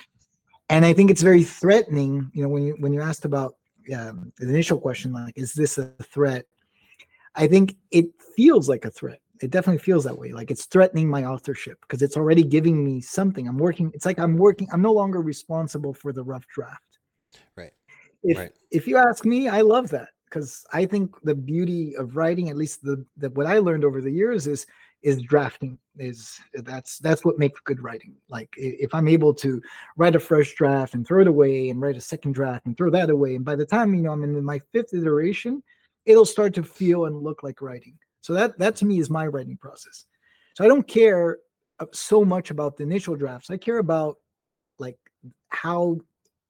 And 0.68 0.84
I 0.84 0.92
think 0.92 1.10
it's 1.10 1.22
very 1.22 1.44
threatening. 1.44 2.30
You 2.32 2.42
know, 2.42 2.48
when 2.48 2.62
you 2.62 2.76
when 2.78 2.92
you 2.92 3.02
asked 3.02 3.24
about 3.24 3.54
um, 3.94 4.32
the 4.38 4.48
initial 4.48 4.78
question, 4.78 5.12
like, 5.12 5.36
is 5.36 5.52
this 5.52 5.78
a 5.78 5.92
threat? 6.02 6.46
I 7.34 7.46
think 7.46 7.76
it 7.90 8.06
feels 8.36 8.68
like 8.68 8.84
a 8.84 8.90
threat. 8.90 9.20
It 9.42 9.50
definitely 9.50 9.80
feels 9.80 10.04
that 10.04 10.16
way. 10.16 10.32
Like 10.32 10.50
it's 10.50 10.66
threatening 10.66 11.08
my 11.08 11.24
authorship 11.24 11.78
because 11.82 12.02
it's 12.02 12.16
already 12.16 12.42
giving 12.42 12.84
me 12.84 13.00
something. 13.00 13.48
I'm 13.48 13.58
working. 13.58 13.90
It's 13.92 14.06
like 14.06 14.18
I'm 14.18 14.36
working. 14.36 14.68
I'm 14.72 14.80
no 14.80 14.92
longer 14.92 15.20
responsible 15.20 15.92
for 15.92 16.12
the 16.12 16.22
rough 16.22 16.46
draft. 16.46 16.98
Right. 17.56 17.72
If 18.22 18.38
right. 18.38 18.52
if 18.70 18.86
you 18.86 18.96
ask 18.96 19.24
me, 19.24 19.48
I 19.48 19.60
love 19.60 19.90
that 19.90 20.08
because 20.24 20.64
I 20.72 20.86
think 20.86 21.14
the 21.22 21.34
beauty 21.34 21.94
of 21.96 22.16
writing, 22.16 22.48
at 22.48 22.56
least 22.56 22.82
the, 22.82 23.04
the 23.16 23.30
what 23.30 23.46
I 23.46 23.58
learned 23.58 23.84
over 23.84 24.00
the 24.00 24.10
years, 24.10 24.46
is 24.46 24.66
is 25.04 25.22
drafting. 25.22 25.78
Is 25.96 26.40
that's 26.54 26.98
that's 26.98 27.24
what 27.24 27.38
makes 27.38 27.60
good 27.60 27.80
writing. 27.80 28.16
Like 28.28 28.48
if 28.56 28.92
I'm 28.92 29.06
able 29.06 29.32
to 29.34 29.62
write 29.96 30.16
a 30.16 30.20
first 30.20 30.56
draft 30.56 30.94
and 30.94 31.06
throw 31.06 31.20
it 31.20 31.28
away, 31.28 31.68
and 31.68 31.80
write 31.80 31.96
a 31.96 32.00
second 32.00 32.32
draft 32.32 32.66
and 32.66 32.76
throw 32.76 32.90
that 32.90 33.10
away, 33.10 33.36
and 33.36 33.44
by 33.44 33.54
the 33.54 33.66
time 33.66 33.94
you 33.94 34.02
know 34.02 34.10
I'm 34.10 34.24
in 34.24 34.44
my 34.44 34.58
fifth 34.72 34.92
iteration, 34.92 35.62
it'll 36.06 36.24
start 36.24 36.54
to 36.54 36.64
feel 36.64 37.04
and 37.04 37.22
look 37.22 37.44
like 37.44 37.62
writing. 37.62 37.96
So 38.22 38.32
that 38.32 38.58
that 38.58 38.74
to 38.76 38.86
me 38.86 38.98
is 38.98 39.10
my 39.10 39.26
writing 39.26 39.56
process. 39.56 40.06
So 40.54 40.64
I 40.64 40.68
don't 40.68 40.88
care 40.88 41.38
uh, 41.78 41.86
so 41.92 42.24
much 42.24 42.50
about 42.50 42.76
the 42.76 42.82
initial 42.82 43.14
drafts. 43.14 43.50
I 43.50 43.56
care 43.56 43.78
about 43.78 44.16
like 44.78 44.98
how 45.50 45.98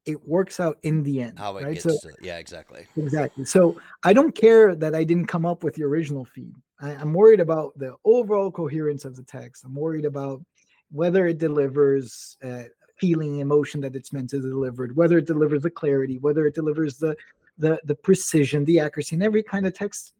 it 0.06 0.26
works 0.26 0.60
out 0.60 0.78
in 0.82 1.02
the 1.02 1.20
end. 1.20 1.38
How 1.38 1.56
it 1.56 1.64
right? 1.64 1.74
gets 1.74 1.84
so, 1.84 2.08
to, 2.08 2.14
yeah, 2.20 2.38
exactly. 2.38 2.86
Exactly. 2.96 3.44
So 3.44 3.80
I 4.02 4.12
don't 4.12 4.34
care 4.34 4.74
that 4.74 4.94
I 4.94 5.04
didn't 5.04 5.26
come 5.26 5.46
up 5.46 5.64
with 5.64 5.74
the 5.74 5.82
original 5.84 6.24
feed. 6.24 6.54
I, 6.80 6.90
am 6.92 7.12
worried 7.12 7.40
about 7.40 7.78
the 7.78 7.94
overall 8.04 8.50
coherence 8.50 9.04
of 9.04 9.16
the 9.16 9.22
text. 9.22 9.64
I'm 9.64 9.74
worried 9.74 10.04
about 10.04 10.44
whether 10.90 11.26
it 11.26 11.38
delivers 11.38 12.36
uh, 12.44 12.64
feeling, 12.98 13.40
emotion 13.40 13.80
that 13.82 13.96
it's 13.96 14.12
meant 14.12 14.30
to 14.30 14.40
deliver, 14.40 14.86
whether 14.88 15.18
it 15.18 15.26
delivers 15.26 15.62
the 15.62 15.70
clarity, 15.70 16.18
whether 16.18 16.46
it 16.46 16.54
delivers 16.54 16.98
the 16.98 17.16
the 17.58 17.80
the 17.84 17.94
precision, 17.94 18.64
the 18.64 18.80
accuracy, 18.80 19.16
and 19.16 19.22
every 19.22 19.42
kind 19.42 19.66
of 19.66 19.74
text 19.74 20.14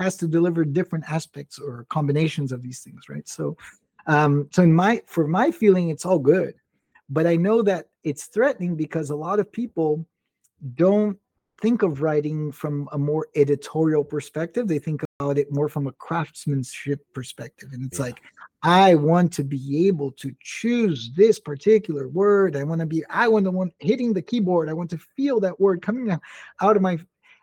has 0.00 0.16
to 0.16 0.26
deliver 0.26 0.64
different 0.64 1.04
aspects 1.08 1.58
or 1.58 1.86
combinations 1.88 2.52
of 2.52 2.62
these 2.62 2.80
things, 2.80 3.08
right? 3.08 3.28
So 3.28 3.56
Um, 4.06 4.48
so 4.50 4.62
in 4.62 4.72
my 4.72 5.02
for 5.06 5.26
my 5.28 5.50
feeling, 5.50 5.90
it's 5.90 6.04
all 6.04 6.18
good, 6.18 6.54
but 7.08 7.26
I 7.26 7.36
know 7.36 7.62
that 7.62 7.86
it's 8.02 8.26
threatening 8.26 8.76
because 8.76 9.10
a 9.10 9.16
lot 9.16 9.38
of 9.38 9.52
people 9.52 10.04
don't 10.74 11.16
think 11.60 11.82
of 11.82 12.02
writing 12.02 12.50
from 12.50 12.88
a 12.92 12.98
more 12.98 13.28
editorial 13.36 14.04
perspective. 14.04 14.66
They 14.66 14.80
think 14.80 15.02
it 15.30 15.52
more 15.52 15.68
from 15.68 15.86
a 15.86 15.92
craftsmanship 15.92 17.00
perspective. 17.12 17.70
And 17.72 17.86
it's 17.86 17.98
yeah. 17.98 18.06
like, 18.06 18.22
I 18.62 18.94
want 18.94 19.32
to 19.34 19.44
be 19.44 19.88
able 19.88 20.12
to 20.12 20.32
choose 20.40 21.10
this 21.16 21.40
particular 21.40 22.08
word. 22.08 22.56
I 22.56 22.62
want 22.62 22.80
to 22.80 22.86
be, 22.86 23.04
I 23.10 23.26
want 23.28 23.44
the 23.44 23.50
one 23.50 23.72
hitting 23.80 24.12
the 24.12 24.22
keyboard. 24.22 24.68
I 24.68 24.72
want 24.72 24.90
to 24.90 24.98
feel 25.16 25.40
that 25.40 25.58
word 25.58 25.82
coming 25.82 26.10
out 26.60 26.76
of 26.76 26.82
my 26.82 26.98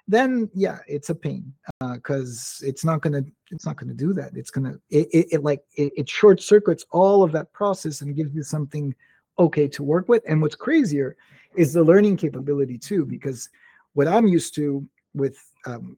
then 0.10 0.50
yeah 0.56 0.80
it's 0.88 1.12
a 1.12 1.16
pain 1.16 1.54
because 1.94 2.62
uh, 2.64 2.68
it's 2.68 2.84
not 2.84 3.00
gonna 3.00 3.22
it's 3.52 3.66
not 3.66 3.78
gonna 3.78 3.94
do 3.94 4.12
that 4.12 4.32
it's 4.36 4.50
gonna 4.50 4.76
it, 4.90 5.08
it, 5.14 5.28
it 5.34 5.44
like 5.44 5.62
it, 5.78 5.94
it 5.96 6.10
short 6.10 6.42
circuits 6.42 6.84
all 6.90 7.24
of 7.24 7.32
that 7.32 7.54
process 7.54 8.02
and 8.02 8.16
gives 8.16 8.34
you 8.34 8.42
something 8.42 8.94
okay 9.38 9.68
to 9.68 9.84
work 9.84 10.10
with 10.10 10.24
and 10.28 10.42
what's 10.42 10.56
crazier 10.56 11.16
is 11.56 11.74
the 11.74 11.84
learning 11.84 12.18
capability 12.18 12.76
too 12.76 13.06
because 13.06 13.50
what 13.94 14.08
i'm 14.08 14.28
used 14.28 14.56
to 14.56 14.84
with 15.14 15.38
um, 15.68 15.96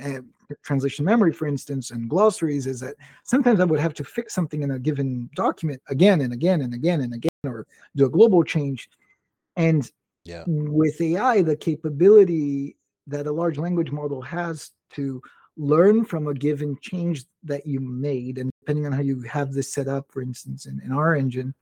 Eh, 0.00 0.20
translation 0.62 1.04
memory 1.04 1.32
for 1.32 1.46
instance 1.46 1.90
and 1.90 2.08
glossaries 2.08 2.66
is 2.66 2.80
that 2.80 2.94
sometimes 3.24 3.60
i 3.60 3.64
would 3.64 3.80
have 3.80 3.94
to 3.94 4.04
fix 4.04 4.34
something 4.34 4.62
in 4.62 4.72
a 4.72 4.78
given 4.78 5.28
document 5.34 5.80
again 5.88 6.22
and 6.22 6.32
again 6.32 6.62
and 6.62 6.74
again 6.74 7.02
and 7.02 7.14
again 7.14 7.30
or 7.44 7.66
do 7.96 8.06
a 8.06 8.10
global 8.10 8.42
change 8.42 8.88
and 9.56 9.90
yeah. 10.24 10.44
with 10.46 11.00
ai 11.00 11.42
the 11.42 11.56
capability 11.56 12.76
that 13.06 13.26
a 13.26 13.32
large 13.32 13.58
language 13.58 13.90
model 13.90 14.20
has 14.22 14.70
to 14.90 15.22
learn 15.56 16.04
from 16.04 16.26
a 16.26 16.34
given 16.34 16.76
change 16.80 17.24
that 17.42 17.66
you 17.66 17.80
made 17.80 18.38
and 18.38 18.50
depending 18.60 18.86
on 18.86 18.92
how 18.92 19.02
you 19.02 19.20
have 19.22 19.52
this 19.52 19.72
set 19.72 19.88
up 19.88 20.06
for 20.10 20.22
instance 20.22 20.66
in, 20.66 20.80
in 20.84 20.92
our 20.92 21.14
engine 21.14 21.54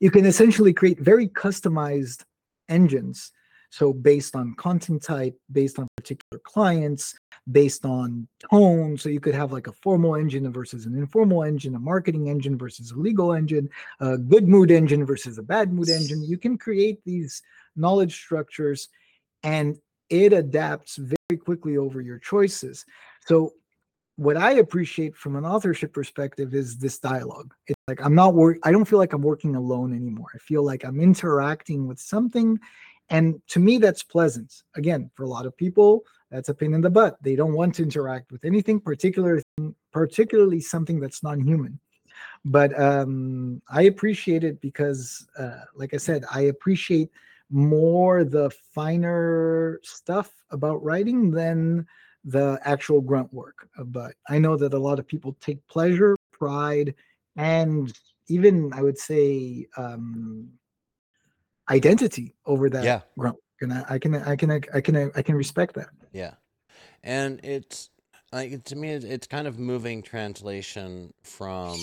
you 0.00 0.10
can 0.10 0.26
essentially 0.26 0.72
create 0.72 0.98
very 1.00 1.28
customized 1.28 2.24
engines 2.68 3.32
so 3.70 3.92
based 3.92 4.36
on 4.36 4.54
content 4.54 5.02
type 5.02 5.36
based 5.52 5.78
on 5.78 5.86
particular 5.96 6.40
clients 6.44 7.14
based 7.52 7.84
on 7.84 8.26
tone 8.50 8.96
so 8.96 9.08
you 9.08 9.20
could 9.20 9.34
have 9.34 9.52
like 9.52 9.66
a 9.66 9.72
formal 9.72 10.16
engine 10.16 10.50
versus 10.52 10.86
an 10.86 10.96
informal 10.96 11.44
engine 11.44 11.74
a 11.74 11.78
marketing 11.78 12.28
engine 12.28 12.58
versus 12.58 12.90
a 12.90 12.96
legal 12.96 13.32
engine 13.32 13.68
a 14.00 14.18
good 14.18 14.48
mood 14.48 14.70
engine 14.70 15.04
versus 15.04 15.38
a 15.38 15.42
bad 15.42 15.72
mood 15.72 15.88
engine 15.88 16.22
you 16.22 16.38
can 16.38 16.58
create 16.58 16.98
these 17.04 17.42
knowledge 17.76 18.14
structures 18.14 18.88
and 19.42 19.78
it 20.10 20.32
adapts 20.32 20.96
very 20.96 21.38
quickly 21.38 21.76
over 21.76 22.00
your 22.00 22.18
choices. 22.18 22.84
So 23.26 23.52
what 24.16 24.36
I 24.36 24.52
appreciate 24.52 25.16
from 25.16 25.36
an 25.36 25.44
authorship 25.44 25.92
perspective 25.92 26.54
is 26.54 26.78
this 26.78 26.98
dialogue. 26.98 27.52
It's 27.66 27.78
like 27.88 28.00
I'm 28.02 28.14
not 28.14 28.34
work 28.34 28.58
I 28.62 28.72
don't 28.72 28.86
feel 28.86 28.98
like 28.98 29.12
I'm 29.12 29.22
working 29.22 29.56
alone 29.56 29.94
anymore. 29.94 30.28
I 30.34 30.38
feel 30.38 30.62
like 30.64 30.84
I'm 30.84 31.00
interacting 31.00 31.86
with 31.86 31.98
something 31.98 32.58
and 33.10 33.40
to 33.48 33.60
me 33.60 33.78
that's 33.78 34.02
pleasant. 34.02 34.62
Again, 34.74 35.10
for 35.14 35.24
a 35.24 35.28
lot 35.28 35.46
of 35.46 35.56
people 35.56 36.04
that's 36.30 36.48
a 36.48 36.54
pain 36.54 36.74
in 36.74 36.80
the 36.80 36.90
butt. 36.90 37.16
They 37.22 37.36
don't 37.36 37.54
want 37.54 37.74
to 37.76 37.82
interact 37.82 38.32
with 38.32 38.44
anything 38.44 38.80
particular 38.80 39.42
particularly 39.92 40.60
something 40.60 41.00
that's 41.00 41.22
non-human. 41.22 41.78
But 42.44 42.78
um 42.78 43.62
I 43.68 43.82
appreciate 43.82 44.44
it 44.44 44.60
because 44.60 45.26
uh 45.38 45.60
like 45.74 45.94
I 45.94 45.98
said, 45.98 46.24
I 46.32 46.42
appreciate 46.42 47.10
more 47.50 48.24
the 48.24 48.50
finer 48.74 49.80
stuff 49.84 50.30
about 50.50 50.82
writing 50.82 51.30
than 51.30 51.86
the 52.24 52.58
actual 52.64 53.00
grunt 53.00 53.32
work. 53.32 53.68
Uh, 53.78 53.84
but 53.84 54.14
I 54.28 54.38
know 54.38 54.56
that 54.56 54.74
a 54.74 54.78
lot 54.78 54.98
of 54.98 55.06
people 55.06 55.36
take 55.40 55.66
pleasure, 55.68 56.16
pride, 56.32 56.94
and 57.36 57.92
even 58.28 58.72
I 58.72 58.82
would 58.82 58.98
say 58.98 59.66
um, 59.76 60.48
identity 61.68 62.34
over 62.44 62.70
that 62.70 62.84
yeah. 62.84 63.00
And 63.60 63.72
I, 63.72 63.84
I 63.88 63.98
can, 63.98 64.14
I 64.14 64.36
can, 64.36 64.50
I 64.50 64.80
can, 64.80 65.10
I 65.14 65.22
can 65.22 65.34
respect 65.34 65.74
that. 65.76 65.88
Yeah, 66.12 66.34
and 67.02 67.40
it's 67.42 67.88
like 68.32 68.64
to 68.64 68.76
me, 68.76 68.90
it's 68.90 69.26
kind 69.26 69.46
of 69.46 69.58
moving 69.58 70.02
translation 70.02 71.14
from 71.22 71.78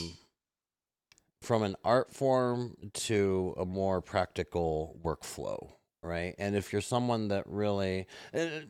from 1.41 1.63
an 1.63 1.75
art 1.83 2.13
form 2.13 2.77
to 2.93 3.53
a 3.57 3.65
more 3.65 4.01
practical 4.01 4.97
workflow 5.03 5.71
right? 6.03 6.35
And 6.37 6.55
if 6.55 6.71
you're 6.71 6.81
someone 6.81 7.29
that 7.29 7.43
really 7.47 8.07
uh, 8.33 8.61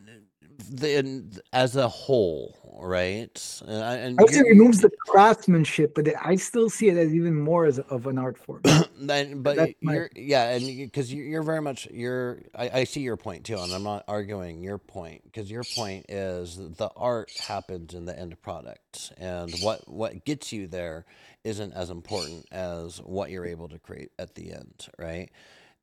the, 0.70 1.42
as 1.52 1.76
a 1.76 1.88
whole 1.88 2.56
right? 2.80 3.62
Uh, 3.66 3.70
and 3.70 4.18
i 4.18 4.22
would 4.22 4.32
say 4.32 4.40
it 4.40 4.48
removes 4.48 4.80
the 4.80 4.90
craftsmanship 5.06 5.94
but 5.94 6.08
i 6.24 6.34
still 6.34 6.68
see 6.68 6.88
it 6.88 6.96
as 6.96 7.14
even 7.14 7.34
more 7.34 7.66
as 7.66 7.78
of 7.78 8.06
an 8.06 8.18
art 8.18 8.36
form. 8.36 8.62
Then 8.98 9.42
but 9.42 9.74
you're 9.80 10.10
yeah 10.14 10.50
and 10.50 10.66
because 10.66 11.12
you're 11.12 11.42
very 11.42 11.60
much 11.60 11.86
you're 11.90 12.40
I, 12.54 12.70
I 12.80 12.84
see 12.84 13.00
your 13.00 13.16
point 13.16 13.44
too 13.44 13.58
and 13.58 13.72
i'm 13.72 13.82
not 13.82 14.04
arguing 14.08 14.62
your 14.62 14.78
point 14.78 15.22
because 15.24 15.50
your 15.50 15.62
point 15.76 16.06
is 16.08 16.56
the 16.56 16.90
art 16.96 17.30
happens 17.38 17.94
in 17.94 18.06
the 18.06 18.18
end 18.18 18.40
product 18.40 19.12
and 19.18 19.52
what 19.60 19.86
what 19.88 20.24
gets 20.24 20.52
you 20.52 20.66
there 20.66 21.04
isn't 21.44 21.74
as 21.74 21.90
important 21.90 22.46
as 22.50 22.98
what 23.02 23.30
you're 23.30 23.46
able 23.46 23.68
to 23.68 23.78
create 23.78 24.10
at 24.18 24.34
the 24.34 24.52
end, 24.52 24.88
right? 24.98 25.30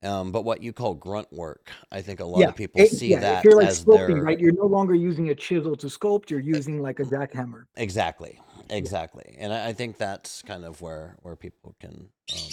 Um, 0.03 0.31
but 0.31 0.43
what 0.43 0.63
you 0.63 0.73
call 0.73 0.95
grunt 0.95 1.31
work, 1.31 1.71
I 1.91 2.01
think 2.01 2.21
a 2.21 2.25
lot 2.25 2.39
yeah, 2.39 2.47
of 2.47 2.55
people 2.55 2.81
it, 2.81 2.89
see 2.89 3.09
yeah, 3.09 3.19
that 3.19 3.37
if 3.39 3.43
you're 3.43 3.55
like 3.55 3.67
as 3.67 3.85
sculpting, 3.85 4.07
their 4.07 4.23
right? 4.23 4.39
You're 4.39 4.53
no 4.53 4.65
longer 4.65 4.95
using 4.95 5.29
a 5.29 5.35
chisel 5.35 5.75
to 5.75 5.87
sculpt; 5.87 6.31
you're 6.31 6.39
using 6.39 6.81
like 6.81 6.99
a 6.99 7.03
jackhammer. 7.03 7.65
Exactly, 7.75 8.39
exactly, 8.71 9.35
and 9.37 9.53
I, 9.53 9.67
I, 9.67 9.73
think 9.73 9.97
that's 9.97 10.41
kind 10.41 10.65
of 10.65 10.81
where 10.81 11.17
where 11.21 11.35
people 11.35 11.75
can 11.79 12.09
um, 12.33 12.49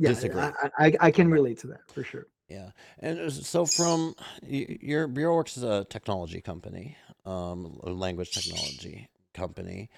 yeah, 0.00 0.08
disagree. 0.08 0.40
I, 0.40 0.70
I, 0.76 0.96
I 1.00 1.10
can 1.12 1.30
relate 1.30 1.58
to 1.58 1.68
that 1.68 1.88
for 1.92 2.02
sure. 2.02 2.26
Yeah, 2.48 2.70
and 2.98 3.32
so 3.32 3.64
from 3.64 4.16
your 4.42 5.06
Bureau 5.06 5.36
Works 5.36 5.56
is 5.56 5.62
a 5.62 5.86
technology 5.88 6.40
company, 6.40 6.96
um, 7.24 7.78
a 7.84 7.90
language 7.90 8.32
technology 8.32 9.08
company. 9.34 9.88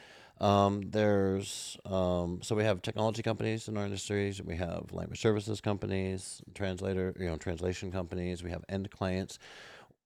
Um, 0.41 0.82
there's 0.91 1.76
um, 1.85 2.41
so 2.43 2.55
we 2.55 2.64
have 2.64 2.82
technology 2.82 3.22
companies 3.22 3.68
in 3.68 3.76
our 3.76 3.85
industries. 3.85 4.43
We 4.43 4.57
have 4.57 4.93
language 4.93 5.20
services 5.20 5.61
companies, 5.61 6.43
translator, 6.55 7.14
you 7.18 7.26
know, 7.26 7.37
translation 7.37 7.93
companies. 7.93 8.43
We 8.43 8.51
have 8.51 8.64
end 8.68 8.91
clients. 8.91 9.39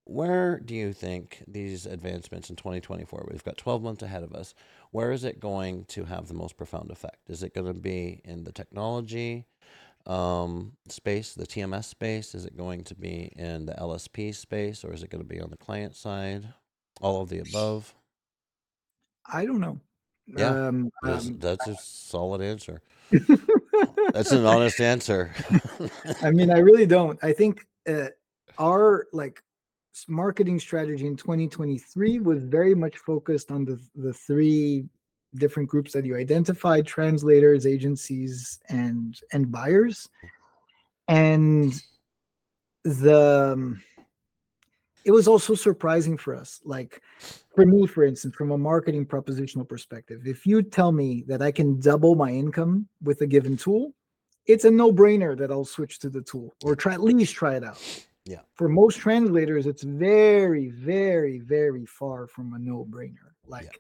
Where 0.04 0.58
do 0.58 0.74
you 0.74 0.92
think 0.94 1.42
these 1.46 1.84
advancements 1.84 2.48
in 2.48 2.56
2024? 2.56 3.28
We've 3.30 3.44
got 3.44 3.58
12 3.58 3.82
months 3.82 4.02
ahead 4.02 4.22
of 4.22 4.32
us. 4.32 4.54
Where 4.90 5.12
is 5.12 5.24
it 5.24 5.38
going 5.38 5.84
to 5.86 6.04
have 6.04 6.28
the 6.28 6.34
most 6.34 6.56
profound 6.56 6.90
effect? 6.90 7.28
Is 7.28 7.42
it 7.42 7.54
going 7.54 7.66
to 7.66 7.74
be 7.74 8.22
in 8.24 8.44
the 8.44 8.52
technology 8.52 9.44
um, 10.06 10.72
space, 10.88 11.34
the 11.34 11.46
TMS 11.46 11.84
space? 11.84 12.34
Is 12.34 12.46
it 12.46 12.56
going 12.56 12.84
to 12.84 12.94
be 12.94 13.32
in 13.36 13.66
the 13.66 13.74
LSP 13.74 14.34
space, 14.34 14.82
or 14.82 14.94
is 14.94 15.02
it 15.02 15.10
going 15.10 15.22
to 15.22 15.28
be 15.28 15.40
on 15.40 15.50
the 15.50 15.58
client 15.58 15.94
side? 15.94 16.54
All 17.02 17.20
of 17.20 17.28
the 17.28 17.40
above. 17.40 17.94
I 19.30 19.44
don't 19.44 19.60
know. 19.60 19.78
Yeah, 20.36 20.68
um, 20.68 20.90
that's, 21.02 21.26
um, 21.26 21.38
that's 21.38 21.66
a 21.66 21.76
solid 21.76 22.42
answer. 22.42 22.82
that's 24.12 24.32
an 24.32 24.44
honest 24.44 24.80
answer. 24.80 25.32
I 26.22 26.30
mean, 26.30 26.50
I 26.50 26.58
really 26.58 26.86
don't. 26.86 27.18
I 27.22 27.32
think 27.32 27.66
uh, 27.88 28.08
our 28.58 29.06
like 29.12 29.42
marketing 30.06 30.60
strategy 30.60 31.06
in 31.06 31.16
2023 31.16 32.20
was 32.20 32.42
very 32.42 32.74
much 32.74 32.98
focused 32.98 33.50
on 33.50 33.64
the 33.64 33.80
the 33.94 34.12
three 34.12 34.84
different 35.34 35.68
groups 35.68 35.92
that 35.92 36.04
you 36.04 36.16
identified: 36.16 36.86
translators, 36.86 37.66
agencies, 37.66 38.60
and 38.68 39.18
and 39.32 39.50
buyers. 39.50 40.08
And 41.08 41.72
the 42.84 43.52
um, 43.54 43.82
it 45.04 45.10
was 45.10 45.26
also 45.26 45.54
surprising 45.54 46.18
for 46.18 46.34
us, 46.34 46.60
like 46.64 47.00
for 47.59 47.66
me, 47.66 47.88
for 47.88 48.04
instance, 48.04 48.36
from 48.36 48.52
a 48.52 48.59
marketing 48.59 49.04
propositional 49.04 49.68
perspective, 49.68 50.28
if 50.28 50.46
you 50.46 50.62
tell 50.62 50.92
me 50.92 51.24
that 51.26 51.42
I 51.42 51.50
can 51.50 51.80
double 51.80 52.14
my 52.14 52.30
income 52.30 52.86
with 53.02 53.20
a 53.22 53.26
given 53.26 53.56
tool, 53.56 53.94
it's 54.46 54.64
a 54.64 54.70
no-brainer 54.70 55.36
that 55.36 55.50
I'll 55.50 55.64
switch 55.64 55.98
to 56.00 56.09
the 56.09 56.22
tool 56.22 56.54
or 56.62 56.76
try 56.76 56.94
at 56.94 57.02
least 57.02 57.34
try 57.34 57.56
it 57.56 57.64
out. 57.64 57.82
Yeah. 58.24 58.42
For 58.54 58.68
most 58.68 58.98
translators, 58.98 59.66
it's 59.66 59.82
very, 59.82 60.68
very, 60.68 61.40
very 61.40 61.84
far 61.84 62.28
from 62.28 62.54
a 62.54 62.61
no-brainer. 62.61 63.32
Like 63.44 63.64
yeah. 63.64 63.70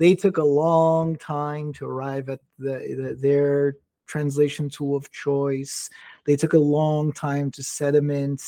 they 0.00 0.16
took 0.16 0.38
a 0.38 0.44
long 0.44 1.14
time 1.14 1.72
to 1.74 1.86
arrive 1.86 2.28
at 2.30 2.40
the, 2.58 2.72
the 2.72 3.16
their 3.20 3.76
translation 4.08 4.68
tool 4.68 4.96
of 4.96 5.08
choice. 5.12 5.88
They 6.26 6.34
took 6.34 6.54
a 6.54 6.58
long 6.58 7.12
time 7.12 7.52
to 7.52 7.62
sediment 7.62 8.42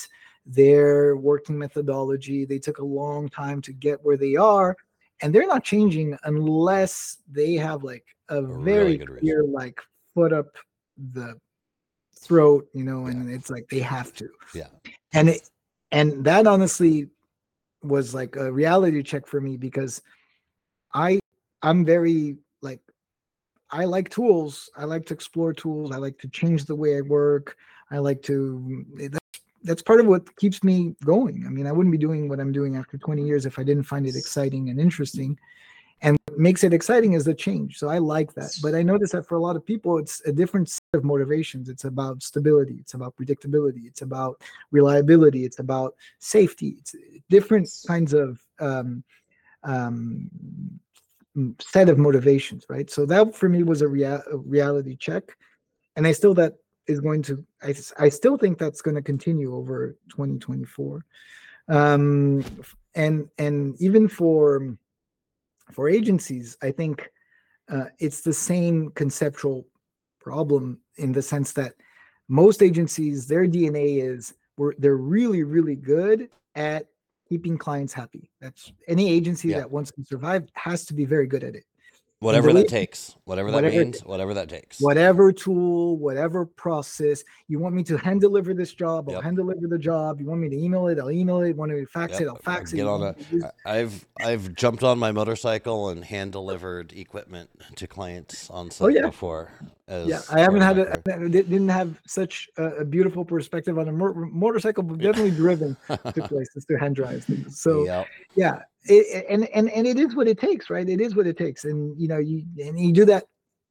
their 0.47 1.17
working 1.17 1.59
methodology. 1.59 2.45
They 2.45 2.59
took 2.59 2.79
a 2.79 2.85
long 2.85 3.29
time 3.29 3.61
to 3.63 3.73
get 3.73 4.03
where 4.03 4.17
they 4.17 4.37
are, 4.37 4.77
and 5.23 5.35
they're 5.35 5.47
not 5.47 5.65
changing 5.65 6.17
unless 6.25 7.19
they 7.31 7.55
have 7.55 7.83
like 7.83 8.05
a, 8.29 8.39
a 8.39 8.63
very 8.63 8.97
really 8.97 8.99
clear 8.99 9.41
reason. 9.41 9.53
like 9.53 9.81
foot 10.15 10.33
up 10.33 10.47
the 11.13 11.35
throat, 12.19 12.67
you 12.75 12.85
know, 12.85 13.07
and 13.07 13.29
yeah. 13.29 13.37
it's 13.37 13.51
like 13.51 13.69
they 13.69 13.81
have 13.81 14.13
to. 14.15 14.29
Yeah. 14.55 14.69
And 15.13 15.31
it 15.31 15.49
and 15.93 16.25
that 16.25 16.47
honestly 16.47 17.09
was 17.83 18.15
like 18.15 18.37
a 18.37 18.53
reality 18.53 19.03
check 19.03 19.27
for 19.27 19.41
me 19.41 19.57
because 19.57 20.03
I 20.95 21.21
I'm 21.63 21.85
very 21.85 22.37
like 22.63 22.81
I 23.71 23.85
like 23.85 24.09
tools. 24.11 24.71
I 24.77 24.85
like 24.85 25.07
to 25.07 25.15
explore 25.15 25.53
tools. 25.53 25.93
I 25.93 25.97
like 25.97 26.19
to 26.19 26.29
change 26.29 26.65
the 26.65 26.75
way 26.75 26.97
I 26.97 27.03
work. 27.03 27.57
I 27.91 27.99
like 27.99 28.23
to. 28.23 28.85
That's 29.63 29.83
part 29.83 30.01
of 30.01 30.07
what 30.07 30.35
keeps 30.37 30.65
me 30.65 30.95
going. 31.05 31.45
I 31.47 31.51
mean, 31.51 31.67
I 31.67 31.73
wouldn't 31.73 31.93
be 31.93 31.99
doing 31.99 32.29
what 32.29 32.41
I'm 32.41 32.53
doing 32.53 32.77
after 32.77 32.97
20 32.97 33.23
years 33.23 33.47
if 33.47 33.59
I 33.59 33.63
didn't 33.63 33.85
find 33.85 34.07
it 34.07 34.17
exciting 34.17 34.71
and 34.71 34.81
interesting. 34.81 35.39
And 36.03 36.17
what 36.27 36.39
makes 36.39 36.65
it 36.65 36.73
exciting 36.73 37.13
is 37.13 37.25
the 37.25 37.35
change. 37.35 37.77
So 37.77 37.89
I 37.89 37.99
like 37.99 38.33
that. 38.35 38.57
But 38.63 38.75
I 38.75 38.83
notice 38.83 39.13
that 39.13 39.27
for 39.27 39.35
a 39.35 39.41
lot 39.41 39.57
of 39.57 39.67
people, 39.67 39.99
it's 39.99 40.23
a 40.25 40.33
different 40.33 40.71
set 40.71 40.81
of 40.95 41.05
motivations. 41.05 41.69
It's 41.69 41.85
about 41.85 42.23
stability. 42.23 42.77
It's 42.81 42.95
about 42.95 43.15
predictability. 43.17 43.87
It's 43.87 44.01
about 44.01 44.41
reliability. 44.71 45.45
It's 45.45 45.59
about 45.59 45.95
safety. 46.19 46.77
It's 46.79 46.95
different 47.29 47.69
kinds 47.87 48.15
of 48.15 48.41
um, 48.61 49.05
um, 49.63 50.31
set 51.61 51.89
of 51.89 51.99
motivations, 51.99 52.65
right? 52.69 52.91
So 52.91 53.07
that 53.07 53.35
for 53.35 53.49
me 53.49 53.63
was 53.63 53.83
a, 53.83 53.89
rea- 53.89 54.23
a 54.31 54.37
reality 54.37 54.97
check, 54.97 55.25
and 55.97 56.07
I 56.07 56.13
still 56.13 56.35
that 56.35 56.55
is 56.87 57.01
going 57.01 57.23
to 57.23 57.45
I, 57.63 57.75
I 57.99 58.09
still 58.09 58.37
think 58.37 58.59
that's 58.59 58.83
going 58.83 58.95
to 58.97 59.03
continue 59.03 59.55
over 59.55 59.97
2024, 60.11 61.05
um, 61.69 62.45
and 62.95 63.29
and 63.39 63.77
even 63.81 64.09
for 64.09 64.77
for 65.73 65.89
agencies, 65.89 66.57
I 66.63 66.73
think 66.73 67.09
uh, 67.71 67.87
it's 67.99 68.23
the 68.23 68.33
same 68.33 68.91
conceptual 68.91 69.67
problem 70.21 70.81
in 70.97 71.13
the 71.13 71.23
sense 71.23 71.53
that 71.53 71.75
most 72.29 72.63
agencies, 72.63 73.27
their 73.27 73.47
DNA 73.47 74.03
is 74.03 74.35
we're, 74.57 74.75
they're 74.79 74.97
really, 74.97 75.43
really 75.43 75.77
good 75.77 76.29
at 76.55 76.87
keeping 77.29 77.57
clients 77.57 77.93
happy. 77.93 78.31
That's 78.41 78.73
any 78.89 79.11
agency 79.11 79.49
Yeah. 79.49 79.59
that 79.59 79.71
wants 79.71 79.91
to 79.93 80.05
survive 80.05 80.49
has 80.55 80.85
to 80.87 80.95
be 80.95 81.05
very 81.05 81.27
good 81.27 81.45
at 81.45 81.55
it. 81.55 81.65
Whatever 82.21 82.53
that 82.53 82.69
takes, 82.69 83.17
whatever 83.25 83.51
that 83.51 83.55
whatever 83.57 83.75
it 83.81 83.85
means, 83.87 84.05
whatever 84.05 84.35
that 84.35 84.51
takes. 84.51 84.79
Whatever 84.79 85.33
tool, 85.33 85.97
whatever 85.97 86.45
process, 86.45 87.25
you 87.49 87.59
want 87.59 87.75
me 87.75 87.83
to 87.85 87.97
hand 87.97 88.21
deliver 88.21 88.53
this 88.53 88.75
job, 88.75 89.09
I'll 89.09 89.15
Yep. 89.15 89.25
hand 89.25 89.37
deliver 89.39 89.67
the 89.67 89.79
job. 89.79 90.21
You 90.21 90.27
want 90.27 90.43
me 90.43 90.51
to 90.51 90.57
email 90.57 90.89
it, 90.89 90.99
I'll 90.99 91.11
email 91.11 91.41
it. 91.41 91.57
Want 91.57 91.73
me 91.73 91.81
to 91.81 91.87
fax 91.87 92.13
Yep, 92.13 92.21
it, 92.21 92.29
I'll 92.29 92.37
fax 92.37 92.75
it. 92.75 92.77
Get 92.77 92.83
You 92.83 92.91
on 92.91 93.03
a. 93.03 93.07
me 93.17 93.25
to 93.25 93.35
use- 93.37 93.45
I- 93.65 93.79
I've 93.79 94.07
I've 94.21 94.55
jumped 94.55 94.83
on 94.85 94.99
my 94.99 95.13
motorcycle 95.13 95.89
and 95.89 96.05
hand 96.05 96.33
delivered 96.33 96.93
equipment 96.93 97.49
to 97.77 97.87
clients 97.87 98.51
on 98.51 98.67
oh, 98.67 98.69
site 98.69 98.85
Oh, 98.85 98.89
yeah. 98.89 99.07
before. 99.07 99.53
As 99.89 100.07
Yeah, 100.07 100.21
I 100.31 100.41
haven't 100.41 100.61
had 100.61 100.79
a, 100.79 101.01
I 101.11 101.27
didn't 101.27 101.71
have 101.71 101.99
such 102.07 102.51
a, 102.59 102.85
beautiful 102.85 103.25
perspective 103.25 103.79
on 103.79 103.89
a 103.89 103.93
mo- 103.93 104.13
motorcycle, 104.31 104.83
but 104.83 104.99
definitely 104.99 105.31
driven 105.31 105.75
to 105.89 106.29
places 106.29 106.67
to 106.67 106.77
hand 106.77 106.97
drive 106.97 107.25
things. 107.25 107.59
So 107.63 107.87
Yep. 107.87 108.07
yeah, 108.37 108.63
it, 108.85 109.27
and 109.29 109.47
and 109.49 109.71
and 109.71 109.87
it 109.87 109.99
is 109.99 110.15
what 110.15 110.29
it 110.29 110.39
takes, 110.39 110.71
right? 110.71 110.89
It 110.89 111.01
is 111.01 111.15
what 111.15 111.27
it 111.27 111.37
takes, 111.37 111.65
and 111.65 111.99
you 112.01 112.09
know, 112.09 112.19
you 112.19 112.45
and 112.63 112.79
you 112.79 112.93
do 112.93 113.05
that. 113.07 113.25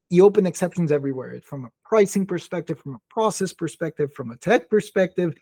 You 0.10 0.26
open 0.26 0.48
exceptions 0.48 0.92
everywhere, 0.92 1.40
from 1.44 1.66
a 1.66 1.70
pricing 1.86 2.26
perspective, 2.26 2.80
from 2.80 2.96
a 2.96 3.00
process 3.10 3.54
perspective, 3.54 4.12
from 4.14 4.32
a 4.32 4.38
tech 4.38 4.70
perspective, 4.70 5.36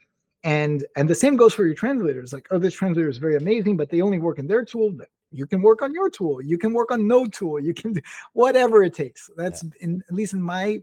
and 0.43 0.85
and 0.95 1.09
the 1.09 1.15
same 1.15 1.37
goes 1.37 1.53
for 1.53 1.65
your 1.65 1.75
translators. 1.75 2.33
Like, 2.33 2.47
oh, 2.51 2.59
this 2.59 2.73
translator 2.73 3.09
is 3.09 3.17
very 3.17 3.37
amazing, 3.37 3.77
but 3.77 3.89
they 3.89 4.01
only 4.01 4.19
work 4.19 4.39
in 4.39 4.47
their 4.47 4.65
tool. 4.65 4.97
You 5.31 5.45
can 5.45 5.61
work 5.61 5.81
on 5.81 5.93
your 5.93 6.09
tool. 6.09 6.41
You 6.41 6.57
can 6.57 6.73
work 6.73 6.91
on 6.91 7.07
no 7.07 7.25
tool. 7.25 7.59
You 7.59 7.73
can 7.73 7.93
do 7.93 8.01
whatever 8.33 8.83
it 8.83 8.93
takes. 8.93 9.29
That's 9.37 9.63
in 9.79 10.03
at 10.09 10.15
least 10.15 10.33
in 10.33 10.41
my 10.41 10.81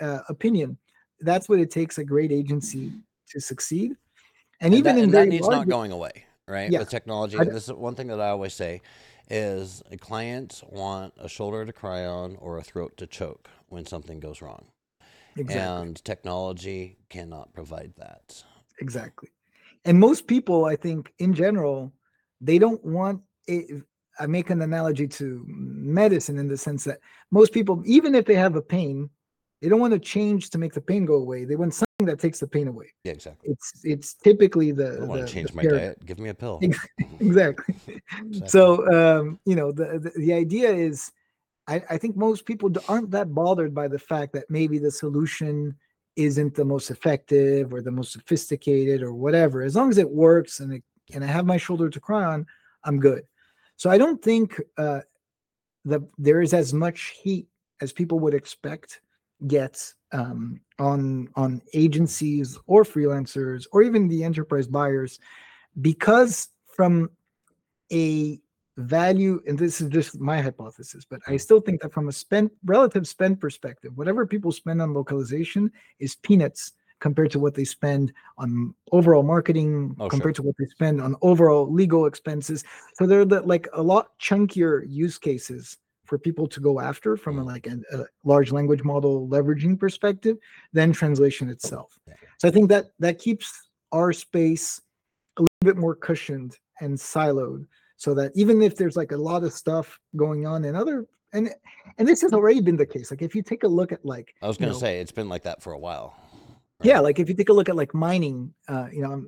uh, 0.00 0.20
opinion, 0.28 0.78
that's 1.20 1.48
what 1.48 1.58
it 1.58 1.70
takes 1.70 1.98
a 1.98 2.04
great 2.04 2.32
agency 2.32 2.92
to 3.30 3.40
succeed. 3.40 3.96
And, 4.60 4.72
And 4.72 4.74
even 4.74 4.96
that, 4.96 4.98
in 4.98 5.04
and 5.04 5.14
that 5.14 5.28
needs 5.28 5.48
not 5.48 5.68
going 5.68 5.92
away, 5.92 6.24
right? 6.46 6.70
Yeah. 6.70 6.80
With 6.80 6.90
technology, 6.90 7.38
I- 7.38 7.44
this 7.44 7.68
is 7.68 7.72
one 7.72 7.94
thing 7.94 8.08
that 8.08 8.20
I 8.20 8.28
always 8.28 8.54
say 8.54 8.80
is 9.30 9.82
clients 10.00 10.62
want 10.70 11.14
a 11.18 11.28
shoulder 11.28 11.64
to 11.64 11.72
cry 11.72 12.04
on 12.04 12.36
or 12.36 12.58
a 12.58 12.62
throat 12.62 12.96
to 12.98 13.06
choke 13.06 13.48
when 13.68 13.86
something 13.86 14.20
goes 14.20 14.42
wrong. 14.42 14.66
exactly. 15.36 15.54
And 15.62 16.04
technology 16.04 16.98
cannot 17.08 17.52
provide 17.54 17.92
that. 17.96 18.44
exactly 18.80 19.28
and 19.84 19.98
most 20.00 20.26
people 20.26 20.64
i 20.64 20.74
think 20.74 21.12
in 21.18 21.32
general 21.32 21.92
they 22.40 22.58
don't 22.58 22.84
want 22.84 23.20
it 23.46 23.82
i 24.18 24.26
make 24.26 24.50
an 24.50 24.62
analogy 24.62 25.06
to 25.06 25.44
medicine 25.46 26.38
in 26.38 26.48
the 26.48 26.56
sense 26.56 26.82
that 26.84 26.98
most 27.30 27.52
people 27.52 27.80
even 27.86 28.16
if 28.16 28.24
they 28.24 28.34
have 28.34 28.56
a 28.56 28.62
pain 28.62 29.08
they 29.64 29.70
don't 29.70 29.80
want 29.80 29.94
to 29.94 29.98
change 29.98 30.50
to 30.50 30.58
make 30.58 30.74
the 30.74 30.80
pain 30.80 31.06
go 31.06 31.14
away 31.14 31.46
they 31.46 31.56
want 31.56 31.72
something 31.72 32.04
that 32.04 32.18
takes 32.18 32.38
the 32.38 32.46
pain 32.46 32.68
away 32.68 32.92
Yeah, 33.02 33.12
exactly. 33.12 33.50
it's 33.52 33.72
it's 33.82 34.12
typically 34.14 34.72
the 34.72 34.88
I 34.92 34.96
don't 34.96 35.08
want 35.08 35.26
to 35.26 35.32
change 35.32 35.54
my 35.54 35.62
paradigm. 35.62 35.80
diet. 35.80 36.04
Give 36.04 36.18
me 36.18 36.28
a 36.28 36.34
pill. 36.34 36.60
Ex- 36.62 36.86
exactly 37.20 37.74
so 38.44 38.62
um 38.92 39.40
you 39.46 39.56
know 39.56 39.72
the, 39.72 39.98
the 40.04 40.12
the 40.26 40.32
idea 40.34 40.70
is 40.70 41.10
I, 41.66 41.82
I 41.88 41.96
think 41.96 42.14
most 42.14 42.44
people 42.44 42.70
aren't 42.90 43.10
that 43.12 43.34
bothered 43.34 43.74
by 43.74 43.88
the 43.88 43.98
fact 43.98 44.34
that 44.34 44.50
maybe 44.50 44.76
the 44.78 44.90
solution 44.90 45.74
isn't 46.14 46.54
the 46.54 46.64
most 46.74 46.90
effective 46.90 47.72
or 47.72 47.80
the 47.80 47.90
most 47.90 48.12
sophisticated 48.12 49.02
or 49.02 49.14
whatever 49.14 49.62
as 49.62 49.74
long 49.74 49.88
as 49.88 49.96
it 49.96 50.10
works 50.26 50.60
and 50.60 50.74
it, 50.74 50.82
and 51.14 51.24
i 51.24 51.26
have 51.26 51.46
my 51.46 51.56
shoulder 51.56 51.88
to 51.88 52.00
cry 52.00 52.24
on 52.24 52.44
i'm 52.84 53.00
good 53.00 53.22
so 53.76 53.88
i 53.88 53.96
don't 53.96 54.20
think 54.22 54.60
uh 54.76 55.00
that 55.86 56.02
there 56.18 56.40
is 56.42 56.52
as 56.52 56.74
much 56.74 57.14
heat 57.22 57.46
as 57.80 57.92
people 57.92 58.18
would 58.20 58.34
expect 58.34 59.00
gets 59.46 59.94
um, 60.12 60.60
on 60.78 61.28
on 61.34 61.60
agencies 61.72 62.58
or 62.66 62.84
freelancers 62.84 63.66
or 63.72 63.82
even 63.82 64.08
the 64.08 64.24
enterprise 64.24 64.66
buyers 64.66 65.18
because 65.80 66.48
from 66.74 67.10
a 67.92 68.40
value 68.76 69.40
and 69.46 69.56
this 69.58 69.80
is 69.80 69.88
just 69.88 70.18
my 70.20 70.40
hypothesis 70.42 71.04
but 71.08 71.20
i 71.28 71.36
still 71.36 71.60
think 71.60 71.80
that 71.80 71.92
from 71.92 72.08
a 72.08 72.12
spend 72.12 72.50
relative 72.64 73.06
spend 73.06 73.40
perspective 73.40 73.92
whatever 73.96 74.26
people 74.26 74.50
spend 74.50 74.82
on 74.82 74.92
localization 74.92 75.70
is 76.00 76.16
peanuts 76.16 76.72
compared 76.98 77.30
to 77.30 77.38
what 77.38 77.54
they 77.54 77.64
spend 77.64 78.12
on 78.38 78.74
overall 78.90 79.22
marketing 79.22 79.94
Oh, 80.00 80.04
sure. 80.04 80.10
compared 80.10 80.34
to 80.36 80.42
what 80.42 80.56
they 80.58 80.66
spend 80.66 81.00
on 81.00 81.14
overall 81.22 81.72
legal 81.72 82.06
expenses 82.06 82.64
so 82.94 83.06
they're 83.06 83.24
the, 83.24 83.42
like 83.42 83.68
a 83.74 83.82
lot 83.82 84.08
chunkier 84.20 84.82
use 84.88 85.18
cases 85.18 85.76
for 86.04 86.18
people 86.18 86.46
to 86.46 86.60
go 86.60 86.80
after 86.80 87.16
from 87.16 87.38
a, 87.38 87.42
Mm. 87.42 87.46
like 87.46 87.66
a, 87.66 87.76
a 87.96 88.04
large 88.24 88.52
language 88.52 88.82
model 88.82 89.26
leveraging 89.28 89.78
perspective 89.78 90.36
than 90.72 90.92
translation 90.92 91.48
itself 91.50 91.98
so 92.38 92.48
i 92.48 92.50
think 92.50 92.68
that 92.68 92.86
that 92.98 93.18
keeps 93.18 93.48
our 93.92 94.12
space 94.12 94.80
a 95.38 95.42
little 95.42 95.64
bit 95.64 95.76
more 95.76 95.94
cushioned 95.94 96.56
and 96.80 96.96
siloed 96.96 97.66
so 97.96 98.12
that 98.14 98.32
even 98.34 98.60
if 98.62 98.76
there's 98.76 98.96
like 98.96 99.12
a 99.12 99.16
lot 99.16 99.42
of 99.44 99.52
stuff 99.52 99.98
going 100.16 100.46
on 100.46 100.64
in 100.64 100.74
other 100.76 101.06
and 101.32 101.50
and 101.98 102.06
this 102.08 102.20
has 102.20 102.32
already 102.32 102.60
been 102.60 102.76
the 102.76 102.86
case 102.86 103.10
like 103.10 103.22
if 103.22 103.34
you 103.34 103.42
take 103.42 103.62
a 103.64 103.68
look 103.68 103.90
at 103.92 104.04
like 104.04 104.34
I 104.42 104.46
was 104.48 104.56
going 104.58 104.68
to 104.70 104.74
know, 104.74 104.80
say 104.80 105.00
it's 105.00 105.12
been 105.12 105.28
like 105.28 105.42
that 105.44 105.62
for 105.62 105.72
a 105.72 105.78
while. 105.78 106.14
yeah 106.82 107.00
like 107.00 107.18
if 107.18 107.28
you 107.28 107.34
take 107.34 107.48
a 107.48 107.52
look 107.52 107.68
at 107.68 107.76
like 107.76 107.92
mining 107.94 108.52
uh 108.68 108.86
you 108.92 109.02
know 109.02 109.24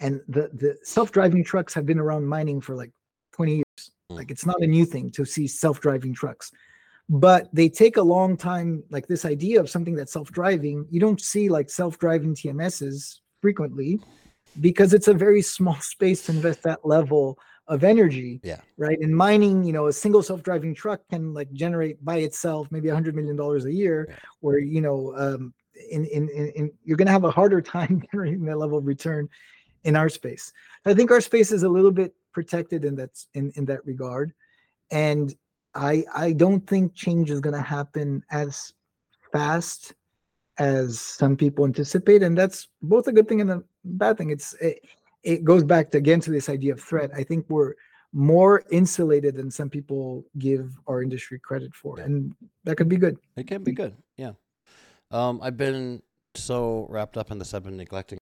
and 0.00 0.20
the 0.28 0.48
the 0.54 0.76
self-driving 0.82 1.44
trucks 1.44 1.74
have 1.74 1.84
been 1.86 1.98
around 1.98 2.24
mining 2.26 2.60
for 2.60 2.74
like 2.76 2.92
20 3.32 3.52
years 3.56 3.64
Mm. 3.64 3.69
Like 4.10 4.30
it's 4.30 4.46
not 4.46 4.60
a 4.62 4.66
new 4.66 4.84
thing 4.84 5.10
to 5.10 5.24
see 5.24 5.46
self-driving 5.46 6.12
trucks 6.14 6.50
but 7.08 7.48
they 7.52 7.68
take 7.68 7.96
a 7.96 8.02
long 8.02 8.36
time 8.36 8.82
like 8.90 9.06
this 9.08 9.24
idea 9.24 9.58
of 9.60 9.68
something 9.70 9.94
that's 9.94 10.12
self-driving 10.12 10.86
you 10.90 11.00
don't 11.00 11.20
see 11.20 11.48
like 11.48 11.70
self-driving 11.70 12.34
tms's 12.34 13.20
frequently 13.40 13.98
because 14.60 14.92
it's 14.92 15.08
a 15.08 15.14
very 15.14 15.42
small 15.56 15.76
space 15.80 16.26
to 16.26 16.32
invest 16.32 16.62
that 16.62 16.84
level 16.84 17.38
of 17.68 17.84
energy 17.84 18.40
Yeah. 18.42 18.60
right 18.76 19.00
in 19.00 19.14
mining 19.14 19.62
you 19.64 19.72
know 19.72 19.86
a 19.86 19.92
single 19.92 20.22
self-driving 20.22 20.74
truck 20.74 21.00
can 21.08 21.32
like 21.32 21.50
generate 21.52 22.04
by 22.04 22.16
itself 22.18 22.68
maybe 22.70 22.88
a 22.88 22.94
hundred 22.94 23.14
million 23.14 23.36
dollars 23.36 23.64
a 23.64 23.72
year 23.72 24.06
Yeah. 24.08 24.16
where 24.40 24.58
you 24.58 24.80
know 24.80 25.14
um 25.16 25.54
in, 25.90 26.04
in 26.06 26.28
in 26.28 26.48
in 26.56 26.72
you're 26.84 26.96
going 26.96 27.06
to 27.06 27.12
have 27.12 27.24
a 27.24 27.30
harder 27.30 27.60
time 27.74 28.02
generating 28.10 28.44
that 28.44 28.58
level 28.58 28.78
of 28.78 28.86
return 28.86 29.28
in 29.84 29.96
our 29.96 30.08
space 30.08 30.52
i 30.84 30.92
think 30.92 31.10
our 31.10 31.20
space 31.20 31.52
is 31.52 31.62
a 31.62 31.68
little 31.68 31.92
bit 31.92 32.12
protected 32.32 32.84
in 32.84 32.94
that 32.96 33.10
in 33.34 33.50
in 33.56 33.64
that 33.64 33.84
regard 33.84 34.32
and 34.90 35.34
i 35.74 36.04
i 36.14 36.32
don't 36.32 36.66
think 36.66 36.94
change 36.94 37.30
is 37.30 37.40
going 37.40 37.54
to 37.54 37.60
happen 37.62 38.22
as 38.30 38.72
fast 39.32 39.94
as 40.58 41.00
some 41.00 41.36
people 41.36 41.64
anticipate 41.64 42.22
and 42.22 42.36
that's 42.36 42.68
both 42.82 43.06
a 43.08 43.12
good 43.12 43.28
thing 43.28 43.40
and 43.40 43.50
a 43.50 43.62
bad 43.84 44.16
thing 44.18 44.30
it's 44.30 44.52
it, 44.54 44.80
it 45.22 45.44
goes 45.44 45.64
back 45.64 45.90
to, 45.90 45.98
again 45.98 46.20
to 46.20 46.30
this 46.30 46.48
idea 46.48 46.72
of 46.72 46.80
threat 46.80 47.10
i 47.16 47.22
think 47.22 47.46
we're 47.48 47.74
more 48.12 48.64
insulated 48.70 49.36
than 49.36 49.50
some 49.50 49.70
people 49.70 50.24
give 50.38 50.76
our 50.88 51.02
industry 51.02 51.38
credit 51.38 51.72
for 51.74 51.98
Yeah. 51.98 52.04
and 52.06 52.34
that 52.64 52.76
could 52.76 52.88
be 52.88 52.96
good 52.96 53.16
It 53.36 53.46
can 53.46 53.62
be 53.62 53.72
good. 53.72 53.94
Yeah. 54.16 54.32
Um, 55.12 55.40
I've 55.42 55.56
been 55.56 56.02
so 56.34 56.86
wrapped 56.90 57.16
up 57.16 57.30
in 57.30 57.38
this, 57.38 57.54
I've 57.54 57.64
been 57.64 57.76
neglecting. 57.76 58.19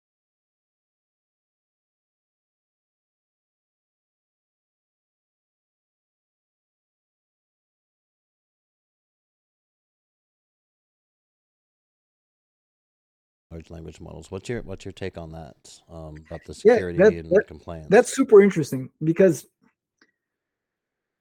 Large 13.55 13.71
language 13.71 14.01
models. 14.01 14.33
What's 14.33 14.49
your 14.49 14.63
what's 14.63 14.85
your 14.85 14.91
take 14.91 15.17
on 15.17 15.31
that? 15.31 15.55
Um, 15.89 16.17
about 16.27 16.43
the 16.45 16.61
Yeah, 16.65 16.75
security 16.75 16.99
that- 16.99 17.13
and 17.13 17.31
that- 17.31 17.47
compliance. 17.47 17.87
that's 17.89 18.13
super 18.13 18.43
interesting 18.43 18.91
because 19.05 19.47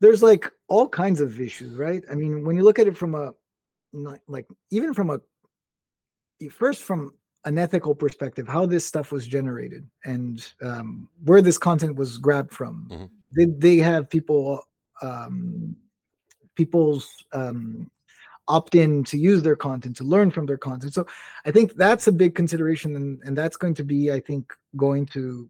there's 0.02 0.24
like 0.24 0.52
all 0.68 0.90
kinds 0.90 1.22
of 1.22 1.40
issues 1.40 1.76
right 1.78 2.04
i 2.12 2.16
mean 2.16 2.44
when 2.44 2.58
you 2.58 2.64
look 2.64 2.78
at 2.78 2.88
it 2.88 2.98
from 2.98 3.16
a 3.16 3.32
like 4.28 4.46
even 4.72 4.94
from 4.94 5.10
a 5.12 5.22
first 6.50 6.82
from 6.82 7.14
an 7.46 7.58
ethical 7.58 7.94
perspective, 7.94 8.48
how 8.48 8.66
this 8.66 8.86
stuff 8.86 9.12
was 9.12 9.28
generated 9.28 9.86
and 10.06 10.54
um, 10.62 11.10
where 11.26 11.42
this 11.42 11.58
content 11.58 11.94
was 11.98 12.18
grabbed 12.18 12.54
from. 12.54 12.88
Mhm. 12.90 13.10
Did 13.34 13.60
they 13.62 13.78
have 13.78 14.10
people 14.10 14.64
um, 15.02 15.76
people's 16.56 17.10
um, 17.34 17.92
opt 18.48 18.76
in 18.76 19.04
to 19.06 19.18
use 19.18 19.42
their 19.42 19.56
content 19.56 19.96
to 19.98 20.04
learn 20.04 20.32
from 20.32 20.46
their 20.46 20.58
content? 20.58 20.94
So 20.94 21.06
I 21.46 21.52
think 21.52 21.74
that's 21.76 22.08
a 22.08 22.12
big 22.12 22.36
consideration, 22.36 22.96
and, 22.96 23.20
and 23.24 23.38
that's 23.38 23.58
going 23.58 23.76
to 23.76 23.84
be, 23.84 24.12
I 24.12 24.20
think, 24.20 24.54
going 24.76 25.06
to 25.08 25.50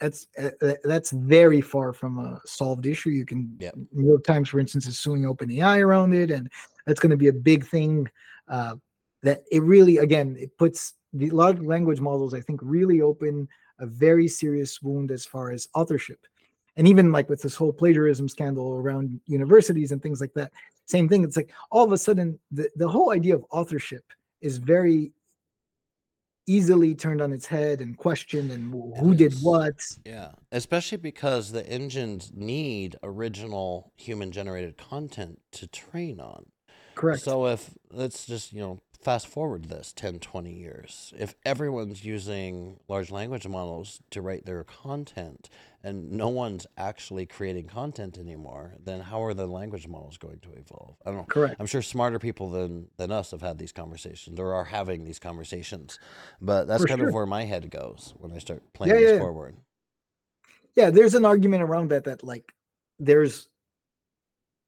that's 0.00 0.26
uh, 0.38 0.50
uh, 0.62 0.74
that's 0.84 1.10
very 1.10 1.60
far 1.60 1.92
from 1.92 2.18
a 2.18 2.40
solved 2.44 2.86
issue. 2.86 3.10
You 3.10 3.24
can 3.24 3.56
Yep. 3.60 3.74
New 3.92 4.06
York 4.06 4.24
Times, 4.24 4.48
for 4.48 4.60
instance, 4.60 4.86
is 4.86 4.98
suing 4.98 5.22
OpenAI 5.22 5.80
around 5.80 6.14
it, 6.14 6.30
and 6.30 6.50
that's 6.86 7.00
going 7.00 7.10
to 7.10 7.16
be 7.16 7.28
a 7.28 7.32
big 7.32 7.66
thing. 7.66 8.08
Uh, 8.48 8.76
that 9.22 9.42
it 9.50 9.62
really, 9.62 9.98
again, 9.98 10.36
it 10.38 10.56
puts 10.58 10.94
the 11.12 11.30
large 11.30 11.60
language 11.60 12.00
models. 12.00 12.34
I 12.34 12.40
think 12.40 12.60
really 12.62 13.00
open 13.00 13.48
a 13.78 13.86
very 13.86 14.28
serious 14.28 14.80
wound 14.82 15.10
as 15.10 15.24
far 15.24 15.50
as 15.50 15.68
authorship, 15.74 16.20
and 16.76 16.86
even 16.86 17.12
like 17.12 17.28
with 17.28 17.42
this 17.42 17.56
whole 17.56 17.72
plagiarism 17.72 18.28
scandal 18.28 18.74
around 18.74 19.20
universities 19.26 19.92
and 19.92 20.02
things 20.02 20.20
like 20.20 20.34
that. 20.34 20.52
Same 20.86 21.08
thing. 21.08 21.24
It's 21.24 21.36
like 21.36 21.52
all 21.70 21.84
of 21.84 21.92
a 21.92 21.98
sudden 21.98 22.38
the 22.50 22.70
the 22.76 22.88
whole 22.88 23.12
idea 23.12 23.34
of 23.34 23.44
authorship 23.50 24.04
is 24.40 24.58
very 24.58 25.12
easily 26.46 26.94
turned 26.94 27.20
on 27.20 27.32
its 27.32 27.46
head 27.46 27.80
and 27.80 27.96
questioned 27.96 28.52
and 28.52 28.72
who 29.00 29.14
did 29.14 29.34
what 29.42 29.74
Yeah, 30.04 30.30
especially 30.52 30.98
because 30.98 31.50
the 31.50 31.68
engines 31.68 32.30
need 32.32 32.96
original 33.02 33.92
human 33.96 34.30
generated 34.30 34.78
content 34.78 35.40
to 35.52 35.66
train 35.66 36.20
on. 36.20 36.46
correct 36.94 37.22
So 37.22 37.46
if 37.46 37.74
let's 37.90 38.26
just, 38.26 38.52
you 38.52 38.60
know, 38.60 38.80
fast 38.96 39.26
forward 39.28 39.66
this 39.66 39.92
10, 39.94 40.18
20 40.20 40.52
years. 40.52 41.14
If 41.18 41.34
everyone's 41.44 42.04
using 42.04 42.80
large 42.88 43.10
language 43.10 43.46
models 43.48 44.00
to 44.10 44.22
write 44.22 44.46
their 44.46 44.64
content 44.64 45.50
and 45.82 46.12
no 46.12 46.28
one's 46.28 46.66
actually 46.76 47.26
creating 47.26 47.68
content 47.68 48.18
anymore, 48.18 48.74
then 48.84 49.00
how 49.02 49.22
are 49.24 49.34
the 49.34 49.46
language 49.46 49.88
models 49.88 50.18
going 50.18 50.40
to 50.40 50.52
evolve? 50.58 50.96
I 51.06 51.10
don't 51.10 51.18
know. 51.20 51.28
correct 51.28 51.60
I'm 51.60 51.66
sure 51.66 51.82
smarter 51.82 52.18
people 52.18 52.50
than 52.50 52.88
than 52.98 53.12
us 53.12 53.30
have 53.32 53.42
had 53.42 53.58
these 53.58 53.72
conversations 53.72 54.40
or 54.40 54.54
are 54.54 54.64
having 54.64 55.04
these 55.04 55.18
conversations. 55.20 55.98
But 56.40 56.66
that's 56.66 56.82
For 56.82 56.88
kind 56.88 57.00
sure. 57.00 57.08
of 57.08 57.14
where 57.14 57.26
my 57.26 57.44
head 57.44 57.70
goes 57.70 58.14
when 58.18 58.32
I 58.32 58.38
start 58.38 58.62
playing 58.74 58.92
Yeah, 58.94 59.00
this 59.00 59.12
yeah, 59.12 59.12
forward. 59.12 59.56
yeah 60.76 60.90
there's 60.90 61.14
an 61.14 61.24
argument 61.24 61.62
around 61.62 61.90
that 61.90 62.04
that 62.04 62.24
like 62.24 62.52
there's 62.98 63.48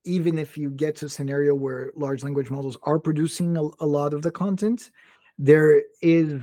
even 0.09 0.38
if 0.38 0.56
you 0.56 0.70
get 0.70 0.96
to 0.96 1.06
a 1.06 1.09
scenario 1.09 1.54
where 1.54 1.92
large 1.94 2.24
language 2.24 2.50
models 2.50 2.78
are 2.82 2.98
producing 2.98 3.56
a, 3.56 3.62
a 3.80 3.86
lot 3.86 4.14
of 4.14 4.22
the 4.22 4.30
content 4.30 4.90
there 5.38 5.82
is 6.02 6.40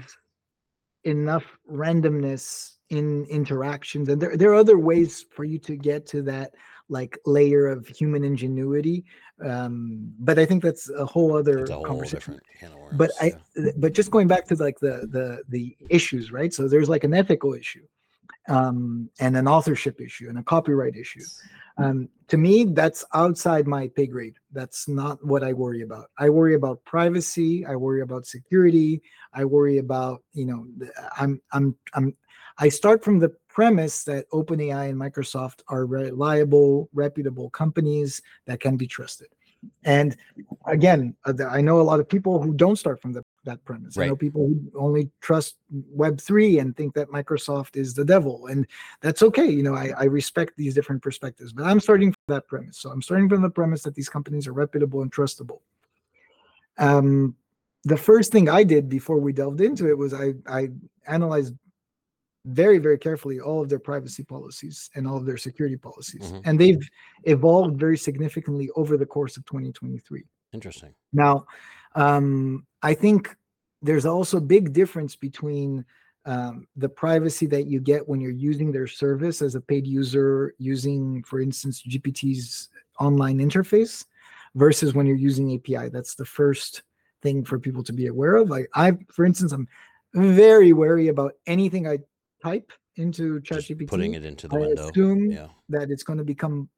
enough 1.03 1.45
randomness 1.69 2.75
in 2.89 3.25
interactions 3.25 4.07
and 4.09 4.21
there, 4.21 4.37
there 4.37 4.51
are 4.51 4.55
other 4.55 4.77
ways 4.77 5.25
for 5.31 5.43
you 5.43 5.57
to 5.57 5.75
get 5.75 6.05
to 6.05 6.21
that 6.21 6.53
like 6.87 7.17
layer 7.25 7.67
of 7.67 7.87
human 7.87 8.23
ingenuity 8.23 9.03
um 9.43 10.13
but 10.19 10.37
i 10.37 10.45
think 10.45 10.61
that's 10.61 10.89
a 10.91 11.05
whole 11.05 11.35
other 11.35 11.63
a 11.63 11.73
whole 11.73 11.83
conversation 11.83 12.19
different 12.19 12.43
can 12.59 12.71
of 12.71 12.77
worms. 12.77 12.97
but 12.97 13.11
i 13.19 13.33
yeah. 13.55 13.71
but 13.77 13.91
just 13.93 14.11
going 14.11 14.27
back 14.27 14.45
to 14.45 14.55
like 14.55 14.79
the 14.79 15.07
the 15.11 15.41
the 15.49 15.75
issues 15.89 16.31
right 16.31 16.53
so 16.53 16.67
there's 16.67 16.89
like 16.89 17.03
an 17.03 17.13
ethical 17.13 17.53
issue 17.55 17.85
um 18.47 19.09
and 19.19 19.35
an 19.35 19.47
authorship 19.47 19.99
issue 19.99 20.29
and 20.29 20.37
a 20.37 20.43
copyright 20.43 20.95
issue 20.95 21.23
um 21.77 22.09
to 22.27 22.37
me 22.37 22.63
that's 22.63 23.05
outside 23.13 23.67
my 23.67 23.87
pay 23.89 24.07
grade. 24.07 24.35
That's 24.51 24.87
not 24.87 25.23
what 25.23 25.43
i 25.43 25.53
worry 25.53 25.81
about. 25.81 26.09
I 26.17 26.29
worry 26.29 26.55
about 26.55 26.83
privacy. 26.85 27.65
I 27.65 27.75
worry 27.75 28.01
about 28.01 28.25
security. 28.25 29.01
I 29.33 29.45
worry 29.45 29.77
about 29.77 30.23
you 30.33 30.45
know 30.45 30.67
i'm 31.17 31.41
i'm 31.51 31.75
i'm 31.93 32.15
i 32.57 32.69
start 32.69 33.03
from 33.03 33.19
the 33.19 33.31
premise 33.49 34.03
that 34.03 34.29
openai 34.31 34.89
and 34.89 34.99
microsoft 34.99 35.61
are 35.67 35.85
reliable 35.85 36.89
reputable 36.93 37.49
companies 37.51 38.21
that 38.47 38.59
can 38.59 38.75
be 38.77 38.87
trusted. 38.87 39.27
And 39.83 40.15
again 40.67 41.15
uh, 41.25 41.33
i 41.49 41.61
know 41.61 41.79
a 41.79 41.89
lot 41.91 41.99
of 41.99 42.07
people 42.07 42.41
who 42.41 42.53
don't 42.53 42.77
start 42.77 43.01
from 43.01 43.13
the, 43.13 43.23
that 43.45 43.63
premise. 43.63 43.97
I 43.97 44.07
know 44.07 44.15
people 44.15 44.47
who 44.47 44.71
only 44.77 45.09
trust 45.21 45.55
web 45.71 46.19
3 46.19 46.59
and 46.59 46.75
think 46.75 46.93
that 46.95 47.07
microsoft 47.09 47.75
is 47.77 47.93
the 47.93 48.03
devil 48.05 48.47
and 48.47 48.67
that's 49.01 49.21
okay 49.23 49.49
you 49.49 49.63
know 49.63 49.73
I, 49.75 49.91
I 49.97 50.03
respect 50.05 50.53
these 50.57 50.73
different 50.73 51.01
perspectives 51.01 51.53
but 51.53 51.63
i'm 51.65 51.79
starting 51.79 52.11
from 52.11 52.35
that 52.35 52.47
premise. 52.47 52.77
So 52.79 52.89
i'm 52.91 53.01
starting 53.01 53.29
from 53.29 53.41
the 53.41 53.49
premise 53.49 53.81
that 53.83 53.95
these 53.95 54.09
companies 54.09 54.47
are 54.47 54.53
reputable 54.53 55.01
and 55.01 55.11
trustable. 55.11 55.59
Um 56.77 57.35
the 57.83 57.97
first 57.97 58.31
thing 58.31 58.49
i 58.49 58.63
did 58.63 58.89
before 58.89 59.19
we 59.19 59.31
delved 59.31 59.61
into 59.61 59.87
it 59.89 59.97
was 59.97 60.13
i 60.13 60.33
i 60.47 60.69
analyzed 61.07 61.53
very 62.45 62.77
very 62.79 62.97
carefully 62.97 63.39
all 63.39 63.61
of 63.61 63.69
their 63.69 63.79
privacy 63.79 64.23
policies 64.23 64.89
and 64.95 65.07
all 65.07 65.17
of 65.17 65.25
their 65.25 65.37
security 65.37 65.77
policies 65.77 66.31
Mhm. 66.31 66.41
and 66.45 66.59
they've 66.59 66.87
evolved 67.23 67.79
very 67.79 67.97
significantly 67.97 68.69
over 68.75 68.97
the 68.97 69.05
course 69.05 69.37
of 69.37 69.45
2023 69.45 70.23
Interesting. 70.53 70.93
now, 71.13 71.45
um, 71.95 72.65
I 72.85 72.93
think 72.93 73.35
there's 73.81 74.05
also 74.05 74.37
a 74.37 74.41
big 74.55 74.71
difference 74.71 75.15
between 75.15 75.83
um, 76.25 76.67
the 76.75 76.89
privacy 76.89 77.47
that 77.47 77.65
you 77.65 77.79
get 77.79 78.07
when 78.07 78.19
you're 78.21 78.31
using 78.51 78.71
their 78.71 78.87
service 78.87 79.41
as 79.41 79.55
a 79.55 79.61
paid 79.61 79.85
user, 79.87 80.53
using, 80.59 81.23
for 81.23 81.39
instance, 81.41 81.81
GPT's 81.81 82.69
online 82.99 83.39
interface, 83.39 84.05
versus 84.53 84.93
when 84.93 85.05
you're 85.07 85.17
using 85.29 85.47
API. 85.55 85.89
That's 85.89 86.13
the 86.15 86.25
first 86.25 86.83
thing 87.23 87.43
for 87.43 87.57
people 87.59 87.83
to 87.83 87.93
be 87.93 88.07
aware 88.07 88.35
of. 88.35 88.49
Like 88.49 88.69
I, 88.75 88.93
for 89.11 89.25
instance, 89.25 89.51
I'm 89.51 89.67
very 90.13 90.71
wary 90.71 91.07
about 91.09 91.33
anything 91.47 91.87
I 91.87 91.97
type 92.43 92.71
into 92.97 93.39
ChatGPT. 93.41 93.87
putting 93.87 94.13
it 94.13 94.23
into 94.25 94.47
the 94.47 94.55
I 94.55 94.59
window. 94.59 94.89
assume 94.89 95.31
Yeah. 95.31 95.47
that 95.69 95.89
it's 95.91 96.03
going 96.03 96.19
to 96.19 96.23
become 96.23 96.69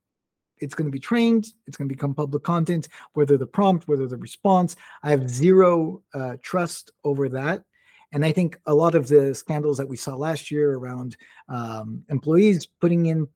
it's 0.59 0.75
going 0.75 0.85
to 0.87 0.91
be 0.91 0.99
trained 0.99 1.47
it's 1.67 1.77
going 1.77 1.87
to 1.89 1.95
become 1.95 2.13
public 2.13 2.43
content 2.43 2.87
whether 3.13 3.37
the 3.37 3.45
prompt 3.45 3.87
whether 3.87 4.07
the 4.07 4.17
response 4.17 4.75
i 5.03 5.09
have 5.09 5.29
zero 5.29 6.01
uh, 6.13 6.35
trust 6.41 6.91
over 7.03 7.29
that 7.29 7.63
and 8.11 8.23
i 8.25 8.31
think 8.31 8.57
a 8.65 8.73
lot 8.73 8.95
of 8.95 9.07
the 9.07 9.33
scandals 9.35 9.77
that 9.77 9.87
we 9.87 9.97
saw 9.97 10.15
last 10.15 10.49
year 10.51 10.73
around 10.75 11.15
um, 11.49 12.03
employees 12.09 12.65
putting 12.79 13.05
in 13.07 13.27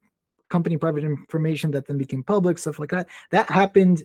company 0.49 0.77
private 0.77 1.03
information 1.03 1.71
that 1.71 1.87
then 1.87 1.97
became 1.97 2.23
public 2.23 2.57
stuff 2.57 2.79
like 2.79 2.89
that 2.91 3.07
that 3.31 3.49
happened 3.49 4.03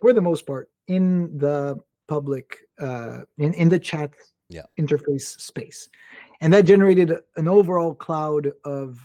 for 0.00 0.12
the 0.12 0.20
most 0.20 0.46
part 0.46 0.68
in 0.86 1.36
the 1.38 1.76
public 2.08 2.56
uh, 2.80 3.20
in, 3.38 3.52
in 3.54 3.68
the 3.68 3.78
chat 3.78 4.10
Yeah. 4.50 4.66
interface 4.80 5.38
space 5.40 5.88
and 6.40 6.52
that 6.54 6.64
generated 6.64 7.10
an 7.36 7.46
overall 7.48 7.94
cloud 7.94 8.50
of 8.64 8.98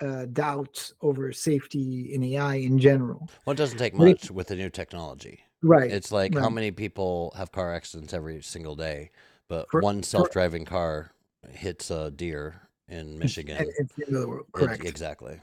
uh, 0.00 0.26
doubt 0.26 0.92
over 1.02 1.32
safety 1.32 2.12
in 2.14 2.22
AI 2.22 2.56
in 2.56 2.78
general. 2.78 3.28
Well, 3.44 3.52
it 3.52 3.56
doesn't 3.56 3.78
take 3.78 3.94
much 3.94 4.30
with 4.30 4.48
the 4.48 4.56
new 4.56 4.70
technology. 4.70 5.40
Right. 5.62 5.90
It's 5.90 6.12
like 6.12 6.34
how 6.34 6.50
many 6.50 6.70
people 6.70 7.32
have 7.36 7.50
car 7.50 7.74
accidents 7.74 8.12
every 8.12 8.42
single 8.42 8.76
day, 8.76 9.10
but 9.48 9.70
For- 9.70 9.80
one 9.80 10.02
self-driving 10.02 10.66
car 10.66 11.10
hits 11.50 11.90
a 11.90 12.10
deer 12.10 12.68
in 12.88 13.18
Michigan. 13.18 13.56
It's 13.78 13.94
the 13.94 14.06
end 14.06 14.16
of 14.16 14.22
the 14.22 14.28
world. 14.28 14.46
It- 14.54 14.84
exactly. 14.86 15.40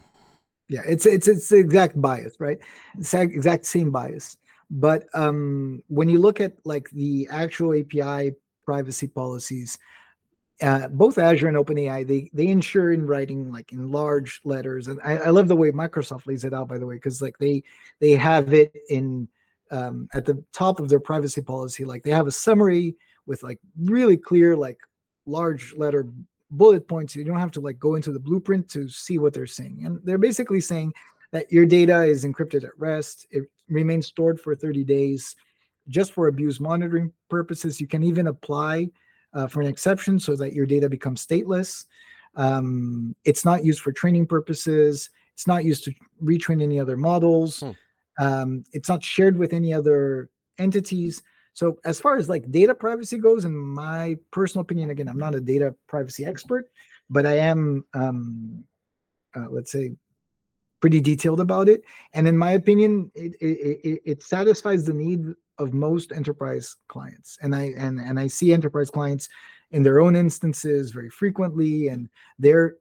yeah. 0.69 0.81
It's 0.87 1.05
it's 1.05 1.27
it's 1.27 1.49
the 1.49 1.57
exact 1.57 1.99
bias, 1.99 2.35
right? 2.39 2.59
It's 2.97 3.13
exact 3.13 3.65
same 3.65 3.91
bias. 3.91 4.37
But 4.69 5.07
um, 5.13 5.83
when 5.87 6.09
you 6.09 6.19
look 6.19 6.39
at 6.41 6.53
like 6.63 6.89
the 6.91 7.27
actual 7.31 7.73
API 7.77 8.33
privacy 8.65 9.07
policies, 9.07 9.77
uh, 10.63 10.87
both 10.87 11.17
Azure 11.17 11.49
and 11.49 11.57
OpenAI, 11.57 12.07
they 12.07 12.29
they 12.33 12.47
ensure 12.47 12.93
in 12.93 13.05
writing 13.05 13.51
like 13.51 13.73
in 13.73 13.91
large 13.91 14.39
letters, 14.45 14.87
and 14.87 14.99
I, 15.03 15.17
I 15.17 15.29
love 15.29 15.49
the 15.49 15.55
way 15.57 15.71
Microsoft 15.71 16.25
lays 16.25 16.45
it 16.45 16.53
out, 16.53 16.69
by 16.69 16.77
the 16.77 16.85
way, 16.85 16.95
because 16.95 17.21
like 17.21 17.37
they 17.37 17.63
they 17.99 18.11
have 18.11 18.53
it 18.53 18.73
in 18.89 19.27
um, 19.71 20.07
at 20.13 20.23
the 20.23 20.41
top 20.53 20.79
of 20.79 20.87
their 20.87 21.01
privacy 21.01 21.41
policy, 21.41 21.83
like 21.83 22.03
they 22.03 22.11
have 22.11 22.27
a 22.27 22.31
summary 22.31 22.95
with 23.25 23.43
like 23.43 23.59
really 23.77 24.15
clear 24.15 24.55
like 24.55 24.77
large 25.25 25.73
letter 25.75 26.07
bullet 26.51 26.87
points. 26.87 27.13
You 27.13 27.25
don't 27.25 27.39
have 27.39 27.51
to 27.51 27.61
like 27.61 27.77
go 27.77 27.95
into 27.95 28.13
the 28.13 28.19
blueprint 28.19 28.69
to 28.69 28.87
see 28.87 29.17
what 29.17 29.33
they're 29.33 29.45
saying, 29.45 29.81
and 29.83 29.99
they're 30.05 30.17
basically 30.17 30.61
saying 30.61 30.93
that 31.31 31.51
your 31.51 31.65
data 31.65 32.03
is 32.03 32.23
encrypted 32.23 32.63
at 32.63 32.77
rest. 32.77 33.27
It 33.31 33.49
remains 33.67 34.07
stored 34.07 34.39
for 34.39 34.55
30 34.55 34.85
days, 34.85 35.35
just 35.89 36.13
for 36.13 36.27
abuse 36.27 36.61
monitoring 36.61 37.11
purposes. 37.29 37.81
You 37.81 37.87
can 37.87 38.03
even 38.03 38.27
apply 38.27 38.91
uh, 39.33 39.47
for 39.47 39.61
an 39.61 39.67
exception 39.67 40.19
so 40.19 40.35
that 40.35 40.53
your 40.53 40.65
data 40.65 40.89
becomes 40.89 41.25
stateless. 41.25 41.85
Um, 42.35 43.15
it's 43.25 43.45
not 43.45 43.63
used 43.63 43.81
for 43.81 43.91
training 43.91 44.27
purposes. 44.27 45.09
It's 45.33 45.47
not 45.47 45.65
used 45.65 45.83
to 45.85 45.93
retrain 46.23 46.61
any 46.61 46.79
other 46.79 46.97
models. 46.97 47.59
Hmm. 47.59 47.71
Um, 48.19 48.63
it's 48.73 48.89
not 48.89 49.03
shared 49.03 49.37
with 49.37 49.53
any 49.53 49.73
other 49.73 50.29
entities. 50.59 51.23
So 51.53 51.77
as 51.85 51.99
far 51.99 52.17
as 52.17 52.29
like 52.29 52.49
data 52.51 52.73
privacy 52.73 53.17
goes, 53.17 53.45
in 53.45 53.55
my 53.55 54.17
personal 54.31 54.61
opinion, 54.61 54.89
again, 54.89 55.07
I'm 55.07 55.19
not 55.19 55.35
a 55.35 55.41
data 55.41 55.75
privacy 55.87 56.25
expert, 56.25 56.69
but 57.09 57.25
I 57.25 57.37
am, 57.37 57.85
um, 57.93 58.63
uh, 59.35 59.47
let's 59.49 59.71
say, 59.71 59.91
pretty 60.81 60.99
detailed 60.99 61.39
about 61.39 61.69
it. 61.69 61.83
And 62.13 62.27
in 62.27 62.37
my 62.37 62.51
opinion, 62.51 63.11
it, 63.15 63.33
it, 63.39 63.79
it, 63.83 64.01
it 64.05 64.23
satisfies 64.23 64.83
the 64.83 64.93
need 64.93 65.33
of 65.57 65.73
most 65.73 66.11
enterprise 66.11 66.75
clients 66.87 67.37
and 67.41 67.55
i 67.55 67.73
and 67.77 67.99
and 67.99 68.19
i 68.19 68.27
see 68.27 68.53
enterprise 68.53 68.89
clients 68.89 69.29
in 69.71 69.83
their 69.83 69.99
own 69.99 70.15
instances 70.15 70.91
very 70.91 71.09
frequently 71.09 71.87
and 71.87 72.09
they're 72.39 72.75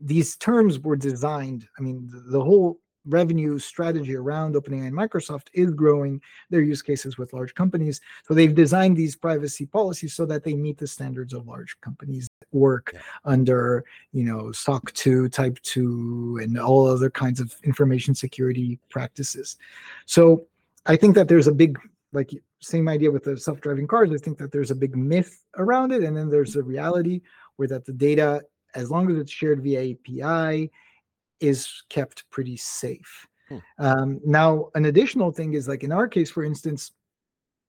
these 0.00 0.36
terms 0.36 0.78
were 0.78 0.96
designed 0.96 1.66
i 1.78 1.82
mean 1.82 2.08
the, 2.10 2.20
the 2.30 2.42
whole 2.42 2.78
revenue 3.06 3.58
strategy 3.58 4.14
around 4.14 4.54
OpenAI 4.54 4.88
and 4.88 4.92
Microsoft 4.92 5.46
is 5.54 5.70
growing 5.72 6.20
their 6.50 6.60
use 6.60 6.82
cases 6.82 7.16
with 7.16 7.32
large 7.32 7.54
companies. 7.54 8.00
So 8.26 8.34
they've 8.34 8.54
designed 8.54 8.96
these 8.96 9.16
privacy 9.16 9.66
policies 9.66 10.14
so 10.14 10.26
that 10.26 10.44
they 10.44 10.54
meet 10.54 10.78
the 10.78 10.86
standards 10.86 11.32
of 11.32 11.46
large 11.46 11.80
companies 11.80 12.28
that 12.40 12.48
work 12.56 12.90
yeah. 12.92 13.00
under, 13.24 13.84
you 14.12 14.24
know, 14.24 14.52
SOC 14.52 14.92
2, 14.92 15.28
Type 15.28 15.58
2, 15.62 16.40
and 16.42 16.58
all 16.58 16.86
other 16.86 17.10
kinds 17.10 17.40
of 17.40 17.54
information 17.62 18.14
security 18.14 18.78
practices. 18.90 19.56
So 20.06 20.46
I 20.86 20.96
think 20.96 21.14
that 21.14 21.28
there's 21.28 21.46
a 21.46 21.52
big, 21.52 21.78
like, 22.16 22.30
same 22.60 22.88
idea 22.88 23.10
with 23.10 23.24
the 23.24 23.36
self-driving 23.36 23.86
cars. 23.86 24.10
I 24.10 24.16
think 24.16 24.38
that 24.38 24.50
there's 24.50 24.72
a 24.72 24.74
big 24.74 24.96
myth 24.96 25.44
around 25.56 25.92
it, 25.92 26.02
and 26.02 26.16
then 26.16 26.28
there's 26.28 26.56
a 26.56 26.62
reality 26.62 27.20
where 27.56 27.68
that 27.68 27.84
the 27.84 27.92
data, 27.92 28.42
as 28.74 28.90
long 28.90 29.10
as 29.10 29.18
it's 29.18 29.30
shared 29.30 29.62
via 29.62 29.92
API, 29.92 30.70
is 31.40 31.84
kept 31.90 32.28
pretty 32.30 32.56
safe. 32.56 33.26
Hmm. 33.48 33.58
Um, 33.78 34.20
now, 34.24 34.70
an 34.74 34.86
additional 34.86 35.30
thing 35.30 35.54
is 35.54 35.68
like 35.68 35.84
in 35.84 35.92
our 35.92 36.08
case, 36.08 36.30
for 36.30 36.42
instance, 36.42 36.92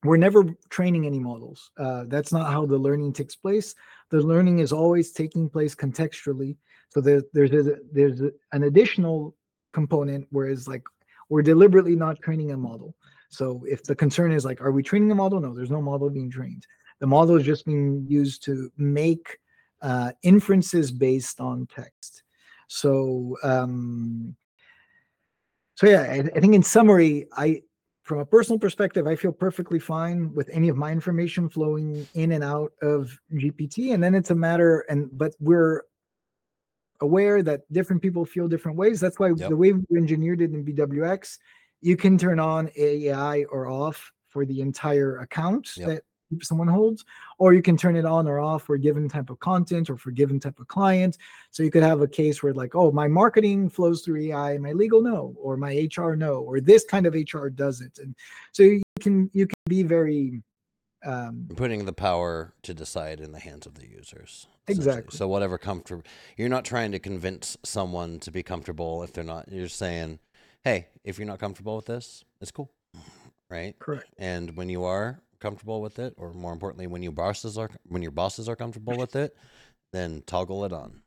we're 0.03 0.17
never 0.17 0.45
training 0.69 1.05
any 1.05 1.19
models. 1.19 1.71
Uh, 1.77 2.05
that's 2.07 2.31
not 2.31 2.51
how 2.51 2.65
the 2.65 2.77
learning 2.77 3.13
takes 3.13 3.35
place. 3.35 3.75
The 4.09 4.21
learning 4.21 4.59
is 4.59 4.71
always 4.71 5.11
taking 5.11 5.49
place 5.49 5.75
contextually. 5.75 6.55
So 6.89 7.01
there, 7.01 7.21
there's 7.33 7.51
a, 7.51 7.77
there's 7.91 8.21
a, 8.21 8.31
an 8.53 8.63
additional 8.63 9.35
component, 9.73 10.27
whereas 10.29 10.67
like 10.67 10.83
we're 11.29 11.41
deliberately 11.41 11.95
not 11.95 12.21
training 12.21 12.51
a 12.51 12.57
model. 12.57 12.95
So 13.29 13.63
if 13.67 13.83
the 13.83 13.95
concern 13.95 14.31
is 14.31 14.45
like, 14.45 14.61
are 14.61 14.71
we 14.71 14.83
training 14.83 15.11
a 15.11 15.15
model? 15.15 15.39
No, 15.39 15.53
there's 15.53 15.71
no 15.71 15.81
model 15.81 16.09
being 16.09 16.29
trained. 16.29 16.65
The 16.99 17.07
model 17.07 17.35
is 17.35 17.45
just 17.45 17.65
being 17.65 18.05
used 18.07 18.43
to 18.45 18.71
make 18.77 19.37
uh, 19.81 20.11
inferences 20.23 20.91
based 20.91 21.39
on 21.39 21.67
text. 21.67 22.23
So, 22.67 23.37
um, 23.43 24.35
so 25.75 25.87
yeah, 25.87 26.01
I, 26.01 26.23
I 26.35 26.39
think 26.39 26.55
in 26.55 26.63
summary, 26.63 27.27
I, 27.35 27.61
from 28.03 28.19
a 28.19 28.25
personal 28.25 28.57
perspective, 28.57 29.05
I 29.05 29.15
feel 29.15 29.33
perfectly 29.33 29.79
fine 29.79 30.33
with 30.33 30.49
any 30.51 30.69
of 30.69 30.77
my 30.77 30.91
information 30.91 31.49
flowing 31.49 32.07
in 32.13 32.31
and 32.31 32.43
out 32.43 32.71
of 32.81 33.11
GPT. 33.33 33.93
And 33.93 34.01
then 34.01 34.15
it's 34.15 34.31
a 34.31 34.35
matter, 34.35 34.85
and 34.89 35.09
but 35.11 35.33
we're 35.41 35.83
aware 37.01 37.43
that 37.43 37.71
different 37.71 38.01
people 38.01 38.25
feel 38.25 38.47
different 38.47 38.77
ways. 38.77 38.99
That's 38.99 39.19
why 39.19 39.33
yep. 39.35 39.49
the 39.49 39.55
way 39.55 39.73
we 39.73 39.97
engineered 39.97 40.41
it 40.41 40.51
in 40.51 40.65
BWX, 40.65 41.37
you 41.81 41.97
can 41.97 42.17
turn 42.17 42.39
on 42.39 42.69
AI 42.75 43.43
or 43.45 43.67
off 43.67 44.11
for 44.29 44.45
the 44.45 44.61
entire 44.61 45.19
account 45.19 45.69
yep. 45.77 45.87
that 45.87 46.03
someone 46.41 46.67
holds, 46.67 47.05
or 47.37 47.53
you 47.53 47.61
can 47.61 47.77
turn 47.77 47.95
it 47.95 48.05
on 48.05 48.27
or 48.27 48.39
off 48.39 48.63
for 48.63 48.75
a 48.75 48.79
given 48.79 49.07
type 49.07 49.29
of 49.29 49.39
content 49.39 49.89
or 49.89 49.97
for 49.97 50.09
a 50.09 50.13
given 50.13 50.39
type 50.39 50.59
of 50.59 50.67
client. 50.67 51.17
So 51.51 51.63
you 51.63 51.71
could 51.71 51.83
have 51.83 52.01
a 52.01 52.07
case 52.07 52.43
where 52.43 52.53
like, 52.53 52.75
oh, 52.75 52.91
my 52.91 53.07
marketing 53.07 53.69
flows 53.69 54.01
through 54.01 54.21
AI, 54.21 54.57
my 54.57 54.73
legal 54.73 55.01
no, 55.01 55.35
or 55.39 55.57
my 55.57 55.87
HR 55.95 56.15
no, 56.15 56.39
or 56.39 56.59
this 56.59 56.85
kind 56.85 57.05
of 57.05 57.13
HR 57.13 57.47
does 57.47 57.81
it. 57.81 57.99
And 58.01 58.15
so 58.51 58.63
you 58.63 58.81
can 58.99 59.29
you 59.33 59.47
can 59.47 59.55
be 59.67 59.83
very 59.83 60.41
um, 61.05 61.47
putting 61.55 61.85
the 61.85 61.93
power 61.93 62.53
to 62.63 62.73
decide 62.73 63.21
in 63.21 63.31
the 63.31 63.39
hands 63.39 63.65
of 63.65 63.75
the 63.75 63.87
users. 63.87 64.47
Exactly. 64.67 65.15
So 65.15 65.27
whatever 65.27 65.57
comfortable, 65.57 66.03
you're 66.35 66.49
not 66.49 66.65
trying 66.65 66.91
to 66.91 66.99
convince 66.99 67.57
someone 67.63 68.19
to 68.19 68.31
be 68.31 68.43
comfortable 68.43 69.03
if 69.03 69.13
they're 69.13 69.23
not. 69.23 69.49
You're 69.49 69.69
saying, 69.69 70.19
hey, 70.67 70.87
if 71.03 71.17
you're 71.17 71.27
not 71.27 71.39
comfortable 71.39 71.77
with 71.77 71.85
this, 71.85 72.25
it's 72.41 72.51
cool, 72.51 72.69
right? 73.49 73.77
Correct. 73.79 74.05
And 74.17 74.55
when 74.57 74.69
you 74.69 74.83
are, 74.83 75.21
comfortable 75.39 75.81
with 75.81 75.99
it, 75.99 76.13
or 76.17 76.33
more 76.33 76.53
importantly, 76.53 76.87
when 76.87 77.03
your 77.03 77.11
bosses 77.11 77.57
are 77.57 77.69
when 77.85 78.01
your 78.01 78.11
bosses 78.11 78.49
are 78.49 78.55
comfortable 78.55 78.97
with 78.97 79.15
it, 79.15 79.35
then 79.93 80.23
toggle 80.25 80.65
it 80.65 80.73
on. 80.73 81.01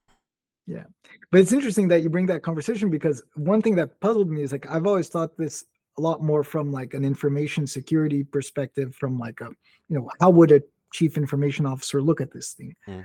Yeah, 0.66 0.84
but 1.32 1.40
it's 1.40 1.52
interesting 1.52 1.88
that 1.88 2.02
you 2.02 2.10
bring 2.10 2.26
that 2.26 2.42
conversation 2.42 2.90
because 2.90 3.22
one 3.34 3.60
thing 3.60 3.74
that 3.76 3.98
puzzled 4.00 4.30
me 4.30 4.42
is 4.42 4.52
like 4.52 4.70
I've 4.70 4.86
always 4.86 5.08
thought 5.08 5.36
this 5.36 5.64
a 5.98 6.00
lot 6.00 6.22
more 6.22 6.44
from 6.44 6.70
like 6.70 6.94
an 6.94 7.04
information 7.04 7.66
security 7.66 8.22
perspective, 8.22 8.94
from 8.94 9.18
like 9.18 9.40
a 9.40 9.48
you 9.88 9.98
know 9.98 10.08
how 10.20 10.30
would 10.30 10.52
a 10.52 10.62
chief 10.92 11.16
information 11.16 11.66
officer 11.66 12.00
look 12.00 12.20
at 12.20 12.32
this 12.32 12.52
thing, 12.52 12.76
mm. 12.88 13.04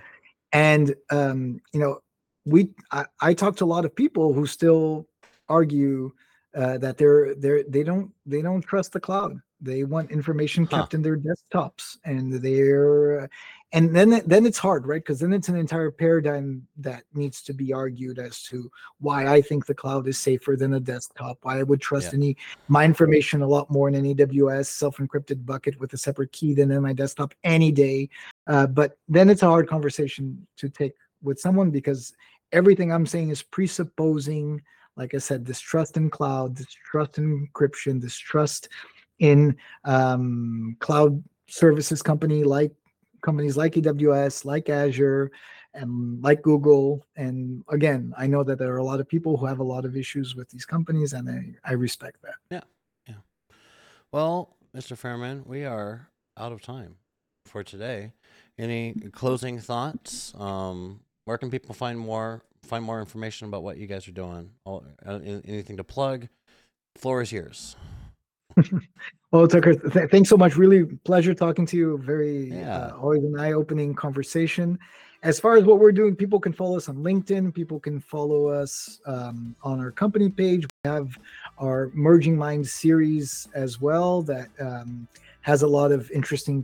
and 0.54 0.96
um, 1.10 1.60
you 1.74 1.80
know 1.80 2.02
we 2.46 2.70
I, 2.92 3.06
I 3.20 3.34
talk 3.34 3.56
to 3.58 3.66
a 3.66 3.74
lot 3.76 3.86
of 3.86 3.96
people 3.96 4.32
who 4.32 4.46
still 4.46 5.08
argue 5.50 6.12
uh, 6.56 6.78
that 6.78 6.98
they're 6.98 7.36
they're 7.36 7.64
they 7.64 7.84
don't 7.84 8.12
they 8.26 8.42
don't 8.42 8.62
trust 8.62 8.94
the 8.94 9.00
cloud 9.00 9.40
they 9.62 9.84
want 9.84 10.12
information 10.12 10.68
kept 10.68 10.92
huh. 10.92 10.96
in 10.96 11.02
their 11.02 11.18
desktops, 11.18 11.98
and 12.04 12.34
they're, 12.34 13.30
and 13.72 13.96
then 13.96 14.22
then 14.26 14.46
it's 14.46 14.58
hard, 14.58 14.86
right? 14.86 15.02
Because 15.02 15.20
then 15.20 15.34
it's 15.34 15.50
an 15.50 15.56
entire 15.56 15.92
paradigm 15.92 16.68
that 16.78 17.04
needs 17.14 17.42
to 17.44 17.54
be 17.54 17.74
argued 17.74 18.20
as 18.20 18.44
to 18.44 18.70
why 19.00 19.28
I 19.28 19.42
think 19.42 19.66
the 19.66 19.74
cloud 19.74 20.08
is 20.08 20.18
safer 20.18 20.56
than 20.56 20.74
a 20.74 20.80
desktop. 20.80 21.40
Why 21.42 21.60
I 21.60 21.64
would 21.64 21.82
trust 21.82 22.08
yeah. 22.12 22.18
any 22.18 22.38
my 22.68 22.86
information 22.86 23.42
a 23.42 23.48
lot 23.48 23.72
more 23.72 23.88
in 23.88 23.96
an 23.96 24.04
AWS 24.04 24.68
self-encrypted 24.68 25.46
bucket 25.46 25.80
with 25.80 25.94
a 25.94 25.98
separate 25.98 26.32
key 26.32 26.54
than 26.54 26.72
in 26.72 26.84
my 26.84 26.94
desktop 26.94 27.34
any 27.44 27.72
day. 27.72 28.10
Uh, 28.48 28.68
but 28.68 28.98
then 29.08 29.30
it's 29.30 29.44
a 29.44 29.48
hard 29.48 29.68
conversation 29.68 30.46
to 30.58 30.70
take 30.70 30.94
with 31.24 31.40
someone 31.40 31.72
because 31.72 32.14
everything 32.52 32.92
I'm 32.92 33.06
saying 33.06 33.30
is 33.30 33.42
presupposing 33.42 34.62
like 34.98 35.14
I 35.14 35.18
said, 35.18 35.46
this 35.46 35.60
trust 35.60 35.98
in 35.98 36.10
cloud, 36.10 36.56
this 36.56 36.68
trust 36.90 37.18
in 37.18 37.48
encryption, 37.48 38.02
this 38.02 38.18
trust 38.18 38.70
in 39.20 39.58
um, 39.84 40.78
cloud 40.80 41.24
services 41.48 42.02
company 42.02 42.44
like 42.44 42.72
companies 43.22 43.58
like 43.58 43.74
AWS, 43.74 44.46
like 44.46 44.70
Azure, 44.70 45.32
and 45.74 46.22
like 46.24 46.42
Google. 46.42 47.06
And 47.16 47.64
again, 47.70 48.14
I 48.18 48.28
know 48.28 48.44
that 48.44 48.60
there 48.60 48.74
are 48.74 48.78
a 48.78 48.84
lot 48.84 49.00
of 49.00 49.08
people 49.08 49.36
who 49.36 49.46
have 49.46 49.60
a 49.60 49.64
lot 49.64 49.84
of 49.84 49.98
issues 49.98 50.36
with 50.36 50.50
these 50.50 50.66
companies, 50.66 51.14
and 51.14 51.30
I, 51.30 51.70
I 51.70 51.74
respect 51.74 52.22
that. 52.22 52.36
Yeah, 52.50 52.62
yeah. 53.08 53.56
Well, 54.12 54.56
Mr. 54.76 54.98
Fairman, 54.98 55.46
we 55.46 55.66
are 55.66 56.10
out 56.38 56.52
of 56.52 56.62
time 56.62 56.96
for 57.46 57.64
today. 57.64 58.14
Any 58.58 58.94
closing 59.12 59.60
thoughts? 59.60 60.34
Um, 60.36 61.02
where 61.26 61.38
can 61.38 61.50
people 61.50 61.74
find 61.74 62.00
more 62.00 62.44
find 62.66 62.84
more 62.84 63.00
information 63.00 63.48
about 63.48 63.64
what 63.64 63.78
you 63.78 63.88
guys 63.88 64.08
are 64.08 64.12
doing? 64.12 64.52
All, 64.66 64.86
uh, 65.06 65.20
anything 65.24 65.78
to 65.78 65.84
plug? 65.84 66.28
Floor 66.98 67.22
is 67.22 67.32
yours. 67.32 67.76
well, 69.32 69.48
Tucker, 69.48 69.76
th- 69.76 70.10
thanks 70.10 70.30
so 70.30 70.38
much. 70.38 70.56
Really 70.56 70.86
pleasure 70.86 71.34
talking 71.34 71.66
to 71.68 71.78
you. 71.78 71.98
Very 72.00 72.52
yeah. 72.52 72.78
uh, 72.78 72.98
always 73.02 73.24
an 73.24 73.38
eye-opening 73.40 73.94
conversation. 73.94 74.80
As 75.24 75.40
far 75.40 75.58
as 75.58 75.64
what 75.64 75.80
we're 75.80 75.92
doing, 75.92 76.16
people 76.16 76.40
can 76.40 76.54
follow 76.54 76.78
us 76.78 76.88
on 76.88 76.98
LinkedIn. 76.98 77.54
People 77.54 77.80
can 77.80 78.00
follow 78.00 78.48
us 78.48 79.00
um, 79.06 79.56
on 79.64 79.80
our 79.80 79.92
company 79.92 80.30
page. 80.30 80.68
We 80.84 80.90
have 80.90 81.18
our 81.58 81.90
Merging 81.94 82.38
Minds 82.38 82.72
series 82.72 83.48
as 83.56 83.82
well 83.82 84.22
that 84.24 84.50
um, 84.60 85.08
has 85.42 85.64
a 85.64 85.68
lot 85.68 85.92
of 85.92 86.12
interesting 86.12 86.64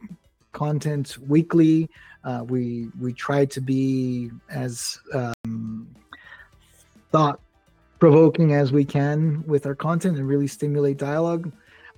content 0.52 1.18
weekly. 1.28 1.90
Uh, 2.24 2.44
we 2.48 2.90
we 3.00 3.14
try 3.14 3.46
to 3.46 3.62
be 3.62 4.30
as 4.50 5.00
um, 5.14 5.88
thought 7.12 7.40
provoking 8.00 8.54
as 8.54 8.72
we 8.72 8.84
can 8.84 9.44
with 9.46 9.66
our 9.66 9.76
content 9.76 10.18
and 10.18 10.28
really 10.28 10.48
stimulate 10.48 10.98
dialogue 10.98 11.52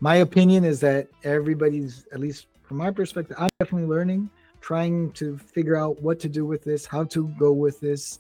my 0.04 0.16
opinion 0.18 0.66
is 0.66 0.82
that 0.82 1.08
everybody's 1.24 2.06
at 2.12 2.20
least 2.20 2.48
from 2.64 2.76
my 2.76 2.92
perspective 2.92 3.38
i'm 3.40 3.50
definitely 3.60 3.88
learning 3.88 4.30
trying 4.60 5.10
to 5.14 5.38
figure 5.38 5.78
out 5.78 6.02
what 6.02 6.20
to 6.20 6.28
do 6.28 6.46
with 6.46 6.62
this 6.64 6.86
how 6.86 7.06
to 7.06 7.30
go 7.40 7.54
with 7.54 7.80
this 7.80 8.20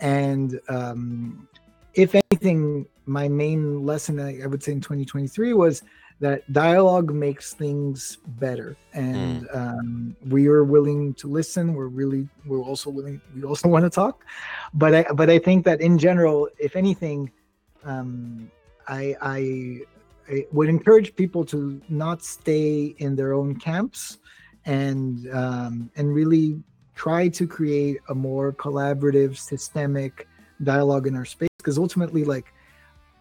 and 0.00 0.58
um, 0.68 1.46
if 1.94 2.16
anything 2.16 2.84
my 3.06 3.28
main 3.28 3.86
lesson 3.86 4.18
i 4.18 4.44
would 4.44 4.60
say 4.60 4.72
in 4.72 4.80
2023 4.80 5.52
was 5.52 5.84
that 6.20 6.50
dialogue 6.52 7.12
makes 7.12 7.54
things 7.54 8.18
better 8.38 8.76
and 8.92 9.48
mm. 9.48 9.56
um, 9.56 10.16
we 10.28 10.46
are 10.48 10.64
willing 10.64 11.14
to 11.14 11.26
listen 11.26 11.74
we're 11.74 11.86
really 11.86 12.28
we're 12.44 12.62
also 12.62 12.90
willing 12.90 13.20
we 13.34 13.42
also 13.42 13.68
want 13.74 13.84
to 13.84 13.90
talk 13.90 14.24
but 14.74 14.94
i 14.94 15.02
but 15.14 15.30
i 15.30 15.38
think 15.38 15.64
that 15.64 15.80
in 15.80 15.98
general 15.98 16.48
if 16.58 16.76
anything 16.76 17.30
um, 17.84 18.50
I, 18.88 19.16
I 19.22 19.80
I 20.30 20.46
would 20.52 20.68
encourage 20.68 21.16
people 21.16 21.44
to 21.46 21.80
not 21.88 22.22
stay 22.22 22.94
in 22.98 23.16
their 23.16 23.32
own 23.32 23.56
camps 23.56 24.18
and 24.64 25.28
um, 25.32 25.90
and 25.96 26.14
really 26.14 26.62
try 26.94 27.28
to 27.28 27.46
create 27.46 27.98
a 28.08 28.14
more 28.14 28.52
collaborative, 28.52 29.36
systemic 29.36 30.28
dialogue 30.62 31.06
in 31.06 31.16
our 31.16 31.24
space. 31.24 31.48
Because 31.58 31.78
ultimately, 31.78 32.24
like 32.24 32.52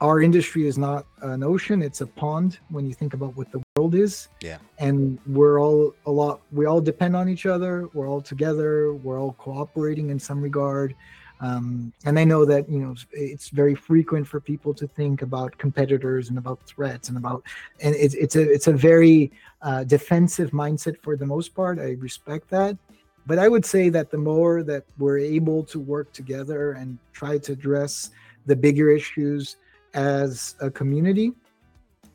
our 0.01 0.21
industry 0.21 0.65
is 0.65 0.77
not 0.77 1.05
an 1.21 1.43
ocean; 1.43 1.81
it's 1.81 2.01
a 2.01 2.07
pond. 2.07 2.59
When 2.69 2.85
you 2.85 2.93
think 2.93 3.13
about 3.13 3.35
what 3.35 3.51
the 3.51 3.61
world 3.75 3.95
is, 3.95 4.29
yeah, 4.41 4.57
and 4.77 5.19
we're 5.27 5.59
all 5.59 5.93
a 6.05 6.11
lot. 6.11 6.41
We 6.51 6.65
all 6.65 6.81
depend 6.81 7.15
on 7.15 7.27
each 7.27 7.45
other. 7.45 7.87
We're 7.93 8.07
all 8.07 8.21
together. 8.21 8.93
We're 8.93 9.19
all 9.19 9.33
cooperating 9.33 10.09
in 10.09 10.19
some 10.19 10.41
regard. 10.41 10.95
Um, 11.41 11.93
and 12.05 12.19
I 12.19 12.25
know 12.25 12.43
that 12.45 12.69
you 12.69 12.79
know 12.79 12.95
it's 13.11 13.49
very 13.49 13.75
frequent 13.75 14.27
for 14.27 14.39
people 14.39 14.73
to 14.73 14.87
think 14.87 15.21
about 15.21 15.57
competitors 15.57 16.29
and 16.29 16.37
about 16.37 16.61
threats 16.63 17.07
and 17.09 17.17
about 17.17 17.43
and 17.79 17.95
it's 17.95 18.13
it's 18.13 18.35
a 18.35 18.41
it's 18.41 18.67
a 18.67 18.73
very 18.73 19.31
uh, 19.61 19.83
defensive 19.85 20.51
mindset 20.51 20.97
for 21.01 21.15
the 21.15 21.25
most 21.25 21.55
part. 21.55 21.79
I 21.79 21.91
respect 21.99 22.49
that, 22.49 22.77
but 23.25 23.39
I 23.39 23.47
would 23.47 23.65
say 23.65 23.89
that 23.89 24.11
the 24.11 24.17
more 24.17 24.63
that 24.63 24.83
we're 24.97 25.17
able 25.17 25.63
to 25.65 25.79
work 25.79 26.11
together 26.11 26.73
and 26.73 26.97
try 27.13 27.37
to 27.37 27.53
address 27.53 28.11
the 28.45 28.55
bigger 28.55 28.89
issues 28.89 29.57
as 29.93 30.55
a 30.59 30.69
community, 30.69 31.33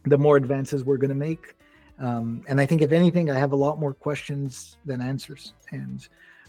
the 0.04 0.18
more 0.18 0.36
advances 0.36 0.84
we're 0.84 0.96
going 0.96 1.10
to 1.10 1.14
make. 1.14 1.54
Um, 1.98 2.42
and 2.48 2.60
I 2.60 2.66
think, 2.66 2.82
if 2.82 2.92
anything, 2.92 3.30
I 3.30 3.38
have 3.38 3.52
a 3.52 3.56
lot 3.56 3.78
more 3.78 3.94
questions 3.94 4.76
than 4.84 5.00
answers, 5.00 5.54
and 5.70 6.06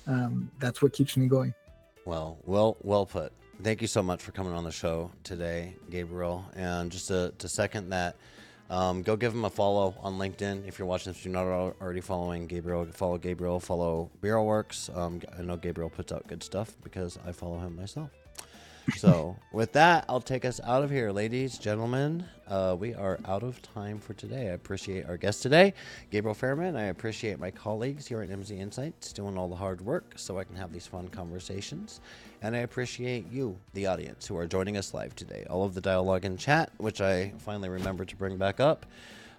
um, 0.08 0.52
that's 0.60 0.82
what 0.82 0.94
keeps 0.94 1.16
me 1.18 1.28
going. 1.28 1.54
Well, 2.06 2.38
well, 2.46 2.78
well 2.82 3.06
put. 3.06 3.32
Thank 3.64 3.82
you 3.82 3.88
so 3.88 4.04
much 4.04 4.22
for 4.22 4.32
coming 4.32 4.54
on 4.54 4.64
the 4.64 4.72
show 4.72 5.12
today, 5.24 5.76
Gabriel. 5.90 6.46
And 6.56 6.92
just 6.92 7.08
to, 7.08 7.34
to 7.38 7.48
second 7.48 7.90
that, 7.90 8.16
um, 8.70 9.02
go 9.04 9.16
give 9.16 9.34
him 9.34 9.46
a 9.46 9.50
follow 9.50 9.96
on 10.02 10.18
LinkedIn 10.18 10.68
if 10.68 10.78
you're 10.78 10.88
watching. 10.88 11.12
If 11.12 11.24
you're 11.24 11.34
not 11.34 11.46
already 11.46 12.02
following 12.02 12.48
Gabriel, 12.48 12.86
follow 12.92 13.18
Gabriel. 13.18 13.60
Follow 13.60 14.10
Works. 14.22 14.90
Um, 14.94 15.22
I 15.38 15.44
know 15.44 15.56
Gabriel 15.56 15.90
puts 15.90 16.12
out 16.12 16.28
good 16.28 16.44
stuff 16.44 16.76
because 16.84 17.18
I 17.26 17.32
follow 17.32 17.60
him 17.60 17.76
myself 17.76 18.10
so 18.98 19.36
with 19.52 19.72
that 19.72 20.06
i'll 20.10 20.22
take 20.22 20.46
us 20.46 20.62
out 20.64 20.84
of 20.84 20.90
here. 20.90 21.12
Ladies 21.12 21.56
and 21.56 21.64
gentlemen 21.64 22.26
uh, 22.48 22.76
we 22.80 22.94
are 22.94 23.20
out 23.26 23.42
of 23.42 23.60
time 23.62 23.98
for 24.00 24.14
today. 24.14 24.50
I 24.50 24.54
appreciate 24.54 25.08
our 25.10 25.18
guest 25.18 25.42
today. 25.42 25.74
Gabriel 26.12 26.36
Fairman 26.36 26.76
i 26.76 26.84
appreciate 26.84 27.40
my 27.40 27.50
colleagues 27.50 28.06
here 28.06 28.22
at 28.22 28.30
Nimdzi 28.30 28.60
Insights 28.60 29.12
doing 29.12 29.38
all 29.38 29.48
the 29.48 29.56
hard 29.56 29.82
work 29.82 30.14
so 30.16 30.38
i 30.38 30.44
can 30.44 30.56
have 30.56 30.72
these 30.72 30.86
fun 30.86 31.08
conversations. 31.08 32.00
And 32.42 32.56
i 32.56 32.60
appreciate 32.60 33.32
you 33.32 33.58
the 33.74 33.88
audience 33.88 34.28
who 34.28 34.38
are 34.38 34.46
joining 34.46 34.78
us 34.78 34.94
live 34.94 35.16
today. 35.16 35.46
All 35.50 35.64
of 35.64 35.74
the 35.74 35.82
dialogue 35.82 36.26
and 36.26 36.38
chat 36.38 36.72
which 36.78 37.02
i 37.02 37.34
finally 37.40 37.70
remembered 37.70 38.10
to 38.10 38.16
bring 38.16 38.38
back 38.38 38.60
up. 38.60 38.86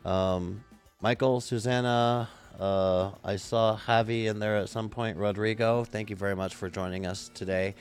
Um, 0.05 0.65
michael 1.01 1.41
susanna 1.41 2.29
uh, 2.59 3.11
I 3.23 3.37
saw 3.37 3.77
Javi 3.77 4.25
in 4.25 4.39
there 4.39 4.57
at 4.57 4.71
some 4.71 4.89
point. 4.89 5.19
Rodrigo, 5.19 5.85
thank 5.85 6.09
you 6.09 6.17
very 6.17 6.35
much 6.35 6.55
for 6.55 6.71
joining 6.71 7.05
us 7.05 7.31
today 7.35 7.75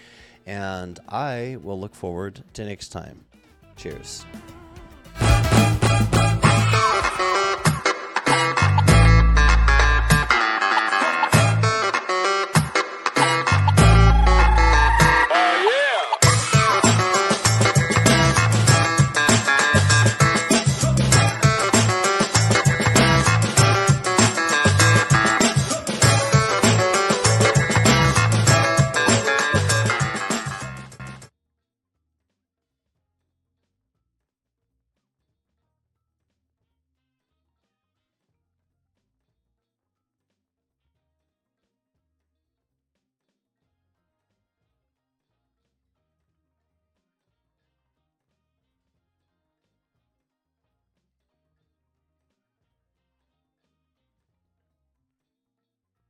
and 0.46 1.00
I 1.10 1.58
will 1.62 1.80
look 1.80 1.96
forward 1.96 2.44
to 2.54 2.66
next 2.66 2.90
time. 2.90 3.26
Cheers. 3.76 4.26